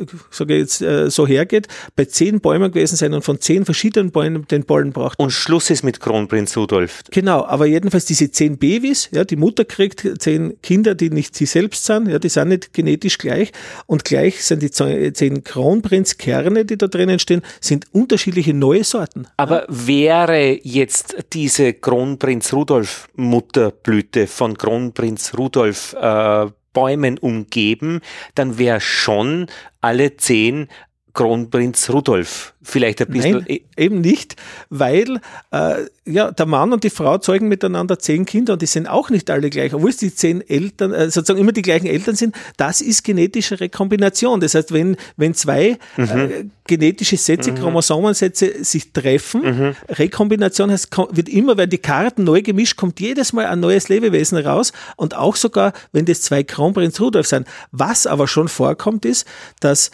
[0.46, 4.64] jetzt äh, so hergeht, bei zehn Bäumen gewesen sein und von zehn verschiedenen Bäumen den
[4.64, 5.18] Pollen braucht.
[5.18, 7.02] Und Schluss ist mit Kronprinz Rudolf.
[7.10, 11.46] Genau, aber jedenfalls diese zehn Babys, ja, die Mutter kriegt zehn Kinder, die nicht sie
[11.46, 13.52] selbst sind, ja, die sind nicht genetisch gleich
[13.86, 19.26] und gleich sind die zehn Kronprinzkerne, die da drinnen stehen, sind unterschiedliche neue Sorten.
[19.38, 19.86] Aber ja.
[19.86, 28.00] wäre jetzt diese Kronprinz Rudolf Mutterblüte von Kronprinz Rudolf äh, Bäumen umgeben,
[28.34, 29.46] dann wäre schon
[29.80, 30.68] alle zehn
[31.14, 33.44] Kronprinz Rudolf vielleicht ein bisschen.
[33.48, 34.36] Nein, eben nicht,
[34.70, 38.88] weil äh, ja, der Mann und die Frau zeugen miteinander zehn Kinder und die sind
[38.88, 42.16] auch nicht alle gleich, obwohl es die zehn Eltern, äh, sozusagen immer die gleichen Eltern
[42.16, 42.34] sind.
[42.56, 44.40] Das ist genetische Rekombination.
[44.40, 46.04] Das heißt, wenn, wenn zwei mhm.
[46.04, 47.56] äh, genetische Sätze, mhm.
[47.56, 49.74] Chromosomensätze sich treffen, mhm.
[49.88, 54.38] Rekombination heißt, wird immer, wenn die Karten neu gemischt, kommt jedes Mal ein neues Lebewesen
[54.38, 57.46] raus und auch sogar, wenn das zwei Kronprinz Rudolf sind.
[57.70, 59.26] Was aber schon vorkommt, ist,
[59.60, 59.90] dass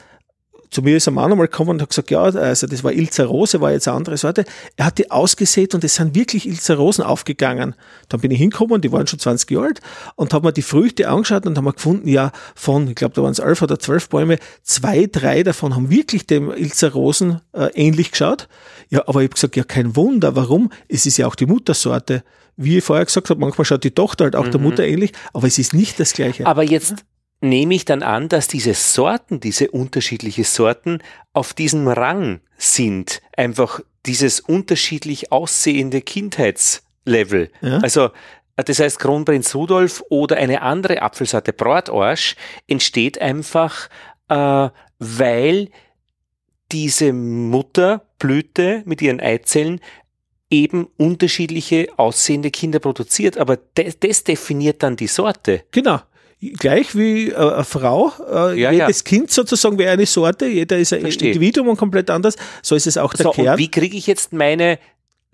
[0.70, 3.26] zu mir ist ein Mann einmal gekommen und hat gesagt, ja, also das war Ilzer
[3.26, 4.44] Rose, war jetzt eine andere Sorte.
[4.76, 7.74] Er hat die ausgesät und es sind wirklich Ilzer Rosen aufgegangen.
[8.08, 9.80] Dann bin ich hingekommen, die waren schon 20 Jahre alt
[10.16, 13.22] und habe mir die Früchte angeschaut und haben wir gefunden, ja, von, ich glaube, da
[13.22, 17.70] waren es elf oder zwölf Bäume, zwei, drei davon haben wirklich dem Ilzer Rosen äh,
[17.74, 18.48] ähnlich geschaut.
[18.90, 20.70] Ja, aber ich habe gesagt, ja, kein Wunder, warum?
[20.88, 22.22] Es ist ja auch die Muttersorte.
[22.56, 24.50] Wie ich vorher gesagt habe, manchmal schaut die Tochter halt auch mhm.
[24.50, 26.44] der Mutter ähnlich, aber es ist nicht das Gleiche.
[26.44, 27.04] Aber jetzt
[27.40, 30.98] nehme ich dann an, dass diese Sorten, diese unterschiedliche Sorten
[31.32, 33.22] auf diesem Rang sind.
[33.36, 37.50] Einfach dieses unterschiedlich aussehende Kindheitslevel.
[37.60, 37.78] Ja.
[37.78, 38.10] Also,
[38.56, 42.34] das heißt, Kronprinz Rudolf oder eine andere Apfelsorte Brotorsch
[42.66, 43.88] entsteht einfach,
[44.28, 44.68] äh,
[44.98, 45.68] weil
[46.72, 49.80] diese Mutterblüte mit ihren Eizellen
[50.50, 55.62] eben unterschiedliche aussehende Kinder produziert, aber das, das definiert dann die Sorte.
[55.70, 56.00] Genau
[56.40, 58.12] gleich wie äh, eine Frau.
[58.30, 59.04] Äh, ja, jedes ja.
[59.04, 61.04] Kind sozusagen wäre eine Sorte, jeder ist ein.
[61.04, 62.36] Individuum und komplett anders.
[62.62, 63.54] So ist es auch der so, Kern.
[63.54, 64.78] Und wie kriege ich jetzt meine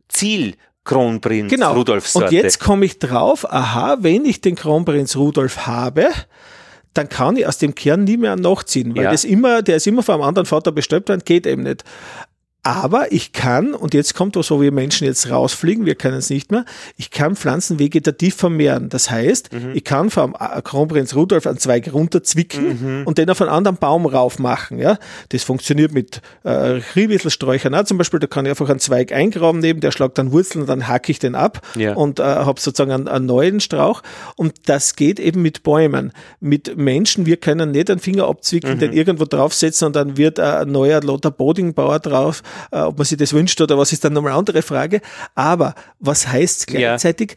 [0.09, 0.55] Ziel?
[0.84, 1.72] Kronprinz genau.
[1.72, 2.28] Rudolf Sorte.
[2.28, 6.09] Und jetzt komme ich drauf, aha, wenn ich den Kronprinz Rudolf habe,
[6.92, 9.11] dann kann ich aus dem Kern nie mehr nachziehen, weil ja.
[9.11, 11.84] das immer, der ist immer vom anderen Vater bestäubt worden, geht eben nicht.
[12.66, 16.30] Aber ich kann, und jetzt kommt was, wo wir Menschen jetzt rausfliegen, wir können es
[16.30, 16.64] nicht mehr,
[16.96, 18.88] ich kann Pflanzen vegetativ vermehren.
[18.88, 19.72] Das heißt, mhm.
[19.74, 23.06] ich kann vom Kronprinz Rudolf einen Zweig runterzwicken mhm.
[23.06, 24.78] und den auf einen anderen Baum rauf machen.
[24.78, 24.96] Ja?
[25.28, 28.18] Das funktioniert mit äh, Riewittelsträuchern auch zum Beispiel.
[28.18, 31.12] Da kann ich einfach einen Zweig eingraben neben, der schlagt dann Wurzeln und dann hacke
[31.12, 31.92] ich den ab ja.
[31.92, 34.02] und äh, habe sozusagen einen, einen, neuen Strauch.
[34.36, 36.12] Und das geht eben mit Bäumen.
[36.40, 38.78] Mit Menschen, wir können nicht einen Finger abzwicken, mhm.
[38.78, 43.18] den irgendwo draufsetzen und dann wird ein neuer Lothar Bodingbauer drauf äh, ob man sich
[43.18, 45.00] das wünscht oder was ist dann nochmal eine andere Frage.
[45.34, 47.32] Aber was heißt gleichzeitig,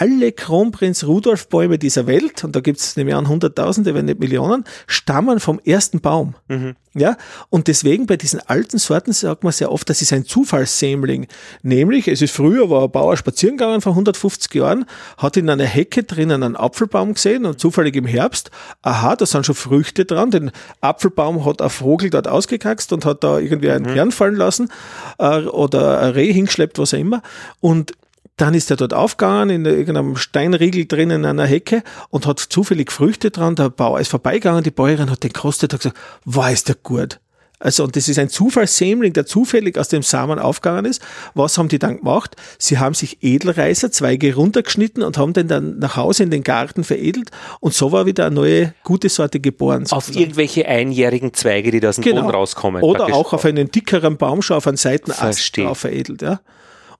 [0.00, 4.20] alle Kronprinz Rudolf Bäume dieser Welt, und da gibt es nämlich an Hunderttausende, wenn nicht
[4.20, 6.34] Millionen, stammen vom ersten Baum.
[6.48, 6.76] Mhm.
[6.96, 7.16] Ja,
[7.50, 11.26] und deswegen bei diesen alten Sorten sagt man sehr oft, das ist ein Zufallssämling.
[11.62, 14.84] Nämlich, es ist früher, war ein Bauer spazieren gegangen vor 150 Jahren,
[15.18, 19.44] hat in einer Hecke drinnen einen Apfelbaum gesehen und zufällig im Herbst, aha, da sind
[19.44, 23.90] schon Früchte dran, den Apfelbaum hat ein Vogel dort ausgekackst und hat da irgendwie einen
[23.90, 23.94] mhm.
[23.94, 24.70] Kern fallen lassen
[25.18, 27.22] äh, oder ein Reh hingeschleppt, was auch immer.
[27.60, 27.92] Und
[28.36, 32.90] dann ist er dort aufgegangen, in irgendeinem Steinriegel drinnen in einer Hecke und hat zufällig
[32.90, 33.54] Früchte dran.
[33.54, 37.20] Der Bauer ist vorbeigegangen, die Bäuerin hat den gekostet und gesagt, war ist der gut.
[37.60, 41.00] Also, und das ist ein Zufallssämling, der zufällig aus dem Samen aufgegangen ist.
[41.34, 42.36] Was haben die dann gemacht?
[42.58, 46.84] Sie haben sich Edelreiser, Zweige runtergeschnitten und haben den dann nach Hause in den Garten
[46.84, 47.30] veredelt.
[47.60, 49.86] Und so war wieder eine neue, gute Sorte geboren.
[49.86, 50.16] Sozusagen.
[50.16, 52.22] Auf irgendwelche einjährigen Zweige, die da aus dem genau.
[52.22, 52.82] Boden rauskommen.
[52.82, 56.40] Oder auch auf einen dickeren Baumschau, auf einen Seitenast drauf veredelt, ja.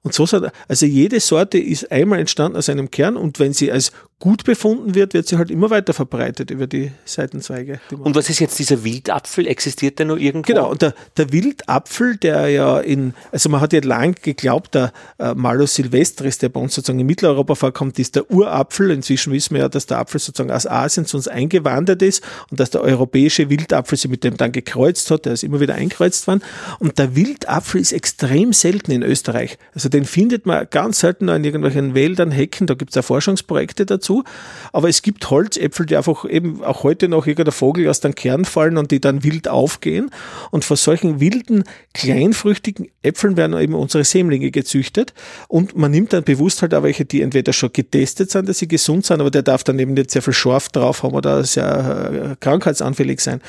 [0.05, 0.27] Und so,
[0.67, 4.95] also jede Sorte ist einmal entstanden aus einem Kern und wenn sie als gut befunden
[4.95, 7.81] wird, wird sie halt immer weiter verbreitet über die Seitenzweige.
[7.91, 9.45] Die und was ist jetzt dieser Wildapfel?
[9.45, 10.47] Existiert der noch irgendwo?
[10.47, 14.93] Genau, und der, der Wildapfel, der ja in, also man hat ja lang geglaubt, der
[15.19, 18.89] äh, Malus silvestris, der bei uns sozusagen in Mitteleuropa vorkommt, ist der Urapfel.
[18.89, 22.59] Inzwischen wissen wir ja, dass der Apfel sozusagen aus Asien zu uns eingewandert ist und
[22.59, 26.25] dass der europäische Wildapfel sich mit dem dann gekreuzt hat, der ist immer wieder einkreuzt
[26.27, 26.41] worden.
[26.79, 29.57] Und der Wildapfel ist extrem selten in Österreich.
[29.73, 33.01] Also den findet man ganz selten nur in irgendwelchen Wäldern, Hecken, da gibt es ja
[33.01, 34.23] Forschungsprojekte dazu dazu.
[34.71, 38.45] Aber es gibt Holzäpfel, die einfach eben auch heute noch irgendein Vogel aus dem Kern
[38.45, 40.11] fallen und die dann wild aufgehen.
[40.51, 45.13] Und vor solchen wilden, kleinfrüchtigen Äpfeln werden eben unsere Sämlinge gezüchtet.
[45.47, 48.67] Und man nimmt dann bewusst halt auch welche, die entweder schon getestet sind, dass sie
[48.67, 52.11] gesund sind, aber der darf dann eben nicht sehr viel Schorf drauf haben oder sehr
[52.31, 53.41] äh, krankheitsanfällig sein.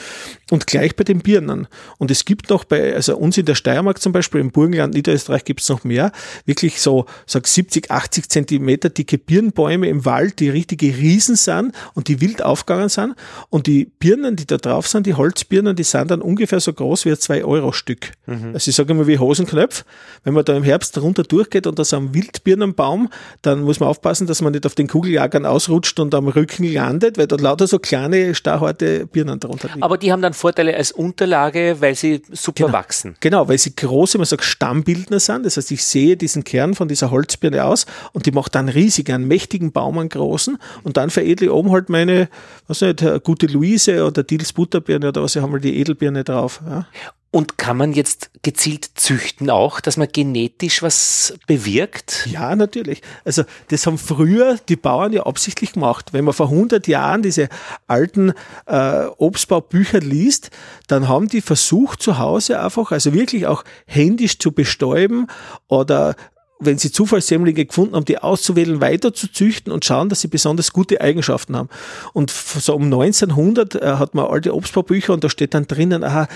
[0.51, 1.67] Und gleich bei den Birnen.
[1.99, 5.45] Und es gibt noch bei, also uns in der Steiermark zum Beispiel, im Burgenland, Niederösterreich
[5.45, 6.13] gibt es noch mehr,
[6.45, 12.09] wirklich so, sag 70, 80 Zentimeter dicke Birnbäume im Wald, die richtige Riesen sind und
[12.09, 13.15] die wild aufgegangen sind.
[13.51, 17.05] Und die Birnen, die da drauf sind, die Holzbirnen, die sind dann ungefähr so groß
[17.05, 18.13] wie ein 2-Euro-Stück.
[18.27, 18.51] Mhm.
[18.55, 19.85] Also ich sage immer wie Hosenknöpf.
[20.25, 23.09] Wenn man da im Herbst runter durchgeht und da ist ein Wildbirnenbaum,
[23.43, 27.19] dann muss man aufpassen, dass man nicht auf den Kugeljagern ausrutscht und am Rücken landet,
[27.19, 29.83] weil da lauter so kleine, starrharte Birnen darunter liegen.
[29.83, 32.73] Aber die haben dann Vorteile als Unterlage, weil sie super genau.
[32.73, 33.17] wachsen.
[33.21, 35.47] Genau, weil sie große, man sagt Stammbildner sind.
[35.47, 39.11] Das heißt, ich sehe diesen Kern von dieser Holzbirne aus und die macht dann riesig,
[39.11, 40.36] einen mächtigen Baum, einen großen
[40.83, 42.29] und dann veredle ich oben halt meine,
[42.67, 46.61] was nicht, gute Luise oder Dils Butterbirne oder was, ich haben wir die Edelbirne drauf.
[46.67, 46.87] Ja.
[47.37, 52.27] Und kann man jetzt gezielt züchten auch, dass man genetisch was bewirkt?
[52.31, 53.03] Ja, natürlich.
[53.27, 56.15] Also das haben früher die Bauern ja absichtlich gemacht.
[56.15, 57.51] Wenn man vor 100 Jahren diese
[57.87, 58.33] alten
[58.65, 60.51] äh, Obstbaubücher liest,
[60.87, 65.27] dann haben die versucht zu Hause einfach, also wirklich auch händisch zu bestäuben
[65.69, 66.17] oder
[66.59, 70.73] wenn sie Zufallssämlinge gefunden haben, die auszuwählen, weiter zu züchten und schauen, dass sie besonders
[70.73, 71.69] gute Eigenschaften haben.
[72.15, 76.29] Und so um 1900 äh, hat man alte Obstbaubücher und da steht dann drinnen, aha,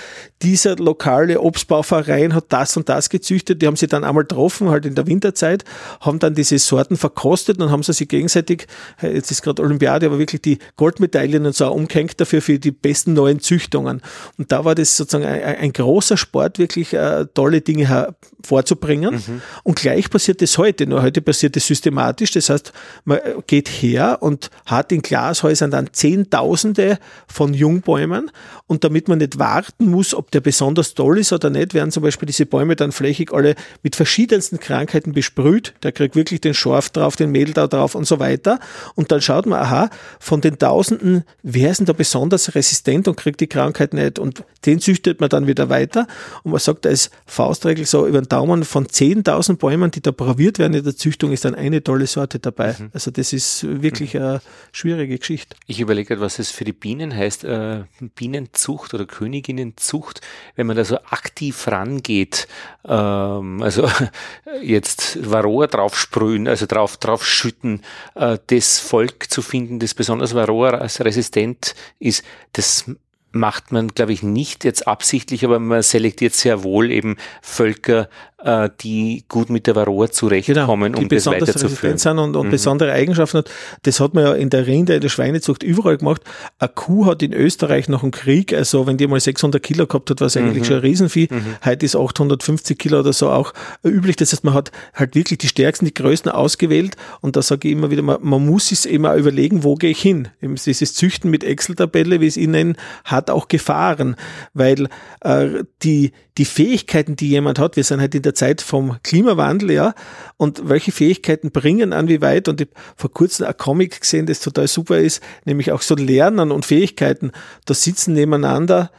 [0.43, 3.61] dieser lokale Obstbauverein hat das und das gezüchtet.
[3.61, 5.65] Die haben sie dann einmal getroffen, halt in der Winterzeit,
[5.99, 8.67] haben dann diese Sorten verkostet und haben sie sich gegenseitig,
[9.01, 12.71] äh, jetzt ist gerade Olympiade, aber wirklich die Goldmedaillen und so umgehängt dafür für die
[12.71, 14.01] besten neuen Züchtungen.
[14.37, 19.15] Und da war das sozusagen ein, ein großer Sport, wirklich äh, tolle Dinge vorzubringen.
[19.15, 19.41] Mhm.
[19.63, 22.31] Und gleich passiert das heute, nur heute passiert es systematisch.
[22.31, 22.71] Das heißt,
[23.05, 28.29] man geht her und hat in Glashäusern dann Zehntausende von Jungbäumen
[28.67, 32.03] und damit man nicht warten muss, ob der besonders toll ist oder nicht, werden zum
[32.03, 35.73] Beispiel diese Bäume dann flächig alle mit verschiedensten Krankheiten besprüht.
[35.83, 38.59] Der kriegt wirklich den Schorf drauf, den Mehltau drauf und so weiter.
[38.95, 39.89] Und dann schaut man, aha,
[40.19, 44.19] von den Tausenden, wer ist denn da besonders resistent und kriegt die Krankheit nicht?
[44.19, 46.07] Und den züchtet man dann wieder weiter.
[46.43, 50.11] Und man sagt als Faustregel so über den Daumen von 10.000 Bäumen, die die da
[50.11, 52.75] braviert werden in der Züchtung, ist dann eine tolle Sorte dabei.
[52.77, 52.89] Mhm.
[52.93, 54.21] Also das ist wirklich mhm.
[54.21, 54.41] eine
[54.71, 55.55] schwierige Geschichte.
[55.67, 57.83] Ich überlege was es für die Bienen heißt, äh,
[58.15, 60.21] Bienenzucht oder Königinnenzucht,
[60.55, 62.47] wenn man da so aktiv rangeht,
[62.85, 63.89] ähm, also
[64.61, 67.81] jetzt Varroa drauf sprühen, also drauf, drauf schütten,
[68.15, 72.23] äh, das Volk zu finden, das besonders Varroa resistent ist,
[72.53, 72.85] das
[73.31, 78.09] macht man, glaube ich, nicht jetzt absichtlich, aber man selektiert sehr wohl eben Völker,
[78.43, 81.97] äh, die gut mit der Varroa zurechtkommen, genau, um das weiterzuführen.
[81.97, 82.51] Sind und, und mhm.
[82.51, 83.51] besondere Eigenschaften hat.
[83.83, 86.21] Das hat man ja in der Rinde, in der Schweinezucht überall gemacht.
[86.59, 90.09] Eine Kuh hat in Österreich nach dem Krieg, also wenn die mal 600 Kilo gehabt
[90.09, 90.65] hat, war es eigentlich mhm.
[90.65, 91.27] schon ein Riesenvieh.
[91.29, 91.55] Mhm.
[91.63, 93.53] Heute ist 850 Kilo oder so auch
[93.83, 94.15] üblich.
[94.15, 96.95] Das heißt, man hat halt wirklich die stärksten, die größten ausgewählt.
[97.21, 100.01] Und da sage ich immer wieder, man, man muss es immer überlegen, wo gehe ich
[100.01, 100.29] hin.
[100.41, 104.15] Dieses Züchten mit Excel-Tabelle, wie es ihnen hat auch Gefahren,
[104.53, 104.87] weil
[105.21, 109.71] äh, die, die Fähigkeiten, die jemand hat, wir sind halt in der Zeit vom Klimawandel,
[109.71, 109.93] ja,
[110.37, 114.39] und welche Fähigkeiten bringen an wie weit, und ich vor kurzem ein Comic gesehen, das
[114.39, 117.31] total super ist, nämlich auch so Lernen und Fähigkeiten,
[117.65, 118.91] da sitzen nebeneinander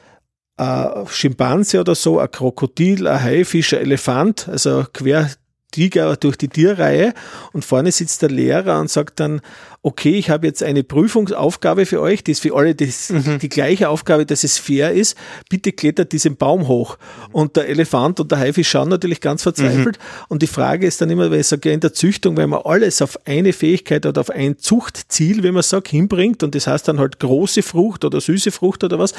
[0.56, 5.30] ein Schimpanse oder so, ein Krokodil, ein Haifisch, ein Elefant, also quer
[5.72, 7.14] Tiger durch die Tierreihe
[7.52, 9.40] und vorne sitzt der Lehrer und sagt dann,
[9.82, 13.40] okay, ich habe jetzt eine Prüfungsaufgabe für euch, die ist für alle das, mhm.
[13.40, 15.16] die gleiche Aufgabe, dass es fair ist,
[15.50, 16.98] bitte klettert diesen Baum hoch.
[17.32, 20.26] Und der Elefant und der Haifisch schauen natürlich ganz verzweifelt mhm.
[20.28, 22.60] und die Frage ist dann immer, weil ich sage, ja, in der Züchtung, wenn man
[22.64, 26.86] alles auf eine Fähigkeit oder auf ein Zuchtziel, wie man sagt, hinbringt und das heißt
[26.86, 29.14] dann halt große Frucht oder süße Frucht oder was,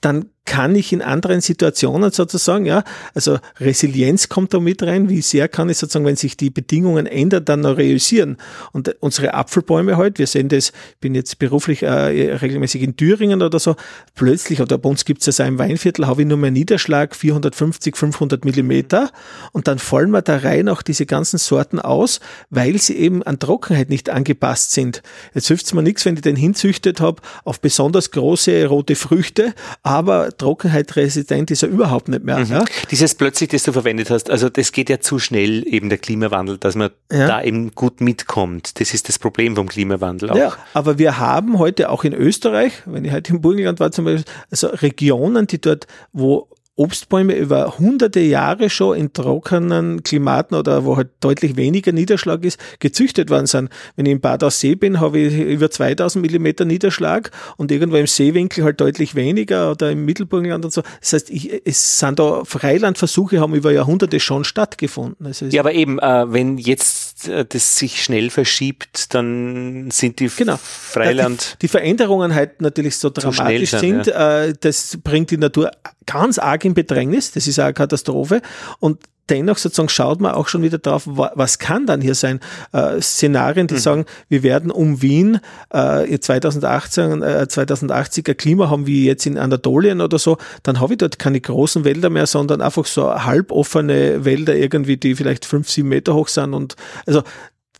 [0.00, 2.82] dann kann ich in anderen Situationen sozusagen, ja,
[3.14, 7.06] also Resilienz kommt da mit rein, wie sehr kann ich sozusagen, wenn sich die Bedingungen
[7.06, 8.36] ändern, dann noch realisieren.
[8.72, 13.40] Und unsere Apfelbäume halt, wir sehen das, ich bin jetzt beruflich äh, regelmäßig in Thüringen
[13.40, 13.76] oder so,
[14.14, 17.96] plötzlich, oder bei uns gibt es ja im Weinviertel, habe ich nur mehr Niederschlag, 450,
[17.96, 19.10] 500 Millimeter
[19.52, 22.18] und dann fallen wir da rein auch diese ganzen Sorten aus,
[22.50, 25.02] weil sie eben an Trockenheit nicht angepasst sind.
[25.34, 29.54] Jetzt hilft es mir nichts, wenn ich den hinzüchtet habe auf besonders große rote Früchte,
[29.82, 32.38] aber trockenheitresistent ist er überhaupt nicht mehr.
[32.38, 32.50] Mhm.
[32.50, 32.64] Ja?
[32.90, 36.58] Dieses plötzlich, das du verwendet hast, also das geht ja zu schnell, eben der Klimawandel,
[36.58, 37.26] dass man ja.
[37.26, 38.80] da eben gut mitkommt.
[38.80, 40.36] Das ist das Problem vom Klimawandel auch.
[40.36, 44.04] Ja, aber wir haben heute auch in Österreich, wenn ich heute im Burgenland war zum
[44.04, 50.84] Beispiel, also Regionen, die dort, wo Obstbäume über hunderte Jahre schon in trockenen Klimaten oder
[50.84, 53.68] wo halt deutlich weniger Niederschlag ist, gezüchtet worden sind.
[53.96, 57.96] Wenn ich im Bad aus See bin, habe ich über 2000 Millimeter Niederschlag und irgendwo
[57.96, 60.82] im Seewinkel halt deutlich weniger oder im Mittelburgenland und so.
[61.00, 65.26] Das heißt, ich, es sind da Freilandversuche, haben über Jahrhunderte schon stattgefunden.
[65.26, 70.58] Also ja, aber eben, äh, wenn jetzt das sich schnell verschiebt, dann sind die genau.
[70.62, 71.54] Freiland...
[71.54, 74.44] Die, die, Veränderungen halt natürlich so dramatisch sind, ja.
[74.44, 75.70] äh, das bringt die Natur
[76.06, 78.42] ganz arg in Bedrängnis, das ist eine Katastrophe
[78.78, 82.40] und dennoch sozusagen schaut man auch schon wieder drauf, was kann dann hier sein?
[82.72, 83.78] Äh, Szenarien, die mhm.
[83.78, 85.40] sagen, wir werden um Wien
[85.70, 90.98] äh, 2018, äh, 2080er Klima haben wie jetzt in Anatolien oder so, dann habe ich
[90.98, 95.88] dort keine großen Wälder mehr, sondern einfach so halboffene Wälder irgendwie, die vielleicht fünf, sieben
[95.88, 96.76] Meter hoch sind und
[97.06, 97.22] also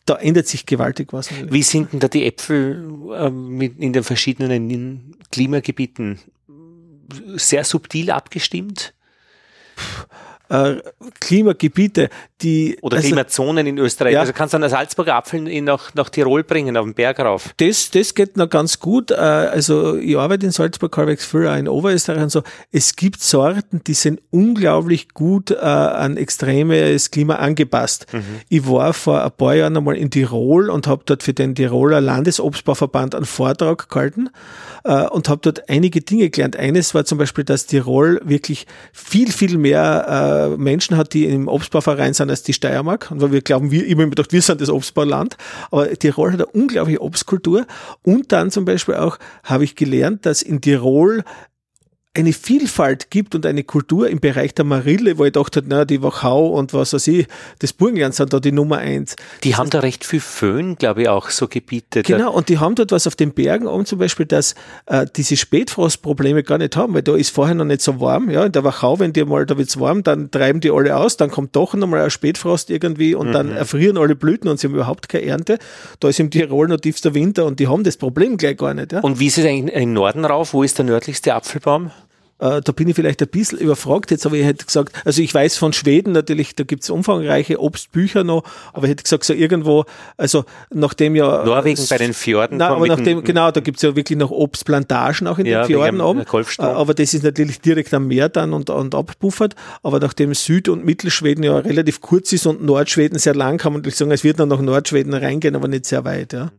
[0.05, 1.31] da ändert sich gewaltig was.
[1.49, 6.19] Wie sind denn da die Äpfel äh, mit in den verschiedenen Klimagebieten
[7.37, 8.95] sehr subtil abgestimmt?
[10.53, 10.83] Äh,
[11.19, 12.11] Klimagebiete,
[12.43, 12.77] die.
[12.83, 14.13] Oder also, Klimazonen in Österreich.
[14.13, 17.55] Ja, also kannst du einen Salzburger Apfel nach, nach Tirol bringen, auf den Berg rauf.
[17.57, 19.11] Das, das geht noch ganz gut.
[19.11, 22.43] Äh, also ich arbeite in Salzburg halbwegs früher in Oberösterreich und so.
[22.71, 28.07] Es gibt Sorten, die sind unglaublich gut äh, an extremes Klima angepasst.
[28.13, 28.23] Mhm.
[28.51, 32.03] Ich war vor ein paar Jahren einmal in Tirol und habe dort für den Tiroler
[32.03, 34.29] Landesobstbauverband einen Vortrag gehalten
[34.85, 36.57] äh, und habe dort einige Dinge gelernt.
[36.57, 41.49] Eines war zum Beispiel, dass Tirol wirklich viel, viel mehr äh, Menschen hat, die im
[41.49, 43.11] Obstbauverein sind als die Steiermark.
[43.11, 45.37] Und weil wir glauben, wir immer gedacht, wir sind das Obstbauland.
[45.71, 47.67] Aber Tirol hat eine unglaubliche Obstkultur.
[48.03, 51.25] Und dann zum Beispiel auch habe ich gelernt, dass in Tirol
[52.15, 56.03] eine Vielfalt gibt und eine Kultur im Bereich der Marille, wo ich dachte, na, die
[56.03, 57.27] Wachau und was weiß ich,
[57.61, 59.17] das Burgenland sind da die Nummer eins.
[59.43, 62.03] Die das haben heißt, da recht viel Föhn, glaube ich, auch so Gebiete.
[62.03, 64.55] Genau, und die haben dort was auf den Bergen oben zum Beispiel, dass
[64.87, 68.29] äh, diese Spätfrostprobleme gar nicht haben, weil da ist vorher noch nicht so warm.
[68.29, 71.17] Ja, in der Wachau, wenn die mal, da wird's warm, dann treiben die alle aus,
[71.17, 73.33] dann kommt doch nochmal ein Spätfrost irgendwie und mhm.
[73.33, 75.59] dann erfrieren alle Blüten und sie haben überhaupt keine Ernte.
[76.01, 78.93] Da ist im Tirol noch tiefster Winter und die haben das Problem gleich gar nicht.
[78.93, 79.01] Ja.
[79.01, 80.53] Und wie ist es eigentlich im Norden rauf?
[80.53, 81.91] Wo ist der nördlichste Apfelbaum?
[82.43, 85.33] Äh, da bin ich vielleicht ein bisschen überfragt jetzt, aber ich hätte gesagt, also ich
[85.33, 88.43] weiß von Schweden natürlich, da gibt es umfangreiche Obstbücher noch,
[88.73, 89.85] aber ich hätte gesagt, so irgendwo,
[90.17, 91.45] also nachdem ja.
[91.45, 92.59] Norwegen bei den Fjorden.
[92.59, 95.67] Nein, aber nachdem, genau, da gibt es ja wirklich noch Obstplantagen auch in ja, den
[95.69, 96.21] Fjorden oben.
[96.23, 99.55] Äh, aber das ist natürlich direkt am Meer dann und, und abpuffert.
[99.85, 103.83] Aber nachdem Süd- und Mittelschweden ja relativ kurz ist und Nordschweden sehr lang, kann man
[103.83, 106.51] natürlich sagen, es wird dann nach Nordschweden reingehen, aber nicht sehr weit, ja.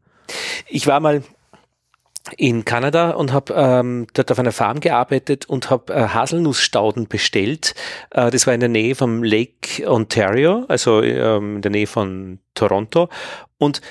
[0.69, 1.23] Ich war mal
[2.37, 7.75] in Kanada und habe ähm, dort auf einer Farm gearbeitet und habe äh, Haselnussstauden bestellt.
[8.11, 12.39] Äh, das war in der Nähe vom Lake Ontario, also ähm, in der Nähe von
[12.53, 13.09] Toronto.
[13.57, 13.81] Und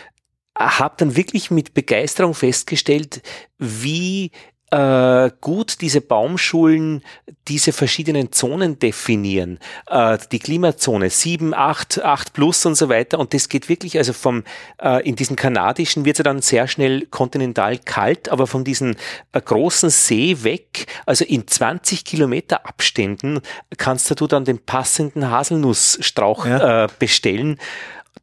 [0.58, 3.22] habe dann wirklich mit Begeisterung festgestellt,
[3.58, 4.32] wie
[4.72, 7.02] äh, gut diese Baumschulen
[7.46, 9.58] diese verschiedenen Zonen definieren.
[9.86, 13.18] Äh, die Klimazone 7, 8, 8 plus und so weiter.
[13.18, 14.44] Und das geht wirklich, also vom,
[14.80, 18.94] äh, in diesem kanadischen wird es ja dann sehr schnell kontinental kalt, aber von diesem
[19.32, 23.40] äh, großen See weg, also in 20 Kilometer Abständen,
[23.76, 26.84] kannst du dann den passenden Haselnussstrauch ja.
[26.84, 27.58] äh, bestellen.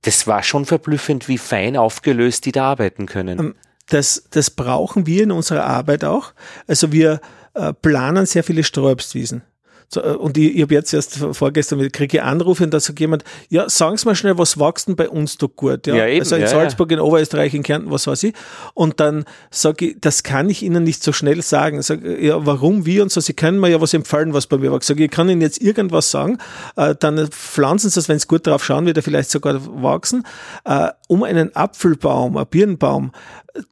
[0.02, 3.54] Das war schon verblüffend, wie fein aufgelöst die da arbeiten können.
[3.90, 6.34] Das, das brauchen wir in unserer Arbeit auch.
[6.68, 7.22] Also wir
[7.54, 9.44] äh, planen sehr viele Streuobstwiesen.
[9.92, 13.00] So, äh, und ich, ich habe jetzt erst vorgestern kriege ich Anrufe und da sagt
[13.00, 15.88] jemand, ja, sagen Sie mal schnell, was wächst denn bei uns da gut?
[15.88, 18.34] Ja, ja eben, also in ja, Salzburg, in Oberösterreich, in Kärnten, was weiß ich.
[18.76, 21.82] Und dann sage ich, das kann ich Ihnen nicht so schnell sagen.
[21.82, 24.72] Sag, ja, warum, wie und so, Sie können mir ja was empfehlen, was bei mir
[24.72, 24.88] wächst.
[24.88, 26.38] Sag ich, kann Ihnen jetzt irgendwas sagen,
[26.76, 30.24] äh, dann pflanzen Sie es, wenn es gut drauf schauen, wird er vielleicht sogar wachsen.
[30.66, 33.12] Äh, um einen Apfelbaum, einen Birnbaum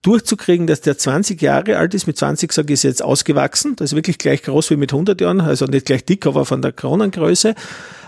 [0.02, 2.08] durchzukriegen, dass der 20 Jahre alt ist.
[2.08, 3.76] Mit 20 sage ich, ist jetzt ausgewachsen.
[3.76, 5.42] Das ist wirklich gleich groß wie mit 100 Jahren.
[5.42, 7.56] Also nicht gleich dick, aber von der Kronengröße.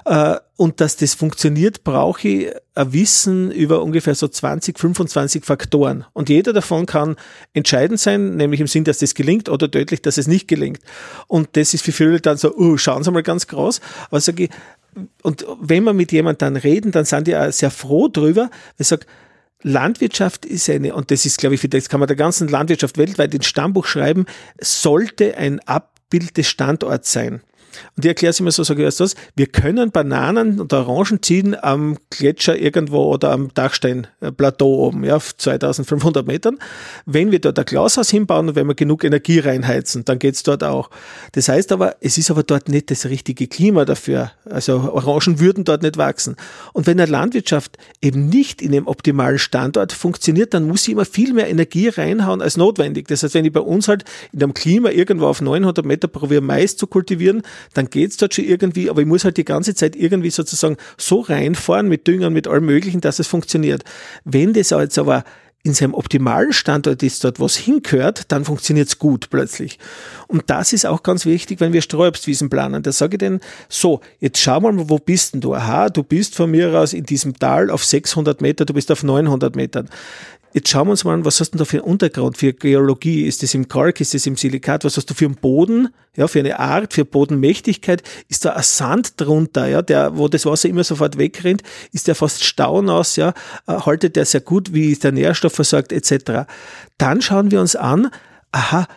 [0.05, 6.05] Äh, und dass das funktioniert, brauche ich ein Wissen über ungefähr so 20, 25 Faktoren.
[6.13, 7.15] Und jeder davon kann
[7.53, 10.79] entscheidend sein, nämlich im Sinn, dass das gelingt oder deutlich, dass es nicht gelingt.
[11.27, 13.81] Und das ist für viele dann so, uh, schauen Sie mal ganz groß.
[14.09, 14.49] Aber sage ich,
[15.21, 18.49] und wenn wir mit jemandem dann reden, dann sind die auch sehr froh drüber.
[18.77, 19.05] Ich sage,
[19.61, 23.33] Landwirtschaft ist eine, und das ist, glaube ich, das kann man der ganzen Landwirtschaft weltweit
[23.33, 24.25] ins Stammbuch schreiben,
[24.59, 27.41] sollte ein Abbild des Standorts sein.
[27.95, 30.73] Und ich erkläre es immer so, sage ich, weißt du was, wir können Bananen und
[30.73, 36.59] Orangen ziehen am Gletscher irgendwo oder am Dachsteinplateau oben, ja, auf 2500 Metern.
[37.05, 40.63] Wenn wir dort ein Glashaus hinbauen und wenn wir genug Energie reinheizen, dann geht's dort
[40.63, 40.89] auch.
[41.33, 44.31] Das heißt aber, es ist aber dort nicht das richtige Klima dafür.
[44.45, 46.35] Also Orangen würden dort nicht wachsen.
[46.73, 51.05] Und wenn eine Landwirtschaft eben nicht in einem optimalen Standort funktioniert, dann muss sie immer
[51.05, 53.07] viel mehr Energie reinhauen als notwendig.
[53.07, 56.41] Das heißt, wenn ich bei uns halt in einem Klima irgendwo auf 900 Meter probiere,
[56.41, 59.95] Mais zu kultivieren, dann geht's dort schon irgendwie, aber ich muss halt die ganze Zeit
[59.95, 63.83] irgendwie sozusagen so reinfahren mit Düngern, mit allem Möglichen, dass es funktioniert.
[64.23, 65.23] Wenn das jetzt aber
[65.63, 69.77] in seinem optimalen Standort ist, dort was hingehört, dann funktioniert's gut plötzlich.
[70.27, 72.81] Und das ist auch ganz wichtig, wenn wir Streuobstwiesen planen.
[72.81, 75.53] Da sage ich denen, so, jetzt schau mal, wo bist denn du?
[75.53, 79.03] Aha, du bist von mir aus in diesem Tal auf 600 Meter, du bist auf
[79.03, 79.89] 900 Metern.
[80.51, 82.53] Jetzt schauen wir uns mal an, was hast du denn da für einen Untergrund, für
[82.53, 83.25] Geologie?
[83.25, 84.83] Ist das im Kalk, ist das im Silikat?
[84.83, 85.89] Was hast du für einen Boden?
[86.15, 88.01] Ja, für eine Art, für Bodenmächtigkeit?
[88.29, 91.61] Ist da ein Sand drunter, ja, der, wo das Wasser immer sofort wegrennt?
[91.91, 93.33] Ist der fast staunaus, ja?
[93.67, 94.73] Äh, haltet der sehr gut?
[94.73, 96.47] Wie ist der Nährstoff versorgt, etc.?
[96.97, 98.09] Dann schauen wir uns an,
[98.51, 98.87] aha,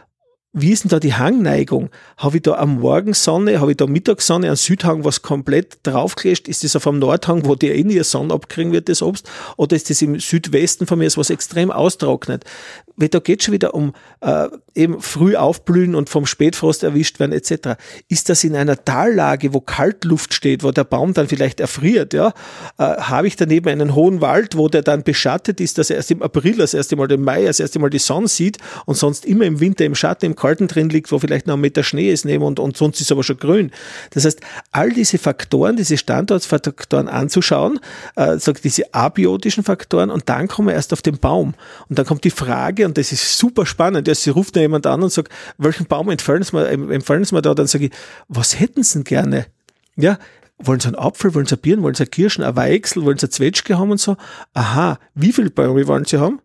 [0.55, 1.89] wie ist denn da die Hangneigung?
[2.19, 6.47] Habe ich da am Morgensonne, habe ich da Mittagssonne, am Südhang was komplett draufgelegt?
[6.47, 9.29] Ist das auf dem Nordhang, wo die eh nie Sonne abkriegen wird, das Obst?
[9.57, 12.45] Oder ist das im Südwesten von mir, was extrem austrocknet?
[12.97, 17.33] Weil da geht schon wieder um äh, eben früh aufblühen und vom Spätfrost erwischt werden
[17.33, 17.81] etc.
[18.09, 22.33] Ist das in einer Tallage, wo Kaltluft steht, wo der Baum dann vielleicht erfriert, ja,
[22.79, 26.11] äh, habe ich daneben einen hohen Wald, wo der dann beschattet ist, dass er erst
[26.11, 29.27] im April, das erste Mal im Mai, das erste Mal die Sonne sieht und sonst
[29.27, 32.11] immer im Winter im Schatten, im Kalten drin liegt, wo vielleicht noch ein Meter Schnee
[32.11, 33.71] ist neben und, und sonst ist aber schon grün.
[34.11, 34.41] Das heißt,
[34.71, 37.81] all diese Faktoren, diese Standortsfaktoren anzuschauen,
[38.17, 41.55] äh, sagt diese abiotischen Faktoren und dann kommen wir erst auf den Baum
[41.89, 44.09] und dann kommt die Frage und das ist super spannend.
[44.09, 47.55] Ja, sie ruft da jemand an und sagt, welchen Baum empfehlen Sie Sie mir da?
[47.55, 47.93] Dann sage ich,
[48.29, 49.47] was hätten Sie denn gerne?
[49.97, 50.19] Ja,
[50.59, 53.79] wollen Sie einen Apfel, wollen Sie Birnen, wollen Sie Kirschen, ein Weichsel, wollen Sie Zwetschge
[53.79, 54.17] haben und so?
[54.55, 56.41] Aha, wie viele Bäume wollen Sie haben?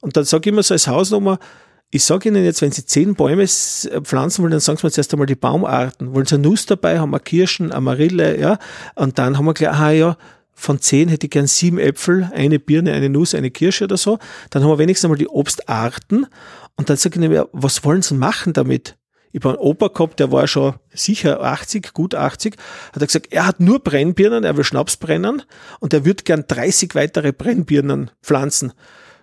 [0.00, 1.38] Und dann sage ich immer so als Hausnummer,
[1.90, 5.12] ich sage Ihnen jetzt, wenn Sie zehn Bäume pflanzen wollen, dann sagen Sie mir zuerst
[5.14, 6.14] einmal die Baumarten.
[6.14, 8.58] Wollen Sie eine Nuss dabei, haben wir Kirschen, Amarille, ja?
[8.94, 10.16] Und dann haben wir gleich, aha, ja,
[10.58, 14.18] von zehn hätte ich gern sieben Äpfel, eine Birne, eine Nuss, eine Kirsche oder so.
[14.50, 16.26] Dann haben wir wenigstens einmal die Obstarten.
[16.76, 18.96] Und dann sage ich mir, was wollen sie machen damit?
[19.30, 22.56] Ich habe einen Opa gehabt, der war schon sicher 80, gut 80,
[22.92, 25.42] hat er gesagt, er hat nur Brennbirnen, er will Schnaps brennen
[25.80, 28.72] und er würde gern 30 weitere Brennbirnen pflanzen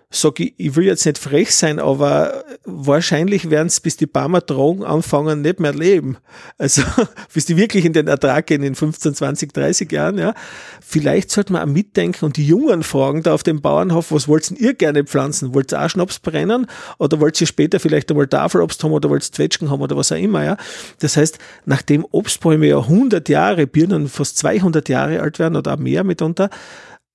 [0.08, 4.40] sage ich, ich will jetzt nicht frech sein, aber wahrscheinlich werden es, bis die Barmer
[4.40, 6.16] Drogen anfangen, nicht mehr leben.
[6.58, 6.82] Also
[7.34, 10.16] bis die wirklich in den Ertrag gehen in 15, 20, 30 Jahren.
[10.18, 10.34] Ja.
[10.80, 14.48] Vielleicht sollte man auch mitdenken und die Jungen fragen da auf dem Bauernhof, was wollt
[14.52, 15.54] ihr gerne pflanzen?
[15.54, 16.66] Wollt ihr auch Schnaps brennen
[16.98, 20.12] oder wollt ihr später vielleicht einmal Tafelobst haben oder wollt ihr Zwetschgen haben oder was
[20.12, 20.44] auch immer.
[20.44, 20.56] Ja.
[21.00, 25.78] Das heißt, nachdem Obstbäume ja 100 Jahre, Birnen fast 200 Jahre alt werden oder auch
[25.78, 26.48] mehr mitunter,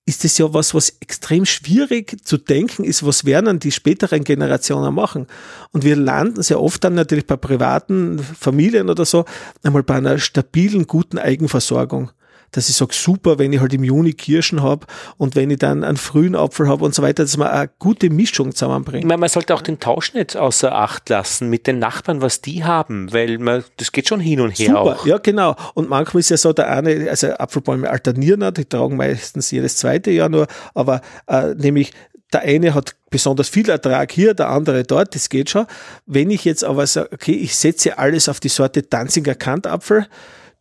[0.05, 4.93] ist es ja was, was extrem schwierig zu denken ist, was werden die späteren Generationen
[4.93, 5.27] machen.
[5.71, 9.25] Und wir landen sehr oft dann natürlich bei privaten Familien oder so,
[9.63, 12.11] einmal bei einer stabilen, guten Eigenversorgung
[12.51, 14.85] dass ich sage, super, wenn ich halt im Juni Kirschen habe
[15.17, 18.09] und wenn ich dann einen frühen Apfel habe und so weiter, dass man eine gute
[18.09, 19.03] Mischung zusammenbringt.
[19.03, 22.41] Ich meine, man sollte auch den Tausch nicht außer Acht lassen mit den Nachbarn, was
[22.41, 25.05] die haben, weil man, das geht schon hin und her super, auch.
[25.05, 25.55] Ja, genau.
[25.73, 30.11] Und manchmal ist ja so, der eine, also Apfelbäume alternieren, die tragen meistens jedes zweite
[30.11, 31.93] Jahr nur, aber äh, nämlich
[32.33, 35.65] der eine hat besonders viel Ertrag hier, der andere dort, das geht schon.
[36.05, 40.07] Wenn ich jetzt aber sage, okay, ich setze alles auf die Sorte Danziger Kantapfel,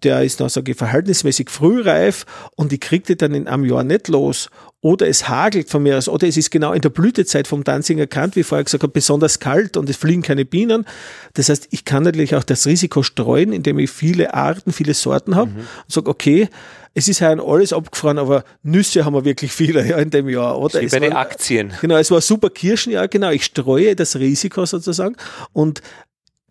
[0.03, 3.85] der ist noch, sage ich, verhältnismäßig frühreif und ich kriege die dann in einem Jahr
[3.85, 4.51] nicht los.
[4.83, 8.07] Oder es hagelt von mir aus, oder es ist genau in der Blütezeit vom Danziger
[8.07, 10.87] Kant, wie vorher gesagt habe, besonders kalt und es fliegen keine Bienen.
[11.35, 15.37] Das heißt, ich kann natürlich auch das Risiko streuen, indem ich viele Arten, viele Sorten
[15.37, 15.59] habe mhm.
[15.59, 16.49] und sage, okay,
[16.95, 20.59] es ist halt alles abgefahren, aber Nüsse haben wir wirklich viele ja, in dem Jahr.
[20.59, 20.81] Oder?
[20.81, 21.73] Wie bei den Aktien.
[21.81, 23.31] Genau, es war super Kirschenjahr, genau.
[23.31, 25.17] Ich streue das Risiko sozusagen.
[25.53, 25.83] Und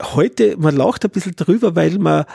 [0.02, 2.26] heute, man lacht ein bisschen drüber, weil man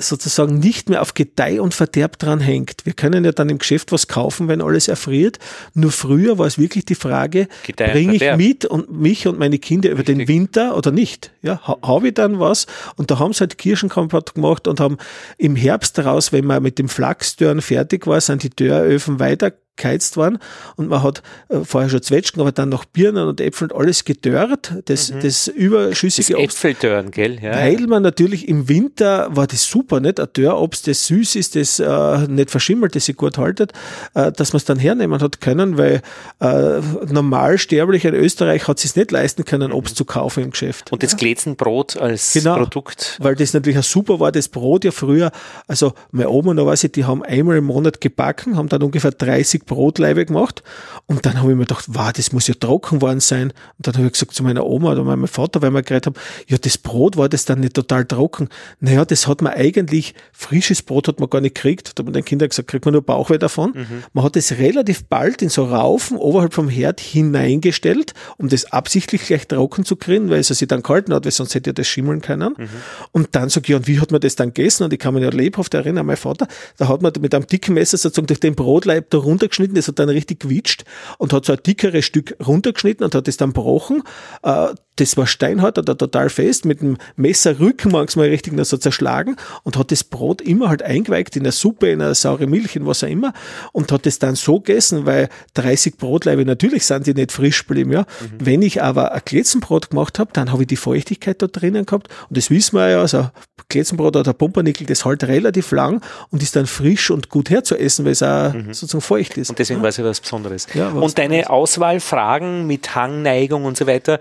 [0.00, 2.84] sozusagen nicht mehr auf Gedeih und Verderb dran hängt.
[2.84, 5.38] Wir können ja dann im Geschäft was kaufen, wenn alles erfriert.
[5.74, 9.90] Nur früher war es wirklich die Frage, bringe ich mit und mich und meine Kinder
[9.90, 10.18] über Richtig.
[10.18, 11.32] den Winter oder nicht?
[11.42, 12.66] Ja, ha, habe ich dann was?
[12.96, 14.98] Und da haben sie halt Kirschenkompott gemacht und haben
[15.38, 20.16] im Herbst daraus, wenn man mit dem Flachsdörren fertig war, sind die Dörröfen weiter geheizt
[20.16, 20.38] worden
[20.76, 24.04] und man hat äh, vorher schon Zwetschgen, aber dann noch Birnen und Äpfel und alles
[24.04, 25.20] gedörrt, das, mhm.
[25.20, 27.38] das überschüssige das Äpfeldörren, gell?
[27.42, 27.52] Ja.
[27.56, 30.20] Weil man natürlich im Winter war das super, nicht?
[30.20, 33.72] Ein Dörrobst, das süß ist, das äh, nicht verschimmelt, das sich gut haltet,
[34.14, 36.02] äh, dass man es dann hernehmen hat können, weil
[36.40, 36.80] äh,
[37.10, 40.92] normal sterblich in Österreich hat es nicht leisten können, Obst zu kaufen im Geschäft.
[40.92, 41.16] Und das.
[41.16, 43.18] Glätzenbrot als genau, Produkt.
[43.20, 45.32] Weil das natürlich ein super war, das Brot ja früher,
[45.66, 49.66] also meine Oma, weiß ich, die haben einmal im Monat gebacken, haben dann ungefähr 30
[49.70, 50.62] Brotleibe gemacht.
[51.06, 53.52] Und dann habe ich mir gedacht, wow, das muss ja trocken worden sein.
[53.78, 56.16] Und dann habe ich gesagt zu meiner Oma oder meinem Vater, weil wir geredet haben,
[56.48, 58.48] ja, das Brot war das dann nicht total trocken.
[58.80, 61.92] Naja, das hat man eigentlich, frisches Brot hat man gar nicht gekriegt.
[61.94, 63.72] Da haben den Kindern gesagt, kriegt man nur Bauchweh davon.
[63.74, 64.02] Mhm.
[64.12, 69.22] Man hat es relativ bald in so Raufen oberhalb vom Herd hineingestellt, um das absichtlich
[69.22, 71.86] gleich trocken zu kriegen, weil es sich dann gehalten hat, weil sonst hätte ja das
[71.86, 72.54] schimmeln können.
[72.58, 72.68] Mhm.
[73.12, 74.84] Und dann sage ich, ja, und wie hat man das dann gegessen?
[74.84, 77.74] Und ich kann mich ja lebhaft erinnern, mein Vater, da hat man mit einem dicken
[77.74, 79.18] Messer sozusagen durch den Brotleib da
[79.50, 80.84] runtergeschnitten, das hat dann richtig gewitscht
[81.18, 84.02] und hat so ein dickeres Stück runtergeschnitten und hat das dann gebrochen.
[84.42, 84.68] Äh,
[85.00, 89.90] das war steinhart oder total fest, mit dem Messerrücken manchmal richtig so zerschlagen und hat
[89.90, 93.08] das Brot immer halt eingeweicht in der Suppe, in einer saure Milch, in was auch
[93.08, 93.32] immer
[93.72, 97.92] und hat es dann so gegessen, weil 30 Brotleibe, natürlich sind die nicht frisch geblieben,
[97.92, 98.00] ja.
[98.00, 98.06] Mhm.
[98.38, 102.08] Wenn ich aber ein Kletzenbrot gemacht habe, dann habe ich die Feuchtigkeit da drinnen gehabt
[102.28, 103.30] und das wissen wir ja, also
[103.68, 108.12] Kletzenbrot oder Pumpernickel, das halt relativ lang und ist dann frisch und gut herzuessen, weil
[108.12, 108.74] es auch mhm.
[108.74, 109.50] sozusagen feucht ist.
[109.50, 109.82] Und deswegen ja.
[109.82, 110.66] war es ja was Besonderes.
[110.74, 114.18] Ja, und deine Auswahlfragen mit Hangneigung und so weiter,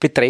[0.00, 0.21] betreffen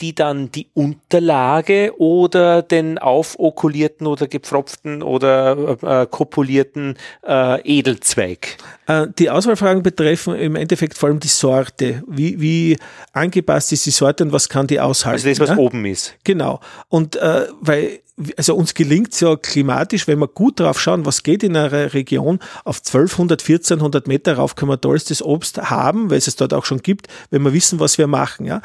[0.00, 6.96] die dann die Unterlage oder den aufokulierten oder gepfropften oder äh, kopulierten
[7.26, 8.56] äh, Edelzweig?
[8.86, 12.02] Äh, die Auswahlfragen betreffen im Endeffekt vor allem die Sorte.
[12.08, 12.78] Wie, wie
[13.12, 15.26] angepasst ist die Sorte und was kann die aushalten?
[15.26, 15.56] Also das, was ja?
[15.56, 16.14] oben ist.
[16.24, 16.60] Genau.
[16.88, 18.00] Und äh, weil
[18.36, 21.92] also uns gelingt es ja klimatisch, wenn wir gut drauf schauen, was geht in einer
[21.92, 26.54] Region, auf 1200, 1400 Meter rauf können wir tollstes Obst haben, weil es es dort
[26.54, 28.46] auch schon gibt, wenn wir wissen, was wir machen.
[28.46, 28.62] Ja.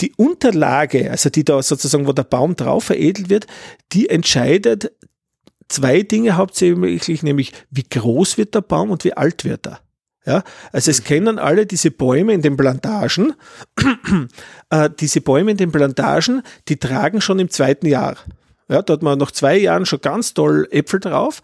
[0.00, 3.46] Die Unterlage, also die da sozusagen, wo der Baum drauf veredelt wird,
[3.92, 4.92] die entscheidet
[5.68, 9.80] zwei Dinge hauptsächlich, nämlich wie groß wird der Baum und wie alt wird er.
[10.26, 10.42] Ja,
[10.72, 13.34] also es kennen alle diese Bäume in den Plantagen,
[14.70, 18.16] äh, diese Bäume in den Plantagen, die tragen schon im zweiten Jahr.
[18.68, 21.42] Ja, da hat man nach zwei Jahren schon ganz toll Äpfel drauf.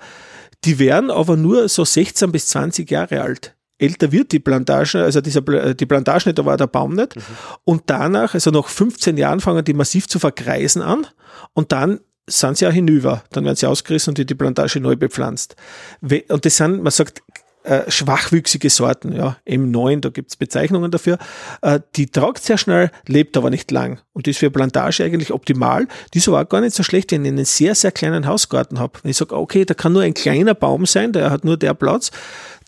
[0.65, 3.55] Die werden aber nur so 16 bis 20 Jahre alt.
[3.83, 5.41] Älter wird die Plantage, also dieser,
[5.75, 7.17] die Plantage nicht, da war der Baum nicht.
[7.17, 7.23] Mhm.
[7.65, 11.07] Und danach, also nach 15 Jahren fangen die massiv zu verkreisen an
[11.53, 13.25] und dann sind sie auch hinüber.
[13.31, 15.57] Dann werden sie ausgerissen und die Plantage neu bepflanzt.
[16.01, 17.23] Und das sind, man sagt,
[17.65, 21.19] äh, schwachwüchsige Sorten, ja, M9, da gibt's Bezeichnungen dafür.
[21.63, 24.01] Äh, die tragt sehr schnell, lebt aber nicht lang.
[24.13, 25.87] Und das ist für Plantage eigentlich optimal.
[26.13, 28.81] Die ist aber auch gar nicht so schlecht, wenn ich einen sehr, sehr kleinen Hausgarten
[28.81, 28.99] habe.
[29.03, 31.75] Wenn ich sage, okay, da kann nur ein kleiner Baum sein, der hat nur der
[31.75, 32.11] Platz,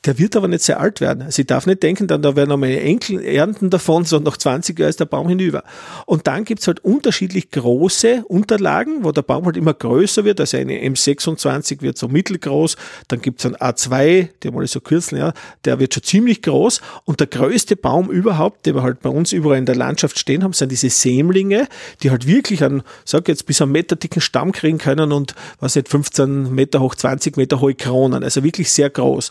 [0.05, 1.22] der wird aber nicht sehr alt werden.
[1.22, 4.36] Also ich darf nicht denken, dann da werden noch meine Enkel ernten davon, sondern nach
[4.36, 5.64] 20 Jahren ist der Baum hinüber.
[6.06, 10.40] Und dann gibt's halt unterschiedlich große Unterlagen, wo der Baum halt immer größer wird.
[10.40, 12.76] Also eine M26 wird so mittelgroß,
[13.09, 15.32] dann gibt's einen A2, der mal so kürzeln, ja,
[15.64, 16.81] der wird schon ziemlich groß.
[17.05, 20.44] Und der größte Baum überhaupt, den wir halt bei uns überall in der Landschaft stehen
[20.44, 21.66] haben, sind diese Sämlinge,
[22.02, 25.76] die halt wirklich einen, sag jetzt, bis einen Meter dicken Stamm kriegen können und was
[25.76, 28.22] nicht, 15 Meter hoch, 20 Meter hohe Kronen.
[28.22, 29.31] Also wirklich sehr groß.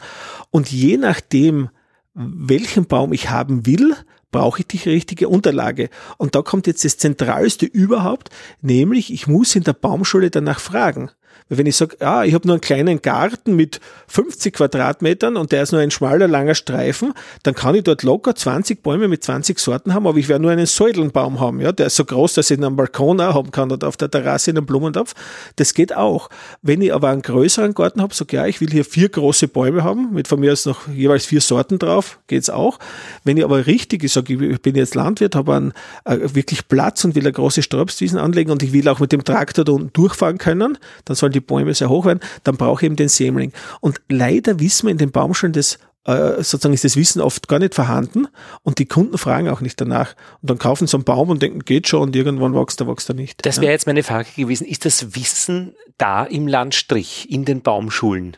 [0.51, 1.69] Und je nachdem,
[2.13, 3.95] welchen Baum ich haben will,
[4.31, 5.89] brauche ich die richtige Unterlage.
[6.17, 8.29] Und da kommt jetzt das Zentralste überhaupt,
[8.61, 11.11] nämlich ich muss in der Baumschule danach fragen.
[11.57, 15.63] Wenn ich sage, ah, ich habe nur einen kleinen Garten mit 50 Quadratmetern und der
[15.63, 17.13] ist nur ein schmaler, langer Streifen,
[17.43, 20.51] dann kann ich dort locker 20 Bäume mit 20 Sorten haben, aber ich werde nur
[20.51, 21.61] einen Säudelnbaum haben.
[21.61, 21.71] Ja?
[21.71, 24.51] Der ist so groß, dass ich am Balkon auch haben kann oder auf der Terrasse
[24.51, 25.13] in einem Blumentopf.
[25.55, 26.29] Das geht auch.
[26.61, 29.83] Wenn ich aber einen größeren Garten habe, sage ja, ich will hier vier große Bäume
[29.83, 32.79] haben, mit von mir aus noch jeweils vier Sorten drauf, geht's auch.
[33.23, 35.73] Wenn ich aber richtig, ich sage, ich bin jetzt Landwirt, habe einen,
[36.05, 39.23] äh, wirklich Platz und will eine große Sträubswiesen anlegen und ich will auch mit dem
[39.23, 42.85] Traktor da unten durchfahren können, dann sollen die Bäume sehr hoch werden, dann brauche ich
[42.85, 43.51] eben den Sämling.
[43.81, 47.59] Und leider wissen wir in den Baumschulen das äh, sozusagen ist das Wissen oft gar
[47.59, 48.27] nicht vorhanden
[48.63, 50.15] und die Kunden fragen auch nicht danach.
[50.41, 53.09] Und dann kaufen sie einen Baum und denken, geht schon und irgendwann wächst er, wächst
[53.09, 53.45] er nicht.
[53.45, 54.67] Das wäre jetzt meine Frage gewesen.
[54.67, 58.35] Ist das Wissen da im Landstrich, in den Baumschulen?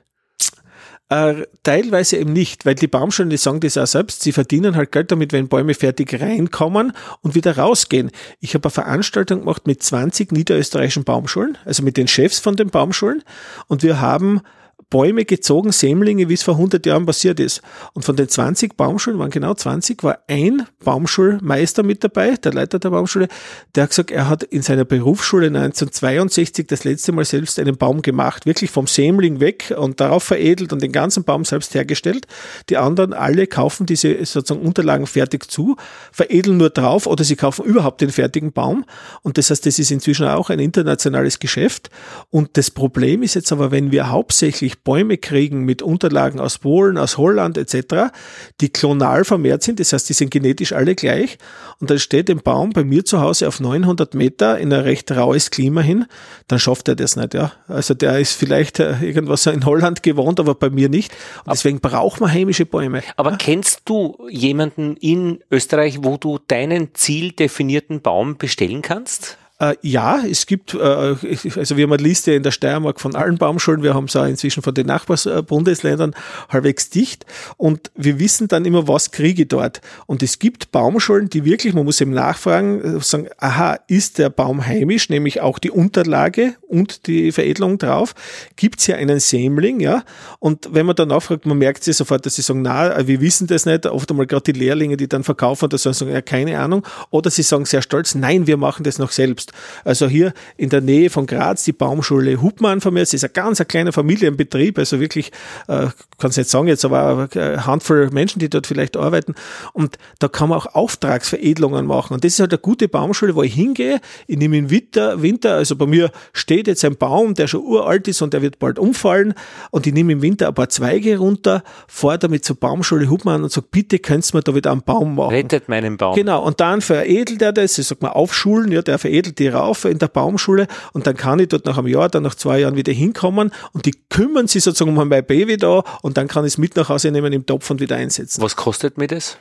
[1.09, 4.91] Äh, teilweise eben nicht, weil die Baumschulen, die sagen das auch selbst, sie verdienen halt
[4.91, 8.09] Geld damit, wenn Bäume fertig reinkommen und wieder rausgehen.
[8.39, 12.71] Ich habe eine Veranstaltung gemacht mit 20 niederösterreichischen Baumschulen, also mit den Chefs von den
[12.71, 13.23] Baumschulen
[13.67, 14.41] und wir haben
[14.89, 17.61] Bäume gezogen, Sämlinge, wie es vor 100 Jahren passiert ist.
[17.93, 22.79] Und von den 20 Baumschulen, waren genau 20, war ein Baumschulmeister mit dabei, der Leiter
[22.79, 23.27] der Baumschule,
[23.75, 28.01] der hat gesagt, er hat in seiner Berufsschule 1962 das letzte Mal selbst einen Baum
[28.01, 32.27] gemacht, wirklich vom Sämling weg und darauf veredelt und den ganzen Baum selbst hergestellt.
[32.69, 35.75] Die anderen alle kaufen diese sozusagen Unterlagen fertig zu,
[36.11, 38.85] veredeln nur drauf oder sie kaufen überhaupt den fertigen Baum.
[39.21, 41.89] Und das heißt, das ist inzwischen auch ein internationales Geschäft.
[42.29, 46.97] Und das Problem ist jetzt aber, wenn wir hauptsächlich Bäume kriegen mit Unterlagen aus Polen,
[46.97, 48.13] aus Holland etc.,
[48.61, 51.37] die klonal vermehrt sind, das heißt, die sind genetisch alle gleich.
[51.81, 55.11] Und dann steht ein Baum bei mir zu Hause auf 900 Meter in ein recht
[55.11, 56.05] raues Klima hin,
[56.47, 57.33] dann schafft er das nicht.
[57.33, 57.51] Ja.
[57.67, 61.11] Also der ist vielleicht äh, irgendwas in Holland gewohnt, aber bei mir nicht.
[61.43, 63.01] Und deswegen braucht man heimische Bäume.
[63.17, 63.37] Aber ja.
[63.37, 69.37] kennst du jemanden in Österreich, wo du deinen zieldefinierten Baum bestellen kannst?
[69.57, 73.37] Äh, ja, es gibt, äh, also wir haben eine Liste in der Steiermark von allen
[73.37, 76.13] Baumschulen, wir haben es auch inzwischen von den Nachbarsbundesländern
[76.49, 77.25] halbwegs dicht.
[77.55, 79.79] Und wir wissen dann immer, was kriege ich dort.
[80.07, 84.29] Und es gibt Baumschulen, die wirklich, man muss eben nachfragen, äh, sagen, aha, ist der
[84.29, 88.13] Baum heimisch, nämlich auch die Unterlage und die Veredelung drauf,
[88.57, 90.03] gibt es hier einen Sämling, ja,
[90.39, 93.47] und wenn man dann nachfragt, man merkt sie sofort, dass sie sagen, na, wir wissen
[93.47, 96.85] das nicht, oft einmal gerade die Lehrlinge, die dann verkaufen, da sagen, ja, keine Ahnung,
[97.09, 99.51] oder sie sagen sehr stolz, nein, wir machen das noch selbst selbst.
[99.83, 103.01] Also hier in der Nähe von Graz die Baumschule Hubmann von mir.
[103.01, 105.31] Es ist ein ganz ein kleiner Familienbetrieb, also wirklich,
[105.67, 109.35] äh, kann es nicht sagen jetzt, aber eine Handvoll Menschen, die dort vielleicht arbeiten.
[109.73, 112.13] Und da kann man auch Auftragsveredelungen machen.
[112.13, 113.99] Und das ist halt eine gute Baumschule, wo ich hingehe.
[114.27, 118.07] Ich nehme im Winter, Winter, also bei mir steht jetzt ein Baum, der schon uralt
[118.07, 119.33] ist und der wird bald umfallen.
[119.71, 123.51] Und ich nehme im Winter ein paar Zweige runter, fahre damit zur Baumschule Hubmann und
[123.51, 125.31] sage, bitte könntest du mir da wieder einen Baum machen.
[125.31, 126.15] Rettet meinen Baum.
[126.15, 126.43] Genau.
[126.43, 129.99] Und dann veredelt er das, ich sag mal aufschulen, ja, der veredelt die rauf in
[129.99, 132.93] der Baumschule und dann kann ich dort nach einem Jahr, dann nach zwei Jahren wieder
[132.93, 136.57] hinkommen und die kümmern sich sozusagen um mein Baby da und dann kann ich es
[136.57, 138.41] mit nach Hause nehmen im Topf und wieder einsetzen.
[138.41, 139.37] Was kostet mir das?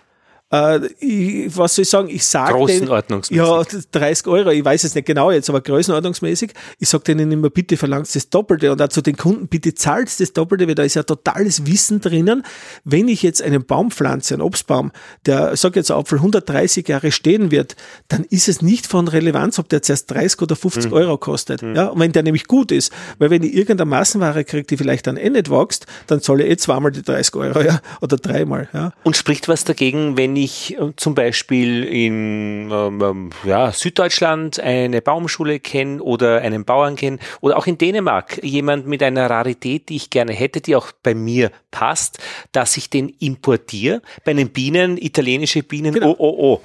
[0.52, 3.36] Äh, ich, was soll ich sagen, ich sage Größenordnungsmäßig.
[3.36, 6.52] Ja, 30 Euro, ich weiß es nicht genau jetzt, aber größenordnungsmäßig.
[6.78, 10.08] Ich sage denen immer, bitte verlangt das Doppelte und auch zu den Kunden, bitte zahlt
[10.20, 12.44] das Doppelte, weil da ist ja totales Wissen drinnen.
[12.84, 14.92] Wenn ich jetzt einen Baum pflanze, einen Obstbaum,
[15.26, 17.76] der, sag jetzt Apfel 130 Jahre stehen wird,
[18.08, 20.92] dann ist es nicht von Relevanz, ob der zuerst 30 oder 50 mhm.
[20.92, 21.62] Euro kostet.
[21.62, 21.74] Mhm.
[21.74, 25.06] Ja, und wenn der nämlich gut ist, weil wenn ich irgendeine Massenware kriege, die vielleicht
[25.06, 28.68] dann eh nicht wächst, dann zahle ich eh zweimal die 30 Euro, ja, oder dreimal,
[28.72, 28.92] ja.
[29.02, 34.61] Und spricht was dagegen, wenn ich ich äh, zum Beispiel in ähm, ähm, ja, Süddeutschland
[34.61, 39.89] eine Baumschule kenne oder einen Bauern kenne oder auch in Dänemark jemand mit einer Rarität,
[39.89, 42.19] die ich gerne hätte, die auch bei mir passt,
[42.52, 44.02] dass ich den importiere.
[44.24, 46.11] Bei den Bienen, italienische Bienen, genau.
[46.11, 46.61] oh, oh, oh.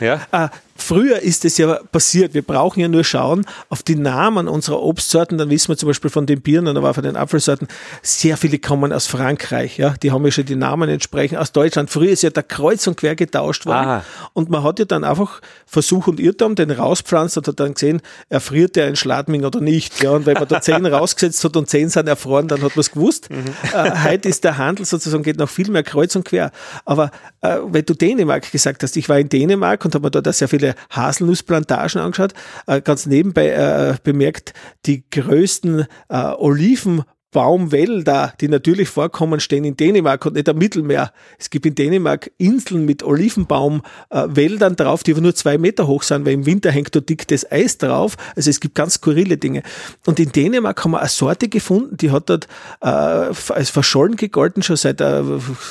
[0.00, 0.26] Ja.
[0.30, 0.48] Ah,
[0.82, 2.34] Früher ist es ja passiert.
[2.34, 5.38] Wir brauchen ja nur schauen auf die Namen unserer Obstsorten.
[5.38, 7.68] Dann wissen wir zum Beispiel von den Birnen, aber von den Apfelsorten,
[8.02, 9.78] sehr viele kommen aus Frankreich.
[9.78, 11.88] Ja, die haben ja schon die Namen entsprechend aus Deutschland.
[11.88, 13.86] Früher ist ja der Kreuz und quer getauscht worden.
[13.86, 14.04] Aha.
[14.32, 18.02] Und man hat ja dann einfach Versuch und Irrtum den rauspflanzt und hat dann gesehen,
[18.28, 20.02] erfriert der ein Schladming oder nicht.
[20.02, 22.80] Ja, und wenn man da zehn rausgesetzt hat und zehn sind erfroren, dann hat man
[22.80, 23.30] es gewusst.
[23.30, 23.44] Mhm.
[23.72, 26.50] Äh, heute ist der Handel sozusagen geht noch viel mehr kreuz und quer.
[26.84, 27.10] Aber
[27.40, 30.48] äh, wenn du Dänemark gesagt hast, ich war in Dänemark und habe mir da sehr
[30.48, 32.34] viele Haselnussplantagen angeschaut,
[32.66, 34.54] äh, ganz nebenbei äh, bemerkt,
[34.86, 41.12] die größten äh, Oliven Baumwälder, die natürlich vorkommen, stehen in Dänemark und nicht am Mittelmeer.
[41.38, 46.26] Es gibt in Dänemark Inseln mit Olivenbaumwäldern drauf, die aber nur zwei Meter hoch sind,
[46.26, 48.16] weil im Winter hängt dort dickes Eis drauf.
[48.36, 49.62] Also es gibt ganz skurrile Dinge.
[50.06, 52.48] Und in Dänemark haben wir eine Sorte gefunden, die hat dort
[52.82, 55.22] äh, als verschollen gegolten, schon seit äh,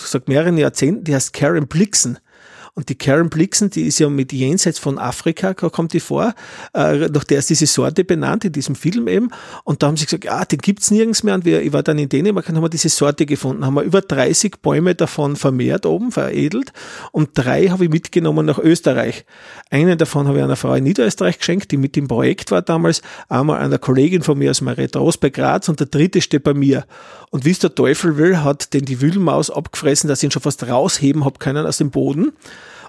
[0.03, 2.17] seit mehreren Jahrzehnten, die heißt Karen Blixen.
[2.73, 6.33] Und die Karen Blixen, die ist ja mit jenseits von Afrika, kommt die vor.
[6.73, 9.29] Äh, nach der ist diese Sorte benannt, in diesem Film eben.
[9.65, 11.35] Und da haben sie gesagt, ja, den gibt's nirgends mehr.
[11.35, 13.65] Und wir, ich war dann in Dänemark und haben wir diese Sorte gefunden.
[13.65, 16.71] Haben wir über 30 Bäume davon vermehrt oben, veredelt.
[17.11, 19.25] Und drei habe ich mitgenommen nach Österreich.
[19.69, 23.01] Einen davon habe ich einer Frau in Niederösterreich geschenkt, die mit im Projekt war damals.
[23.27, 26.53] Einmal einer Kollegin von mir aus Marietta Ross bei Graz und der dritte steht bei
[26.53, 26.85] mir.
[27.31, 30.41] Und wie es der Teufel will, hat den die Wühlmaus abgefressen, dass ich ihn schon
[30.41, 32.31] fast rausheben habe können aus dem Boden.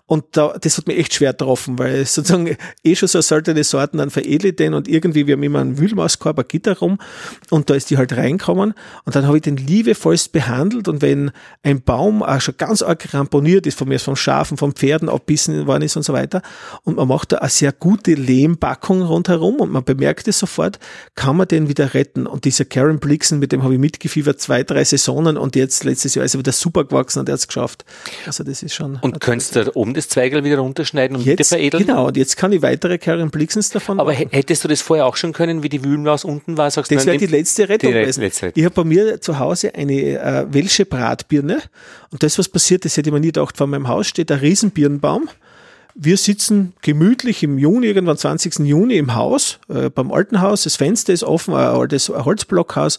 [0.07, 3.99] Und da, das hat mich echt schwer getroffen, weil sozusagen eh schon so seltene Sorten,
[3.99, 6.99] dann veredle ich den und irgendwie, wir haben immer einen Wühlmauskorb, ein Gitter rum
[7.51, 8.75] und da ist die halt reinkommen
[9.05, 11.31] und dann habe ich den liebevollst behandelt und wenn
[11.63, 15.67] ein Baum auch schon ganz arg ramponiert ist, von mir vom Schafen, von Pferden abbissen
[15.67, 16.43] worden ist und so weiter
[16.83, 20.79] und man macht da eine sehr gute Lehmbackung rundherum und man bemerkt es sofort,
[21.15, 22.27] kann man den wieder retten.
[22.27, 26.15] Und dieser Karen Blixen, mit dem habe ich mitgefiebert, zwei, drei Saisonen und jetzt letztes
[26.15, 27.85] Jahr ist er wieder super gewachsen und er hat es geschafft.
[28.27, 28.97] Also das ist schon...
[28.97, 31.87] Und könntest du oben das Zweigel wieder runterschneiden und jetzt, wieder veredeln?
[31.87, 34.29] Genau, und jetzt kann ich weitere Karen Blixens davon Aber machen.
[34.31, 36.71] hättest du das vorher auch schon können, wie die Wühlmaus unten war?
[36.71, 38.21] Sagst das wäre die letzte Rettung die gewesen.
[38.21, 38.53] Letzte.
[38.55, 41.63] Ich habe bei mir zu Hause eine äh, welsche Bratbirne
[42.11, 44.39] und das, was passiert ist, hätte ich mir nie gedacht, vor meinem Haus steht ein
[44.39, 45.29] Riesenbirnenbaum.
[45.95, 48.61] Wir sitzen gemütlich im Juni, irgendwann 20.
[48.61, 52.99] Juni im Haus, äh, beim alten Haus, das Fenster ist offen, ein altes Holzblockhaus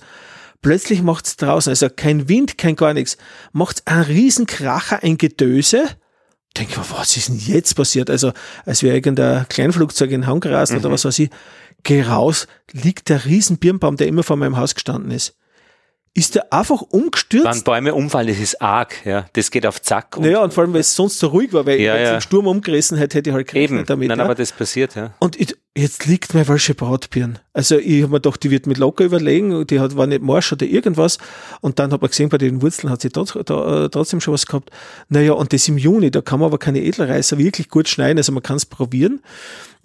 [0.63, 3.17] plötzlich macht's draußen, also kein Wind, kein gar nichts,
[3.51, 5.83] macht's ein Riesenkracher, ein Gedöse
[6.57, 8.09] denke mir, was ist denn jetzt passiert?
[8.09, 8.31] Also,
[8.65, 10.79] als wäre irgendein Kleinflugzeug in Hang gerast mhm.
[10.79, 11.29] oder was weiß ich.
[11.83, 15.35] Geh raus, liegt der riesen Birnbaum, der immer vor meinem Haus gestanden ist.
[16.13, 17.45] ist der einfach umgestürzt.
[17.45, 19.25] Wenn Bäume umfallen, das ist arg, ja.
[19.33, 20.15] Das geht auf Zack.
[20.15, 22.13] Und naja, und vor allem, weil es sonst so ruhig war, weil ja, wenn ja.
[22.15, 23.85] im Sturm umgerissen hätte, hätte ich halt Eben.
[23.85, 24.07] damit.
[24.09, 24.25] Nein, ja.
[24.25, 25.13] aber das passiert, ja.
[25.19, 27.39] Und ich, jetzt liegt meine falsche Brautbirn.
[27.53, 30.51] Also ich habe mir gedacht, die wird mit locker überlegen, die hat, war nicht morsch
[30.53, 31.17] oder irgendwas.
[31.61, 34.33] Und dann habe ich gesehen, bei den Wurzeln hat sie trotz, da, äh, trotzdem schon
[34.33, 34.71] was gehabt.
[35.09, 38.31] Naja, und das im Juni, da kann man aber keine Edelreißer wirklich gut schneiden, also
[38.31, 39.21] man kann es probieren.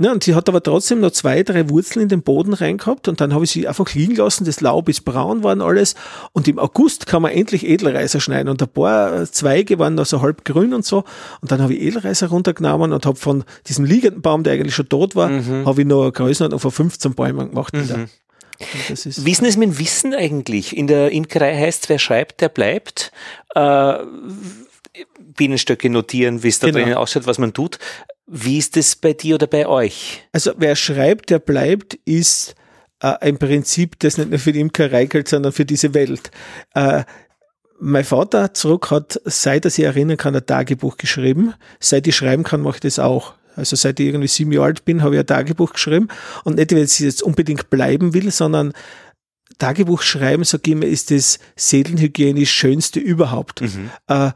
[0.01, 3.21] Ja, und sie hat aber trotzdem noch zwei, drei Wurzeln in den Boden reingehabt und
[3.21, 4.45] dann habe ich sie einfach liegen lassen.
[4.45, 5.97] Das Laub ist braun worden alles.
[6.33, 10.23] Und im August kann man endlich Edelreiser schneiden und ein paar Zweige waren noch so
[10.23, 11.03] halb grün und so.
[11.41, 14.89] Und dann habe ich Edelreiser runtergenommen und habe von diesem liegenden Baum, der eigentlich schon
[14.89, 15.67] tot war, mhm.
[15.79, 17.75] Habe ich noch eine Größenordnung von 15 Bäumen gemacht.
[17.75, 18.09] Mhm.
[18.59, 20.77] Wie ist es mit Wissen eigentlich?
[20.77, 23.13] In der Imkerei heißt, wer schreibt, der bleibt.
[23.55, 23.99] Äh,
[25.37, 26.81] Bienenstöcke notieren, wie es da genau.
[26.81, 27.79] drinnen ausschaut, was man tut.
[28.27, 30.25] Wie ist es bei dir oder bei euch?
[30.33, 32.57] Also wer schreibt, der bleibt, ist
[33.01, 36.33] äh, ein Prinzip, das nicht nur für die Imkerei gilt, sondern für diese Welt.
[36.75, 37.05] Äh,
[37.81, 41.55] mein Vater zurück hat, seit er sich erinnern kann, ein Tagebuch geschrieben.
[41.79, 43.35] Seit ich schreiben kann, mache ich das auch.
[43.59, 46.09] Also seit ich irgendwie sieben Jahre alt bin, habe ich ein Tagebuch geschrieben.
[46.45, 48.73] Und nicht, weil ich jetzt unbedingt bleiben will, sondern
[49.59, 53.63] Tagebuch schreiben, sage ich immer, ist das seelenhygienisch Schönste überhaupt.
[53.63, 53.91] Mhm.
[54.07, 54.31] Äh,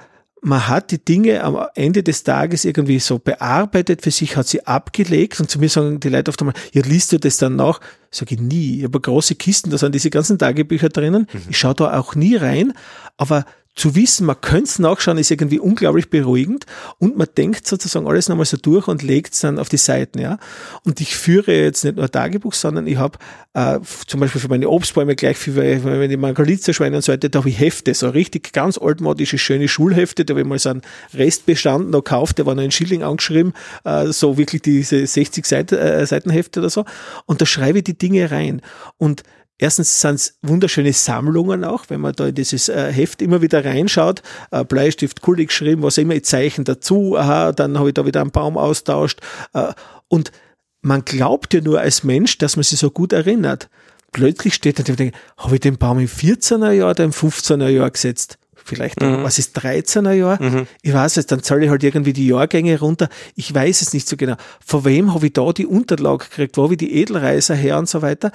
[0.45, 4.67] man hat die Dinge am Ende des Tages irgendwie so bearbeitet für sich, hat sie
[4.67, 7.81] abgelegt und zu mir sagen die Leute oft einmal, ja, liest du das dann nach?
[8.11, 8.79] Sage ich nie.
[8.79, 11.29] Ich habe große Kisten, da sind diese ganzen Tagebücher drinnen.
[11.33, 11.43] Mhm.
[11.49, 12.73] Ich schaue da auch nie rein,
[13.17, 13.45] aber
[13.75, 16.67] zu wissen, man könnte es nachschauen, ist irgendwie unglaublich beruhigend
[16.99, 20.19] und man denkt sozusagen alles nochmal so durch und legt es dann auf die Seiten,
[20.19, 20.39] ja.
[20.85, 23.19] Und ich führe jetzt nicht nur Tagebuch, sondern ich habe
[23.55, 27.49] äh, zum Beispiel für meine Obstbäume gleich für meine Margaritze-Schweine und so weiter, da habe
[27.49, 30.83] ich Hefte, so richtig ganz altmodische, schöne Schulhefte, da habe ich mal so einen
[31.15, 33.55] Restbestand noch gekauft, der war noch in Schilling angeschrieben,
[33.85, 36.85] äh, so wirklich diese 60 Seiten, äh, Seitenhefte oder so.
[37.25, 38.61] Und da schreibe ich die Dinge rein.
[38.99, 39.23] Und
[39.63, 43.65] Erstens sind es wunderschöne Sammlungen auch, wenn man da in dieses äh, Heft immer wieder
[43.65, 44.21] reinschaut.
[44.51, 48.23] Äh, Bleistift, Kullig geschrieben, was immer, ich Zeichen dazu, aha, dann habe ich da wieder
[48.23, 49.21] einen Baum austauscht.
[49.55, 49.73] Äh,
[50.09, 50.33] und
[50.81, 53.71] man glaubt ja nur als Mensch, dass man sich so gut erinnert.
[54.11, 57.69] Plötzlich steht da und denkt, habe ich den Baum im 14er Jahr oder im 15er
[57.69, 58.39] Jahr gesetzt?
[58.65, 59.23] vielleicht, mhm.
[59.23, 60.43] was ist 13er Jahr?
[60.43, 60.67] Mhm.
[60.83, 63.09] Ich weiß es, dann zahle ich halt irgendwie die Jahrgänge runter.
[63.35, 64.37] Ich weiß es nicht so genau.
[64.65, 66.57] Von wem habe ich da die Unterlage gekriegt?
[66.57, 68.33] Wo habe ich die Edelreiser her und so weiter?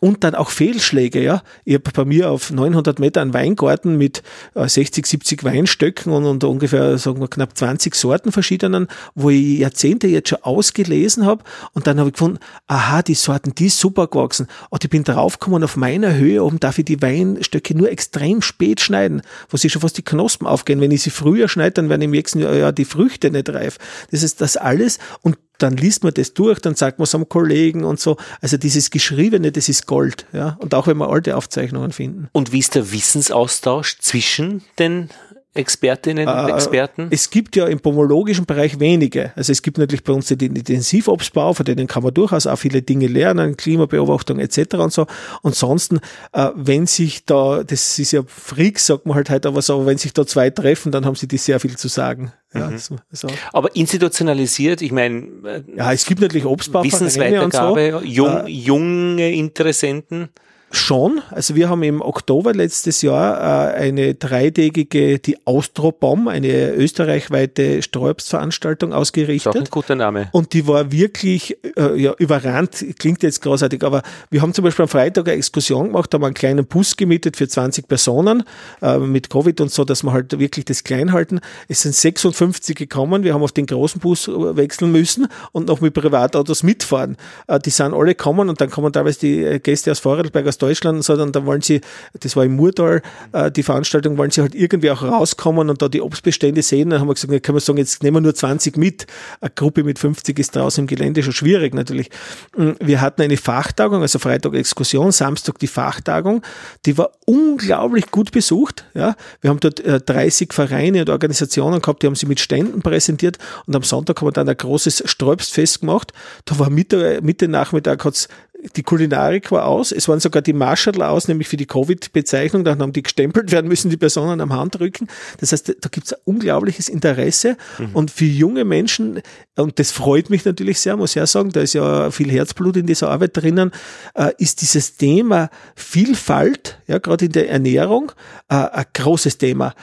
[0.00, 1.42] Und dann auch Fehlschläge, ja.
[1.64, 4.22] Ich habe bei mir auf 900 Meter einen Weingarten mit
[4.54, 9.58] 60, äh, 70 Weinstöcken und, und ungefähr, sagen wir, knapp 20 Sorten verschiedenen, wo ich
[9.58, 11.42] Jahrzehnte jetzt schon ausgelesen habe.
[11.72, 14.46] Und dann habe ich gefunden, aha, die Sorten, die ist super gewachsen.
[14.70, 18.80] Und ich bin draufgekommen, auf meiner Höhe oben darf ich die Weinstöcke nur extrem spät
[18.80, 20.80] schneiden, wo sie schon fast die Knospen aufgehen.
[20.80, 23.78] Wenn ich sie früher schneide, dann werden im nächsten Jahr ja die Früchte nicht reif.
[24.10, 24.98] Das ist das alles.
[25.22, 28.16] Und dann liest man das durch, dann sagt man es am Kollegen und so.
[28.40, 30.26] Also dieses Geschriebene, das ist Gold.
[30.32, 30.56] Ja?
[30.60, 32.28] Und auch wenn wir alte Aufzeichnungen finden.
[32.32, 35.10] Und wie ist der Wissensaustausch zwischen den
[35.58, 37.08] Expertinnen und äh, Experten?
[37.10, 39.32] Es gibt ja im pomologischen Bereich wenige.
[39.36, 42.82] Also es gibt natürlich bei uns den Intensivobstbau, von denen kann man durchaus auch viele
[42.82, 44.74] Dinge lernen, Klimabeobachtung etc.
[44.74, 45.06] und so.
[45.42, 46.00] Ansonsten,
[46.32, 49.98] äh, wenn sich da, das ist ja Freak, sagt man halt heute aber so, wenn
[49.98, 52.32] sich da zwei treffen, dann haben sie die sehr viel zu sagen.
[52.54, 52.78] Ja, mhm.
[52.78, 53.28] so, so.
[53.52, 58.06] Aber institutionalisiert, ich meine, äh, ja, es gibt natürlich Obstbau, Wissensweitergabe, so.
[58.06, 60.30] jung, junge Interessenten.
[60.70, 61.22] Schon.
[61.30, 68.92] Also wir haben im Oktober letztes Jahr äh, eine dreitägige, die Austrobom, eine österreichweite Sträubsveranstaltung
[68.92, 69.54] ausgerichtet.
[69.54, 70.28] Das ist auch ein guter Name.
[70.32, 74.82] Und die war wirklich äh, ja, überrannt, klingt jetzt großartig, aber wir haben zum Beispiel
[74.82, 78.44] am Freitag eine Exkursion gemacht, haben einen kleinen Bus gemietet für 20 Personen
[78.82, 81.40] äh, mit Covid und so, dass wir halt wirklich das klein halten.
[81.68, 85.94] Es sind 56 gekommen, wir haben auf den großen Bus wechseln müssen und noch mit
[85.94, 87.16] Privatautos mitfahren.
[87.46, 91.04] Äh, die sind alle gekommen und dann kommen teilweise die Gäste aus Vorarlberg, aus Deutschland,
[91.04, 91.80] sondern da wollen sie,
[92.20, 93.02] das war im Murtal,
[93.32, 96.90] äh, die Veranstaltung, wollen sie halt irgendwie auch rauskommen und da die Obstbestände sehen.
[96.90, 99.06] Dann haben wir gesagt, dann können wir sagen, jetzt nehmen wir nur 20 mit.
[99.40, 102.10] Eine Gruppe mit 50 ist draußen im Gelände schon schwierig natürlich.
[102.56, 106.42] Mm, wir hatten eine Fachtagung, also Freitag Exkursion, Samstag die Fachtagung.
[106.86, 108.84] Die war unglaublich gut besucht.
[108.94, 109.16] Ja.
[109.40, 113.38] Wir haben dort 30 äh, Vereine und Organisationen gehabt, die haben sie mit Ständen präsentiert
[113.66, 116.12] und am Sonntag haben wir dann ein großes Sträubstfest gemacht.
[116.44, 118.28] Da war Mitte, Mitte Nachmittag hat's
[118.76, 122.80] die Kulinarik war aus, es waren sogar die Marschall aus, nämlich für die Covid-Bezeichnung, dann
[122.80, 125.08] haben die gestempelt werden müssen, die Personen am Handrücken.
[125.38, 127.90] Das heißt, da gibt es ein unglaubliches Interesse mhm.
[127.92, 129.22] und für junge Menschen,
[129.56, 132.76] und das freut mich natürlich sehr, muss ich ja sagen, da ist ja viel Herzblut
[132.76, 133.70] in dieser Arbeit drinnen,
[134.14, 138.12] äh, ist dieses Thema Vielfalt, ja, gerade in der Ernährung,
[138.48, 139.74] äh, ein großes Thema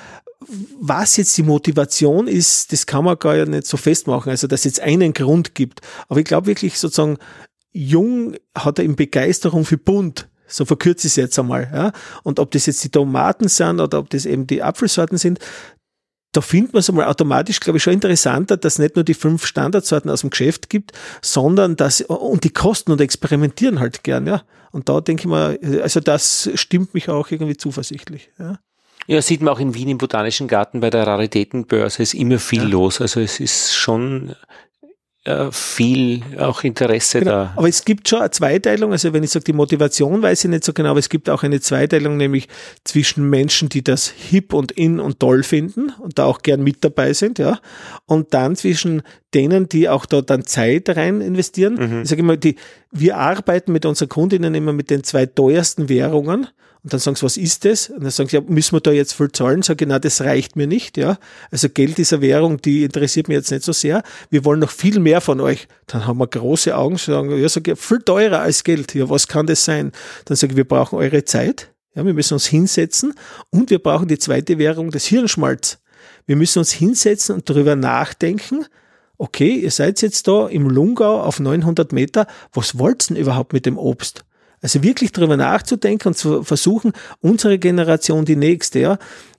[0.79, 4.29] was jetzt die Motivation ist, das kann man gar nicht so festmachen.
[4.29, 5.81] Also, dass es jetzt einen Grund gibt.
[6.07, 7.17] Aber ich glaube wirklich sozusagen,
[7.75, 10.29] jung hat er in Begeisterung für bunt.
[10.47, 11.69] So verkürze ich es jetzt einmal.
[11.73, 11.91] Ja?
[12.23, 15.39] Und ob das jetzt die Tomaten sind oder ob das eben die Apfelsorten sind,
[16.31, 19.13] da findet man es einmal automatisch, glaube ich, schon interessanter, dass es nicht nur die
[19.13, 20.91] fünf Standardsorten aus dem Geschäft gibt,
[21.21, 24.43] sondern dass, und die kosten und experimentieren halt gern, ja.
[24.71, 28.59] Und da denke ich mal, also das stimmt mich auch irgendwie zuversichtlich, ja.
[29.07, 32.63] Ja, sieht man auch in Wien im Botanischen Garten bei der Raritätenbörse ist immer viel
[32.63, 32.69] ja.
[32.69, 33.01] los.
[33.01, 34.35] Also es ist schon
[35.51, 37.31] viel auch Interesse genau.
[37.31, 37.53] da.
[37.55, 40.63] Aber es gibt schon eine Zweiteilung, also wenn ich sage, die Motivation weiß ich nicht
[40.63, 42.47] so genau, aber es gibt auch eine Zweiteilung, nämlich
[42.83, 46.83] zwischen Menschen, die das hip und in und toll finden und da auch gern mit
[46.83, 47.59] dabei sind, ja,
[48.05, 49.01] und dann zwischen
[49.33, 51.73] denen, die auch da dann Zeit rein investieren.
[51.73, 52.01] Mhm.
[52.03, 52.55] Ich sage immer, die,
[52.91, 56.47] wir arbeiten mit unseren Kundinnen immer mit den zwei teuersten Währungen
[56.85, 57.89] und dann sagen sie, was ist das?
[57.89, 59.63] Und dann sagen sie, ja, müssen wir da jetzt viel zahlen?
[59.63, 61.17] Sag ich, na, das reicht mir nicht, ja.
[61.49, 64.03] Also Geld dieser Währung, die interessiert mich jetzt nicht so sehr.
[64.29, 65.67] Wir wollen noch viel mehr von euch.
[65.87, 68.93] Dann haben wir große Augen, sagen, ja, sag ich, viel teurer als Geld.
[68.93, 69.93] Ja, was kann das sein?
[70.25, 71.71] Dann sage ich, wir brauchen eure Zeit.
[71.95, 73.15] Ja, wir müssen uns hinsetzen
[73.49, 75.79] und wir brauchen die zweite Währung des Hirnschmalz.
[76.27, 78.63] Wir müssen uns hinsetzen und darüber nachdenken,
[79.17, 83.53] okay, ihr seid jetzt da im Lungau auf 900 Meter, was wollt ihr denn überhaupt
[83.53, 84.23] mit dem Obst?
[84.65, 88.97] Also wirklich darüber nachzudenken und zu versuchen, unsere Generation, die nächste, ja,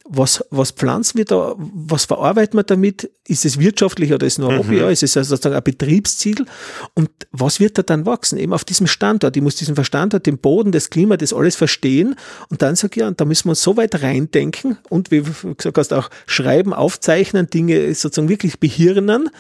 [0.08, 3.10] was, was pflanzen wir da, was verarbeiten wir damit?
[3.26, 4.76] Ist es wirtschaftlich oder ist es nur ein Hobby?
[4.76, 4.80] Mhm.
[4.80, 6.46] Ja, ist es also sozusagen ein Betriebsziel?
[6.94, 8.38] Und was wird da dann wachsen?
[8.38, 9.36] Eben auf diesem Standort.
[9.36, 12.14] Ich muss diesen Standort, den Boden, das Klima, das alles verstehen.
[12.50, 15.22] Und dann sage ich, ja, und da müssen wir uns so weit reindenken und wie
[15.22, 19.30] du gesagt hast, auch schreiben, aufzeichnen, Dinge sozusagen wirklich behirnen.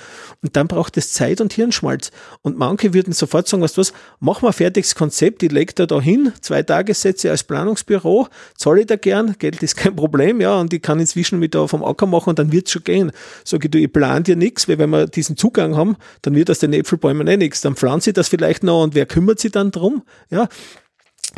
[0.42, 2.10] Und dann braucht es Zeit und Hirnschmalz.
[2.42, 5.86] Und manche würden sofort sagen, was was, mach mal ein fertiges Konzept, ich leg da
[5.86, 10.55] da hin, zwei Tagessätze als Planungsbüro, zahle ich da gern, Geld ist kein Problem, ja,
[10.60, 13.12] und ich kann inzwischen mit da vom Acker machen und dann wird's schon gehen.
[13.44, 16.50] Sag ich, du, ich plan dir nichts, weil wenn wir diesen Zugang haben, dann wird
[16.50, 17.60] aus den Äpfelbäumen eh nichts.
[17.60, 20.02] Dann pflanze ich das vielleicht noch und wer kümmert sich dann drum?
[20.30, 20.48] Ja,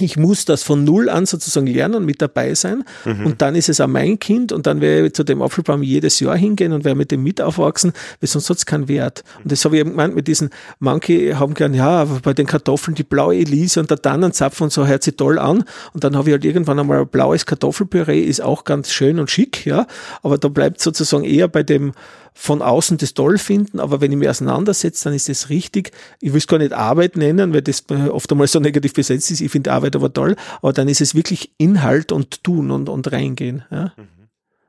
[0.01, 2.85] ich muss das von Null an sozusagen lernen, mit dabei sein.
[3.05, 3.27] Mhm.
[3.27, 6.21] Und dann ist es auch mein Kind und dann werde ich zu dem Apfelbaum jedes
[6.21, 9.25] Jahr hingehen und werde mit dem mit aufwachsen, weil sonst hat es keinen Wert.
[9.43, 12.95] Und das habe ich eben gemeint mit diesen, manche haben gern, ja, bei den Kartoffeln
[12.95, 15.65] die blaue Elise und der Tannenzapfen und so hört sich toll an.
[15.93, 19.31] Und dann habe ich halt irgendwann einmal ein blaues Kartoffelpüree, ist auch ganz schön und
[19.31, 19.87] schick, ja.
[20.23, 21.93] Aber da bleibt sozusagen eher bei dem,
[22.41, 25.91] von außen das toll finden, aber wenn ich mich auseinandersetze, dann ist das richtig.
[26.21, 29.41] Ich will es gar nicht Arbeit nennen, weil das oft einmal so negativ besetzt ist.
[29.41, 33.11] Ich finde Arbeit aber toll, aber dann ist es wirklich Inhalt und tun und, und
[33.11, 33.65] reingehen.
[33.73, 33.93] Ja?
[33.97, 34.29] Mhm.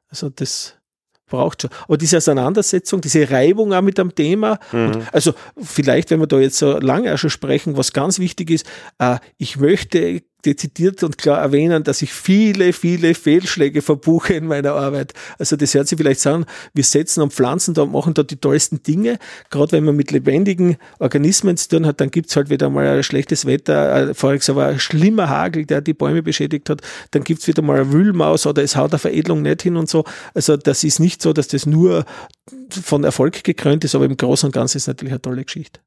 [0.10, 0.74] Also das
[1.28, 1.72] braucht schon.
[1.84, 5.04] Aber diese Auseinandersetzung, diese Reibung auch mit dem Thema, mhm.
[5.12, 8.66] also vielleicht, wenn wir da jetzt so lange auch schon sprechen, was ganz wichtig ist,
[8.98, 14.74] äh, ich möchte dezidiert und klar erwähnen, dass ich viele, viele Fehlschläge verbuche in meiner
[14.74, 15.14] Arbeit.
[15.38, 18.38] Also das hört sich vielleicht sagen, wir setzen und pflanzen da und machen da die
[18.38, 19.20] tollsten Dinge.
[19.50, 23.04] Gerade wenn man mit lebendigen Organismen zu tun hat, dann gibt's halt wieder mal ein
[23.04, 27.62] schlechtes Wetter, Jahr war ein schlimmer Hagel, der die Bäume beschädigt hat, dann gibt's wieder
[27.62, 30.06] mal eine Wühlmaus oder es haut eine Veredelung nicht hin und so.
[30.34, 32.06] Also das ist nicht so, dass das nur
[32.70, 35.82] von Erfolg gekrönt ist, aber im Großen und Ganzen ist es natürlich eine tolle Geschichte.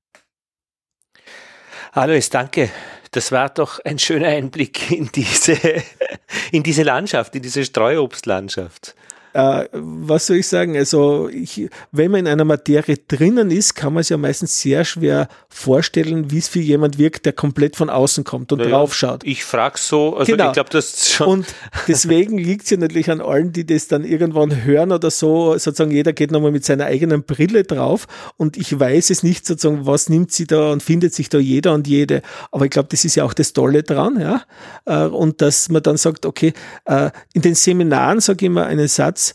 [1.93, 2.70] Alois, danke
[3.12, 5.56] das war doch ein schöner Einblick in diese,
[6.51, 8.94] in diese Landschaft, in diese Streuobstlandschaft
[9.33, 10.77] äh, was soll ich sagen?
[10.77, 14.85] Also, ich, wenn man in einer Materie drinnen ist, kann man es ja meistens sehr
[14.85, 19.25] schwer vorstellen, wie es für jemand wirkt, der komplett von außen kommt und naja, draufschaut.
[19.25, 20.49] Ich frage so, also genau.
[20.49, 21.29] ich glaube, das schon.
[21.29, 21.47] Und
[21.89, 25.91] deswegen liegt es ja natürlich an allen, die das dann irgendwann hören oder so, sozusagen
[25.91, 28.07] jeder geht nochmal mit seiner eigenen Brille drauf
[28.37, 31.75] und ich weiß es nicht sozusagen, was nimmt sie da und findet sich da jeder
[31.75, 32.23] und jede.
[32.51, 34.43] Aber ich glaube, das ist ja auch das Tolle dran, ja.
[34.85, 36.53] Äh, und dass man dann sagt, okay,
[36.85, 39.35] äh, in den Seminaren sage ich immer einen Satz, Satz,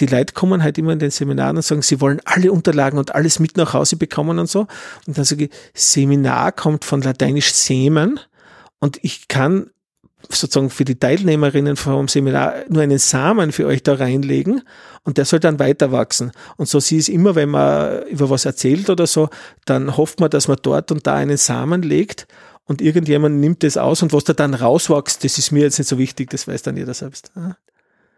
[0.00, 3.14] die Leute kommen halt immer in den Seminaren und sagen, sie wollen alle Unterlagen und
[3.14, 4.66] alles mit nach Hause bekommen und so.
[5.06, 8.18] Und dann sage ich, Seminar kommt von lateinisch Semen.
[8.80, 9.70] Und ich kann
[10.28, 14.62] sozusagen für die Teilnehmerinnen vom Seminar nur einen Samen für euch da reinlegen.
[15.04, 16.32] Und der soll dann weiter wachsen.
[16.56, 19.28] Und so sie es immer, wenn man über was erzählt oder so,
[19.64, 22.26] dann hofft man, dass man dort und da einen Samen legt.
[22.64, 24.02] Und irgendjemand nimmt das aus.
[24.02, 26.76] Und was da dann rauswächst, das ist mir jetzt nicht so wichtig, das weiß dann
[26.76, 27.30] jeder selbst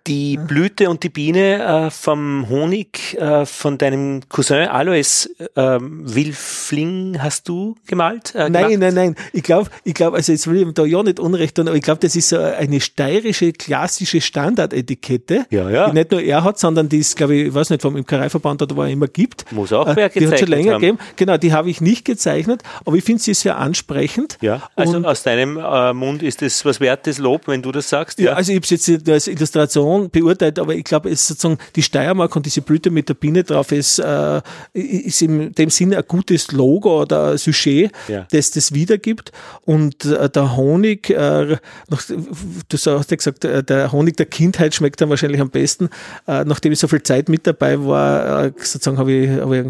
[0.06, 7.18] die Blüte und die Biene äh, vom Honig äh, von deinem Cousin Alois äh, Wilfling
[7.20, 8.34] hast du gemalt?
[8.34, 9.16] Äh, nein, nein, nein.
[9.32, 11.82] Ich glaube, ich glaube, also jetzt will ich da ja nicht Unrecht tun, aber ich
[11.82, 15.88] glaube, das ist so eine steirische, klassische Standardetikette, ja, ja.
[15.88, 18.62] die nicht nur er hat, sondern die ist, glaube ich, ich weiß nicht, vom Imkereiverband
[18.62, 19.50] oder wo er immer gibt.
[19.52, 20.80] Muss auch wer gezeichnet Die hat schon länger haben.
[20.80, 20.98] gegeben.
[21.16, 24.38] Genau, die habe ich nicht gezeichnet, aber ich finde sie sehr ansprechend.
[24.40, 27.88] Ja, also und aus deinem äh, Mund ist das was wertes Lob, wenn du das
[27.88, 28.18] sagst.
[28.18, 31.26] Ja, ja also ich habe es jetzt als Illustration schon beurteilt, aber ich glaube, es
[31.26, 34.40] sozusagen die Steiermark und diese Blüte mit der Biene drauf ist, äh,
[34.72, 38.26] ist in dem Sinne ein gutes Logo oder ein Sujet, ja.
[38.30, 39.32] das das wiedergibt.
[39.62, 41.56] Und äh, der Honig, äh,
[41.88, 45.88] noch, du hast ja gesagt, äh, der Honig der Kindheit schmeckt dann wahrscheinlich am besten.
[46.26, 49.64] Äh, nachdem ich so viel Zeit mit dabei war, äh, sozusagen habe ich, hab ich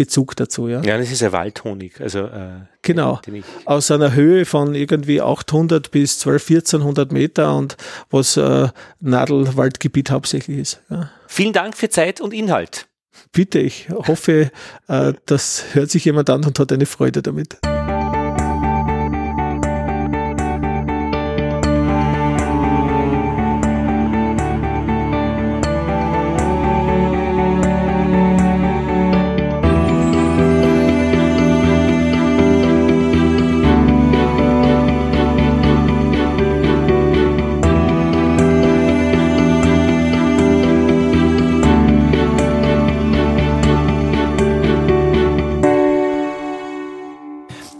[0.00, 0.66] Bezug dazu.
[0.66, 2.00] Ja, ja das ist ja Waldhonig.
[2.00, 3.20] Also, äh, genau.
[3.66, 7.76] Aus einer Höhe von irgendwie 800 bis 12, 1400 Meter und
[8.08, 8.68] was äh,
[9.00, 10.80] Nadelwaldgebiet hauptsächlich ist.
[10.88, 11.10] Ja.
[11.28, 12.86] Vielen Dank für Zeit und Inhalt.
[13.32, 14.50] Bitte, ich hoffe,
[14.88, 17.58] äh, das hört sich jemand an und hat eine Freude damit.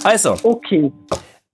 [0.03, 0.91] Also, okay.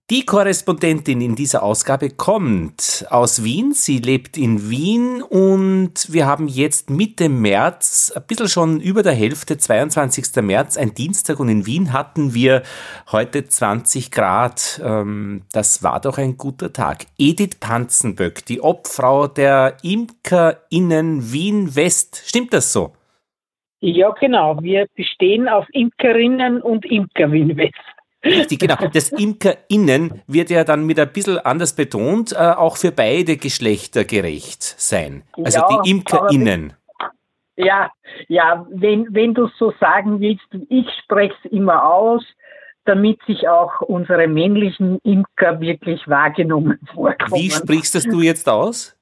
[0.08, 3.72] Die Korrespondentin in dieser Ausgabe kommt aus Wien.
[3.72, 9.14] Sie lebt in Wien und wir haben jetzt Mitte März, ein bisschen schon über der
[9.14, 10.44] Hälfte, 22.
[10.44, 12.62] März, ein Dienstag und in Wien hatten wir
[13.10, 14.80] heute 20 Grad.
[14.84, 17.06] Ähm, das war doch ein guter Tag.
[17.18, 22.22] Edith Panzenböck, die Obfrau der ImkerInnen Wien West.
[22.24, 22.92] Stimmt das so?
[23.80, 24.62] Ja, genau.
[24.62, 27.74] Wir bestehen auf Imkerinnen und Imker Wien West.
[28.26, 28.76] Richtig, genau.
[28.92, 34.04] Das ImkerInnen wird ja dann mit ein bisschen anders betont, äh, auch für beide Geschlechter
[34.04, 35.22] gerecht sein.
[35.42, 36.72] Also ja, die ImkerInnen.
[37.56, 37.90] Ja,
[38.28, 42.22] ja, wenn, wenn du so sagen willst, ich spreche es immer aus,
[42.84, 47.34] damit sich auch unsere männlichen Imker wirklich wahrgenommen vorkommen.
[47.34, 48.95] Wie sprichst das du jetzt aus?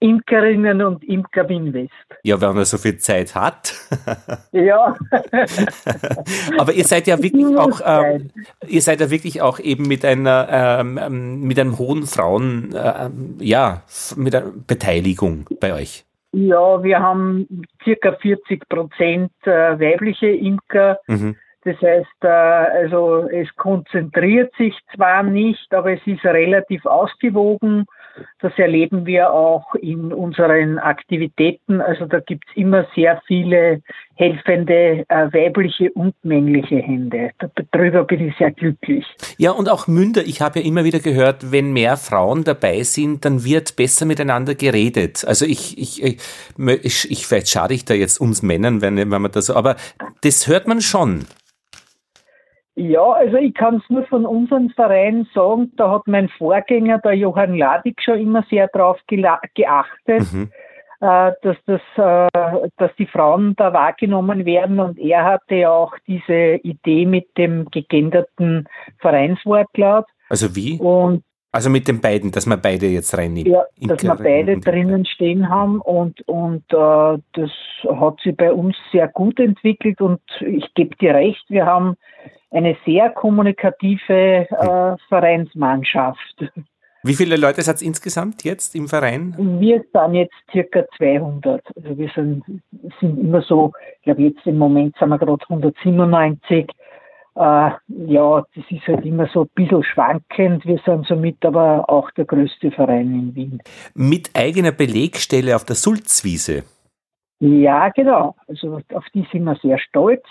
[0.00, 1.90] Imkerinnen und Imker Winwest.
[2.22, 3.74] Ja, wenn man so viel Zeit hat.
[4.52, 4.94] ja.
[6.58, 8.30] Aber ihr seid ja wirklich auch, ähm,
[8.66, 13.10] ihr seid ja wirklich auch eben mit einer, ähm, ähm, mit einem hohen Frauen, äh,
[13.40, 13.82] ja,
[14.16, 16.04] mit einer Beteiligung bei euch.
[16.32, 21.00] Ja, wir haben circa 40 Prozent äh, weibliche Imker.
[21.06, 21.36] Mhm.
[21.64, 27.86] Das heißt, äh, also es konzentriert sich zwar nicht, aber es ist relativ ausgewogen
[28.40, 31.80] das erleben wir auch in unseren Aktivitäten.
[31.80, 33.82] Also da gibt es immer sehr viele
[34.14, 37.30] helfende äh, weibliche und männliche Hände.
[37.72, 39.04] Darüber bin ich sehr glücklich.
[39.36, 40.22] Ja, und auch Münder.
[40.22, 44.54] Ich habe ja immer wieder gehört, wenn mehr Frauen dabei sind, dann wird besser miteinander
[44.54, 45.24] geredet.
[45.26, 49.30] Also ich, ich, ich, ich vielleicht schade ich da jetzt uns Männern, wenn, wenn man
[49.30, 49.76] das so, aber
[50.22, 51.24] das hört man schon.
[52.78, 57.14] Ja, also ich kann es nur von unserem Verein sagen, da hat mein Vorgänger, der
[57.14, 60.52] Johann Ladig, schon immer sehr darauf geachtet, mhm.
[61.00, 64.78] äh, dass, das, äh, dass die Frauen da wahrgenommen werden.
[64.78, 68.68] Und er hatte ja auch diese Idee mit dem gegenderten
[69.00, 70.06] Vereinswortlaut.
[70.28, 70.78] Also wie?
[70.78, 73.48] Und also mit den beiden, dass man beide jetzt reinnimmt.
[73.48, 77.50] Ja, dass wir beide drinnen stehen haben und, und äh, das
[77.90, 81.96] hat sich bei uns sehr gut entwickelt und ich gebe dir recht, wir haben
[82.50, 86.50] eine sehr kommunikative äh, Vereinsmannschaft.
[87.04, 89.34] Wie viele Leute seid ihr insgesamt jetzt im Verein?
[89.60, 91.62] Wir sind jetzt circa 200.
[91.76, 92.42] Also wir sind,
[93.00, 96.68] sind immer so, ich glaube jetzt im Moment sind wir gerade 197.
[97.36, 100.66] Äh, ja, das ist halt immer so ein bisschen schwankend.
[100.66, 103.62] Wir sind somit aber auch der größte Verein in Wien.
[103.94, 106.64] Mit eigener Belegstelle auf der Sulzwiese?
[107.40, 108.34] Ja, genau.
[108.48, 110.24] Also auf die sind wir sehr stolz.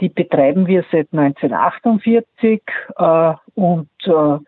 [0.00, 2.62] Die betreiben wir seit 1948
[2.96, 4.38] äh, und äh,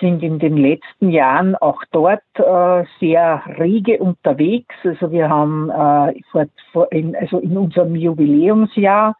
[0.00, 4.74] sind in den letzten Jahren auch dort äh, sehr rege unterwegs.
[4.84, 9.16] Also wir haben äh, vor, vor in, also in unserem Jubiläumsjahr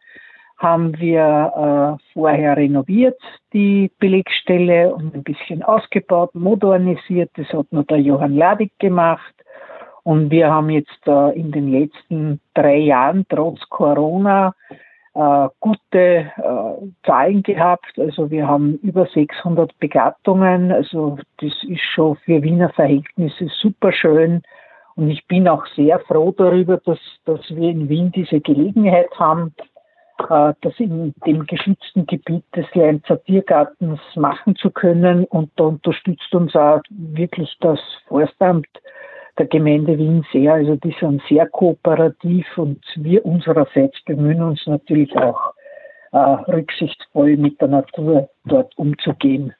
[0.57, 3.19] haben wir äh, vorher renoviert
[3.53, 7.31] die Belegstelle und ein bisschen ausgebaut, modernisiert.
[7.35, 9.33] Das hat nur der Johann Ladig gemacht.
[10.03, 14.53] Und wir haben jetzt äh, in den letzten drei Jahren trotz Corona
[15.13, 17.97] äh, gute äh, Zahlen gehabt.
[17.97, 20.71] Also wir haben über 600 Begattungen.
[20.71, 24.41] Also das ist schon für Wiener Verhältnisse super schön.
[24.95, 29.53] Und ich bin auch sehr froh darüber, dass, dass wir in Wien diese Gelegenheit haben,
[30.29, 35.25] äh, das in dem geschützten Gebiet des Leinzer Tiergartens machen zu können.
[35.25, 38.67] Und da unterstützt uns auch wirklich das Forstamt
[39.39, 40.53] der Gemeinde Wien sehr.
[40.53, 45.53] Also die sind sehr kooperativ und wir unsererseits bemühen uns natürlich auch
[46.11, 49.53] äh, rücksichtsvoll mit der Natur dort umzugehen.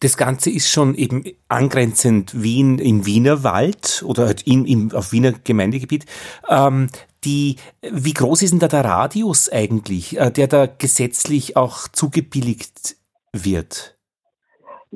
[0.00, 5.32] das Ganze ist schon eben angrenzend Wien im Wienerwald oder halt in, in, auf Wiener
[5.32, 6.04] Gemeindegebiet.
[6.48, 6.88] Ähm,
[7.24, 12.96] die, wie groß ist denn da der Radius eigentlich, äh, der da gesetzlich auch zugebilligt
[13.32, 13.93] wird?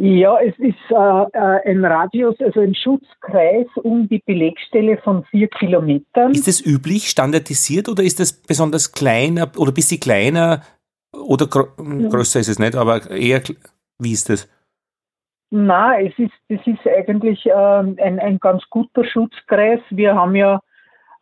[0.00, 5.48] Ja, es ist äh, äh, ein Radius, also ein Schutzkreis um die Belegstelle von vier
[5.48, 6.30] Kilometern.
[6.30, 10.62] Ist das üblich, standardisiert oder ist das besonders kleiner oder ein bisschen kleiner
[11.12, 12.08] oder grö ja.
[12.10, 13.42] größer ist es nicht, aber eher,
[13.98, 14.48] wie ist das?
[15.50, 19.80] Na, es ist, das ist eigentlich äh, ein, ein ganz guter Schutzkreis.
[19.90, 20.60] Wir haben ja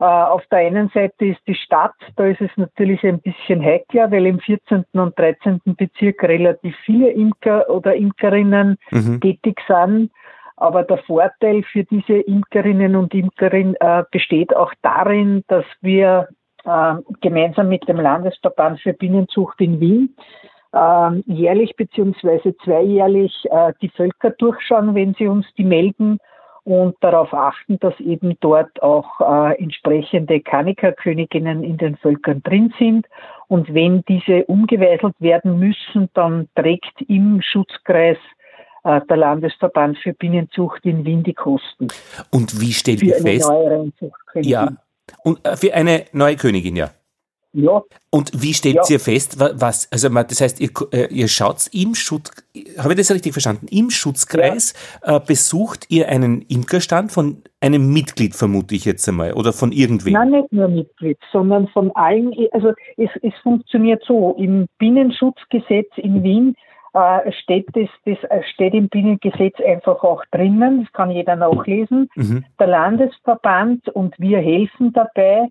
[0.04, 4.26] auf der einen Seite ist die Stadt, da ist es natürlich ein bisschen heikler, weil
[4.26, 4.84] im 14.
[4.92, 5.60] und 13.
[5.64, 9.20] Bezirk relativ viele Imker oder Imkerinnen mhm.
[9.20, 10.10] tätig sind.
[10.56, 16.28] Aber der Vorteil für diese Imkerinnen und Imkerin äh, besteht auch darin, dass wir
[16.64, 20.16] äh, gemeinsam mit dem Landesverband für Bienenzucht in Wien
[20.72, 26.18] äh, jährlich beziehungsweise zweijährlich äh, die Völker durchschauen, wenn sie uns die melden
[26.66, 33.06] und darauf achten, dass eben dort auch äh, entsprechende Kanikerköniginnen in den Völkern drin sind.
[33.46, 38.18] Und wenn diese umgeweiselt werden müssen, dann trägt im Schutzkreis
[38.82, 41.86] äh, der Landesverband für Bienenzucht in Wien die Kosten.
[42.32, 43.48] Und wie stellt ihr fest?
[44.34, 44.68] Ja,
[45.22, 46.90] und äh, für eine neue Königin, ja.
[47.56, 47.82] Ja.
[48.10, 48.82] Und wie stellt ja.
[48.90, 52.30] ihr fest, was, also das heißt, ihr, äh, ihr schaut im Schutz,
[52.78, 53.66] habe ich das richtig verstanden?
[53.70, 54.74] Im Schutzkreis
[55.06, 55.16] ja.
[55.16, 60.12] äh, besucht ihr einen Imkerstand von einem Mitglied, vermute ich jetzt einmal, oder von irgendwem?
[60.12, 66.22] Nein, nicht nur Mitglied, sondern von allen, also es, es funktioniert so, im Bienenschutzgesetz in
[66.22, 66.56] Wien
[66.92, 72.10] äh, steht, das, das äh, steht im Bienengesetz einfach auch drinnen, das kann jeder nachlesen.
[72.16, 72.44] Mhm.
[72.60, 75.48] Der Landesverband und wir helfen dabei,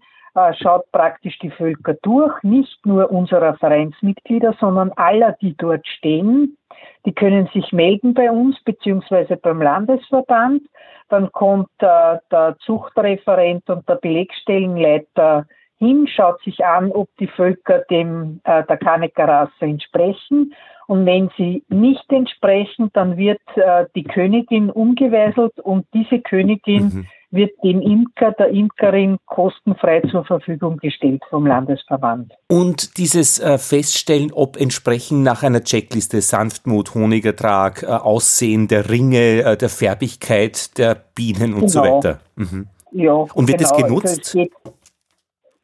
[0.62, 6.58] schaut praktisch die Völker durch, nicht nur unserer Vereinsmitglieder, sondern aller, die dort stehen.
[7.06, 10.64] Die können sich melden bei uns beziehungsweise beim Landesverband.
[11.10, 15.46] Dann kommt äh, der Zuchtreferent und der Belegstellenleiter
[15.78, 20.54] hin, schaut sich an, ob die Völker dem äh, der Kaneker-Rasse entsprechen.
[20.88, 27.08] Und wenn sie nicht entsprechen, dann wird äh, die Königin umgeweiselt und diese Königin mhm
[27.36, 32.34] wird dem Imker, der Imkerin kostenfrei zur Verfügung gestellt vom Landesverband.
[32.48, 39.44] Und dieses äh, Feststellen, ob entsprechend nach einer Checkliste Sanftmut, Honigertrag, äh, Aussehen der Ringe,
[39.44, 41.68] äh, der Färbigkeit der Bienen und genau.
[41.68, 42.20] so weiter.
[42.36, 42.68] Mhm.
[42.92, 43.70] Ja, und wird genau.
[43.70, 44.36] das genutzt?
[44.36, 44.48] Also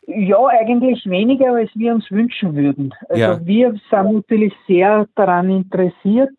[0.07, 2.93] ja, eigentlich weniger, als wir uns wünschen würden.
[3.07, 3.45] Also ja.
[3.45, 6.31] wir sind natürlich sehr daran interessiert,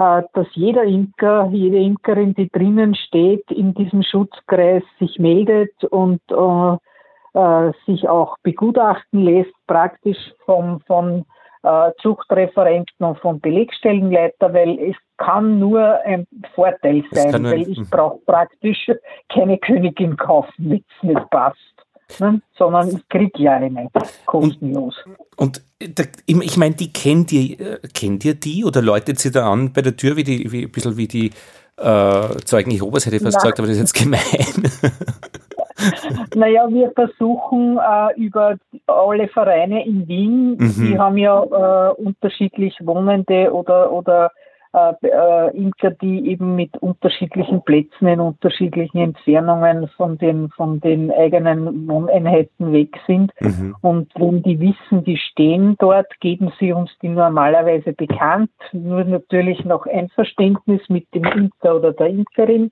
[0.00, 7.38] dass jeder Imker, jede Imkerin, die drinnen steht, in diesem Schutzkreis sich meldet und äh,
[7.38, 10.16] äh, sich auch begutachten lässt, praktisch
[10.46, 11.26] vom, von
[11.62, 18.20] äh, Zuchtreferenten und vom Belegstellenleiter, weil es kann nur ein Vorteil sein, weil ich brauche
[18.24, 18.90] praktisch
[19.28, 21.79] keine Königin kaufen, wenn es nicht passt
[22.18, 22.40] ne?
[22.56, 23.88] sondern ich kriege ja eine
[24.26, 24.96] kostenlos.
[25.36, 29.50] Und, und ich meine, die kennt ihr, äh, kennt ihr die oder läutet sie da
[29.50, 31.30] an bei der Tür wie die, wie, ein bisschen wie die
[31.76, 34.20] äh, Zeugen Jehovas, hätte ich fast gesagt, aber das ist jetzt gemein.
[36.34, 38.56] Naja, wir versuchen äh, über
[38.86, 40.74] alle Vereine in Wien, mhm.
[40.76, 44.30] die haben ja äh, unterschiedlich Wohnende oder, oder
[44.72, 51.10] äh, äh, Imker, die eben mit unterschiedlichen Plätzen in unterschiedlichen Entfernungen von den, von den
[51.10, 53.32] eigenen Wohneinheiten weg sind.
[53.40, 53.74] Mhm.
[53.80, 58.50] Und wenn die wissen, die stehen dort, geben sie uns die normalerweise bekannt.
[58.72, 62.70] Nur natürlich noch Einverständnis mit dem Imker oder der Imkerin.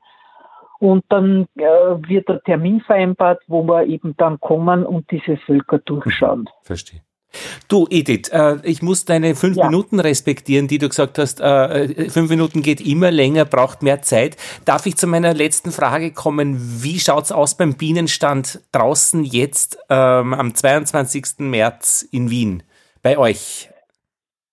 [0.78, 5.80] Und dann äh, wird der Termin vereinbart, wo wir eben dann kommen und diese Völker
[5.80, 6.48] durchschauen.
[6.62, 7.00] Verstehe.
[7.68, 9.66] Du, Edith, äh, ich muss deine fünf ja.
[9.66, 11.40] Minuten respektieren, die du gesagt hast.
[11.40, 14.36] Äh, fünf Minuten geht immer länger, braucht mehr Zeit.
[14.64, 16.56] Darf ich zu meiner letzten Frage kommen?
[16.82, 21.40] Wie schaut's aus beim Bienenstand draußen jetzt ähm, am 22.
[21.40, 22.62] März in Wien
[23.02, 23.70] bei euch?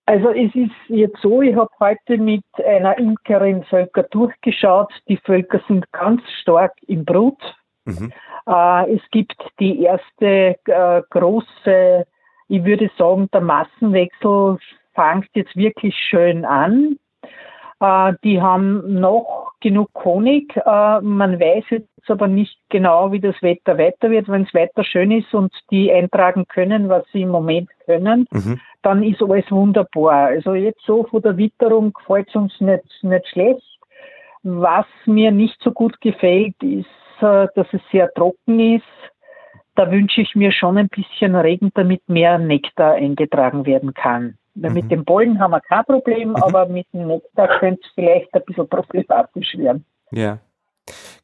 [0.07, 4.91] Also es ist jetzt so, ich habe heute mit einer Imkerin Völker durchgeschaut.
[5.07, 7.41] Die Völker sind ganz stark im Brut.
[7.85, 8.11] Mhm.
[8.47, 12.06] Äh, es gibt die erste äh, große
[12.48, 14.58] ich würde sagen, der Massenwechsel
[14.94, 16.98] fängt jetzt wirklich schön an.
[17.80, 20.56] Äh, die haben noch genug Honig.
[20.56, 24.30] Äh, man weiß jetzt aber nicht genau, wie das Wetter weiter wird.
[24.30, 28.60] Wenn es weiter schön ist und die eintragen können, was sie im Moment können, mhm.
[28.84, 30.28] dann ist alles wunderbar.
[30.28, 33.80] Also jetzt so von der Witterung gefällt es uns nicht, nicht schlecht.
[34.44, 36.86] Was mir nicht so gut gefällt, ist,
[37.22, 38.84] äh, dass es sehr trocken ist
[39.76, 44.38] da wünsche ich mir schon ein bisschen Regen, damit mehr Nektar eingetragen werden kann.
[44.56, 46.35] Weil mit dem Pollen haben wir kein Problem, mhm.
[46.38, 49.85] aber mit dem Nektar könnte es vielleicht ein bisschen problematisch werden.
[50.11, 50.39] Ja.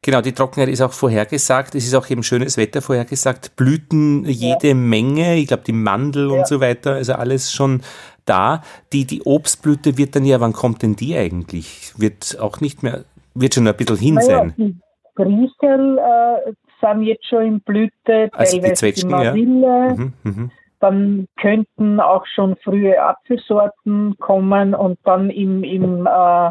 [0.01, 1.75] Genau, die Trockenheit ist auch vorhergesagt.
[1.75, 3.55] Es ist auch eben schönes Wetter vorhergesagt.
[3.55, 4.73] Blüten jede ja.
[4.73, 5.35] Menge.
[5.35, 6.39] Ich glaube, die Mandel ja.
[6.39, 6.93] und so weiter.
[6.93, 7.83] Also alles schon
[8.25, 8.63] da.
[8.91, 11.93] Die, die Obstblüte wird dann ja, wann kommt denn die eigentlich?
[11.97, 13.05] Wird auch nicht mehr,
[13.35, 14.53] wird schon ein bisschen hin sein.
[14.57, 14.75] Die
[15.15, 19.87] Griesel äh, sind jetzt schon in Blüte, also die Zwetschgen, die Marille.
[19.87, 19.95] Ja.
[19.95, 20.49] Mhm, mh.
[20.79, 26.49] Dann könnten auch schon frühe Apfelsorten kommen und dann im, im äh,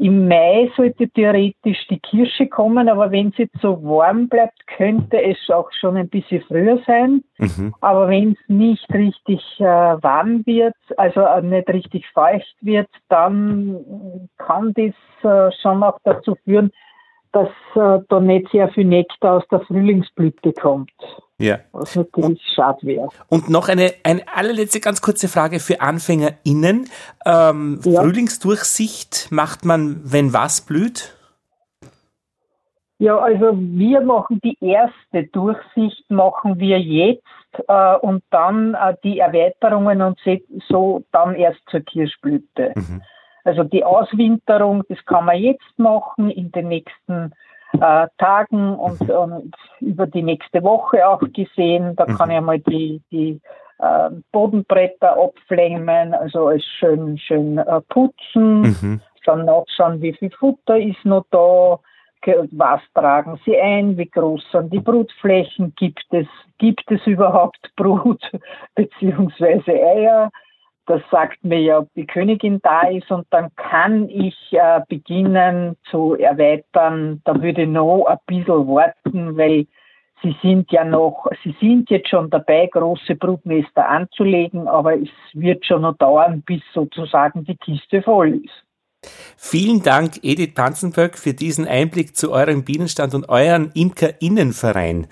[0.00, 5.22] im Mai sollte theoretisch die Kirsche kommen, aber wenn es jetzt so warm bleibt, könnte
[5.22, 7.22] es auch schon ein bisschen früher sein.
[7.36, 7.74] Mhm.
[7.82, 14.30] Aber wenn es nicht richtig äh, warm wird, also äh, nicht richtig feucht wird, dann
[14.38, 16.72] kann das äh, schon auch dazu führen,
[17.32, 20.90] dass äh, da nicht sehr viel Nektar aus der Frühlingsblüte kommt.
[21.38, 21.58] Ja.
[21.72, 23.08] Was natürlich schade wäre.
[23.28, 26.88] Und noch eine, eine allerletzte ganz kurze Frage für AnfängerInnen.
[27.24, 28.02] Ähm, ja.
[28.02, 31.16] Frühlingsdurchsicht macht man, wenn was blüht?
[32.98, 37.24] Ja, also wir machen die erste Durchsicht machen wir jetzt
[37.66, 40.18] äh, und dann äh, die Erweiterungen und
[40.68, 42.74] so dann erst zur Kirschblüte.
[42.74, 43.00] Mhm.
[43.44, 47.32] Also die Auswinterung, das kann man jetzt machen in den nächsten
[47.72, 51.94] äh, Tagen und, und, über die nächste Woche auch gesehen.
[51.96, 52.34] Da kann mhm.
[52.34, 53.40] ich mal die, die
[53.78, 59.00] äh, Bodenbretter abflämen, also es schön, schön äh, putzen, mhm.
[59.24, 61.78] dann nachschauen, wie viel Futter ist noch da,
[62.52, 66.26] was tragen sie ein, wie groß sind die Brutflächen, gibt es,
[66.58, 68.22] gibt es überhaupt Brut
[68.74, 70.30] beziehungsweise Eier
[70.86, 75.76] das sagt mir ja, ob die Königin da ist und dann kann ich äh, beginnen
[75.90, 77.20] zu erweitern.
[77.24, 79.66] Da würde ich noch ein bisschen warten, weil
[80.22, 85.64] sie sind ja noch, sie sind jetzt schon dabei, große Brutnester anzulegen, aber es wird
[85.64, 88.64] schon noch dauern, bis sozusagen die Kiste voll ist.
[89.36, 95.06] Vielen Dank, Edith Panzenberg, für diesen Einblick zu eurem Bienenstand und euren Imkerinnenverein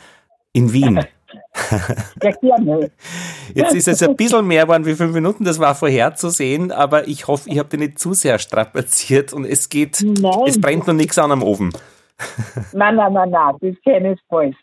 [0.52, 1.00] in Wien.
[2.22, 2.90] Ja, gerne.
[3.54, 7.26] Jetzt ist es ein bisschen mehr geworden wie fünf Minuten, das war vorherzusehen, aber ich
[7.26, 10.44] hoffe, ich habe dich nicht zu sehr strapaziert und es geht, nein.
[10.46, 11.72] es brennt noch nichts an am Ofen.
[12.72, 14.56] Nein, nein, nein, nein, das keinesfalls.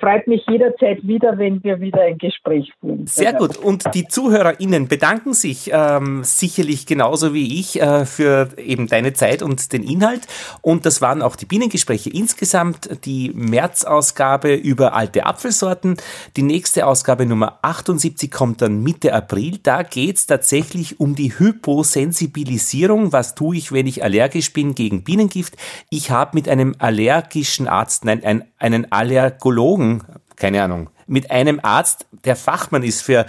[0.00, 3.08] Freut mich jederzeit wieder, wenn wir wieder ein Gespräch führen.
[3.08, 3.56] Sehr gut.
[3.56, 9.42] Und die ZuhörerInnen bedanken sich ähm, sicherlich genauso wie ich äh, für eben deine Zeit
[9.42, 10.28] und den Inhalt.
[10.62, 13.04] Und das waren auch die Bienengespräche insgesamt.
[13.04, 15.96] Die März-Ausgabe über alte Apfelsorten.
[16.36, 19.58] Die nächste Ausgabe Nummer 78 kommt dann Mitte April.
[19.60, 23.12] Da geht es tatsächlich um die Hyposensibilisierung.
[23.12, 25.56] Was tue ich, wenn ich allergisch bin gegen Bienengift?
[25.90, 30.02] Ich habe mit einem allergischen Arzt, nein, ein, einen Allergologen Psychologen,
[30.36, 33.24] keine Ahnung, mit einem Arzt, der Fachmann ist für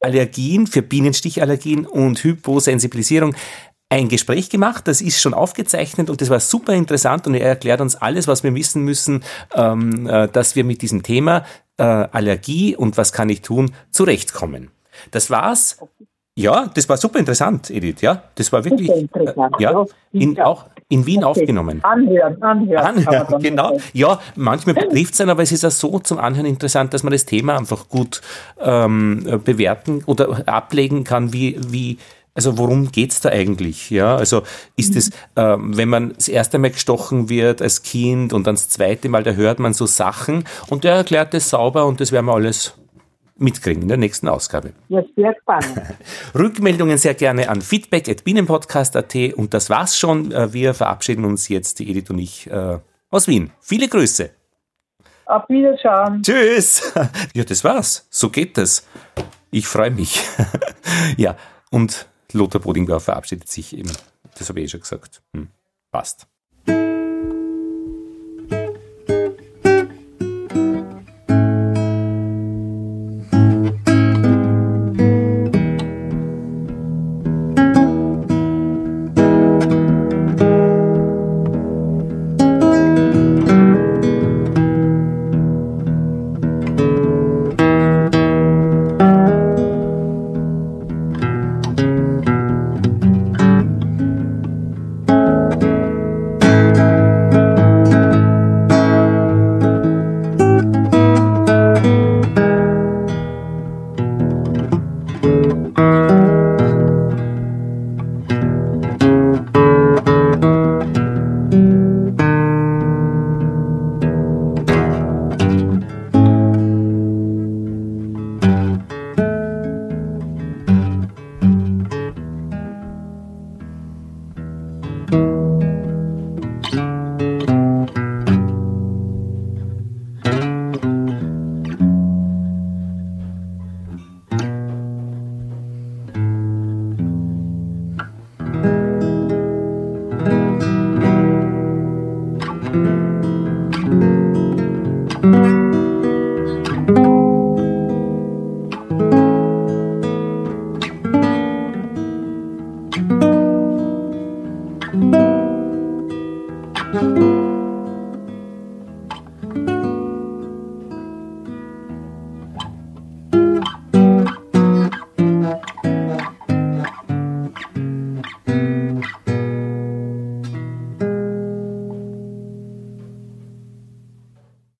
[0.00, 3.36] Allergien, für Bienenstichallergien und Hyposensibilisierung,
[3.88, 7.80] ein Gespräch gemacht, das ist schon aufgezeichnet und das war super interessant und er erklärt
[7.80, 9.22] uns alles, was wir wissen müssen,
[9.54, 11.44] ähm, äh, dass wir mit diesem Thema
[11.76, 14.72] äh, Allergie und was kann ich tun zurechtkommen.
[15.12, 15.78] Das war's.
[16.38, 18.02] Ja, das war super interessant, Edith.
[18.02, 18.90] Ja, das war wirklich.
[18.90, 19.06] Äh,
[19.58, 21.40] ja, in, auch in Wien okay.
[21.40, 21.82] aufgenommen.
[21.82, 22.84] Anhören, anhören.
[22.84, 23.78] Anhören, genau.
[23.94, 27.12] Ja, manchmal betrifft es einen, aber es ist auch so zum Anhören interessant, dass man
[27.12, 28.20] das Thema einfach gut
[28.60, 31.96] ähm, bewerten oder ablegen kann, wie, wie,
[32.34, 33.88] also worum geht's da eigentlich?
[33.88, 34.42] Ja, also
[34.76, 38.68] ist es, ähm, wenn man das erste Mal gestochen wird als Kind und dann das
[38.68, 42.26] zweite Mal, da hört man so Sachen und der erklärt das sauber und das werden
[42.26, 42.74] wir alles
[43.38, 44.72] mitkriegen in der nächsten Ausgabe.
[44.88, 45.80] Ja, sehr spannend.
[46.34, 50.32] Rückmeldungen sehr gerne an feedback.bienenpodcast.at und das war's schon.
[50.32, 52.78] Äh, wir verabschieden uns jetzt, die Edith und ich, äh,
[53.10, 53.52] aus Wien.
[53.60, 54.30] Viele Grüße.
[55.26, 56.22] Auf Wiederschauen.
[56.22, 56.92] Tschüss.
[57.34, 58.06] Ja, das war's.
[58.10, 58.86] So geht das.
[59.50, 60.22] Ich freue mich.
[61.16, 61.36] ja,
[61.70, 63.90] und Lothar Bodingbauer verabschiedet sich eben.
[64.38, 65.22] Das habe ich eh schon gesagt.
[65.34, 65.48] Hm,
[65.90, 66.26] passt.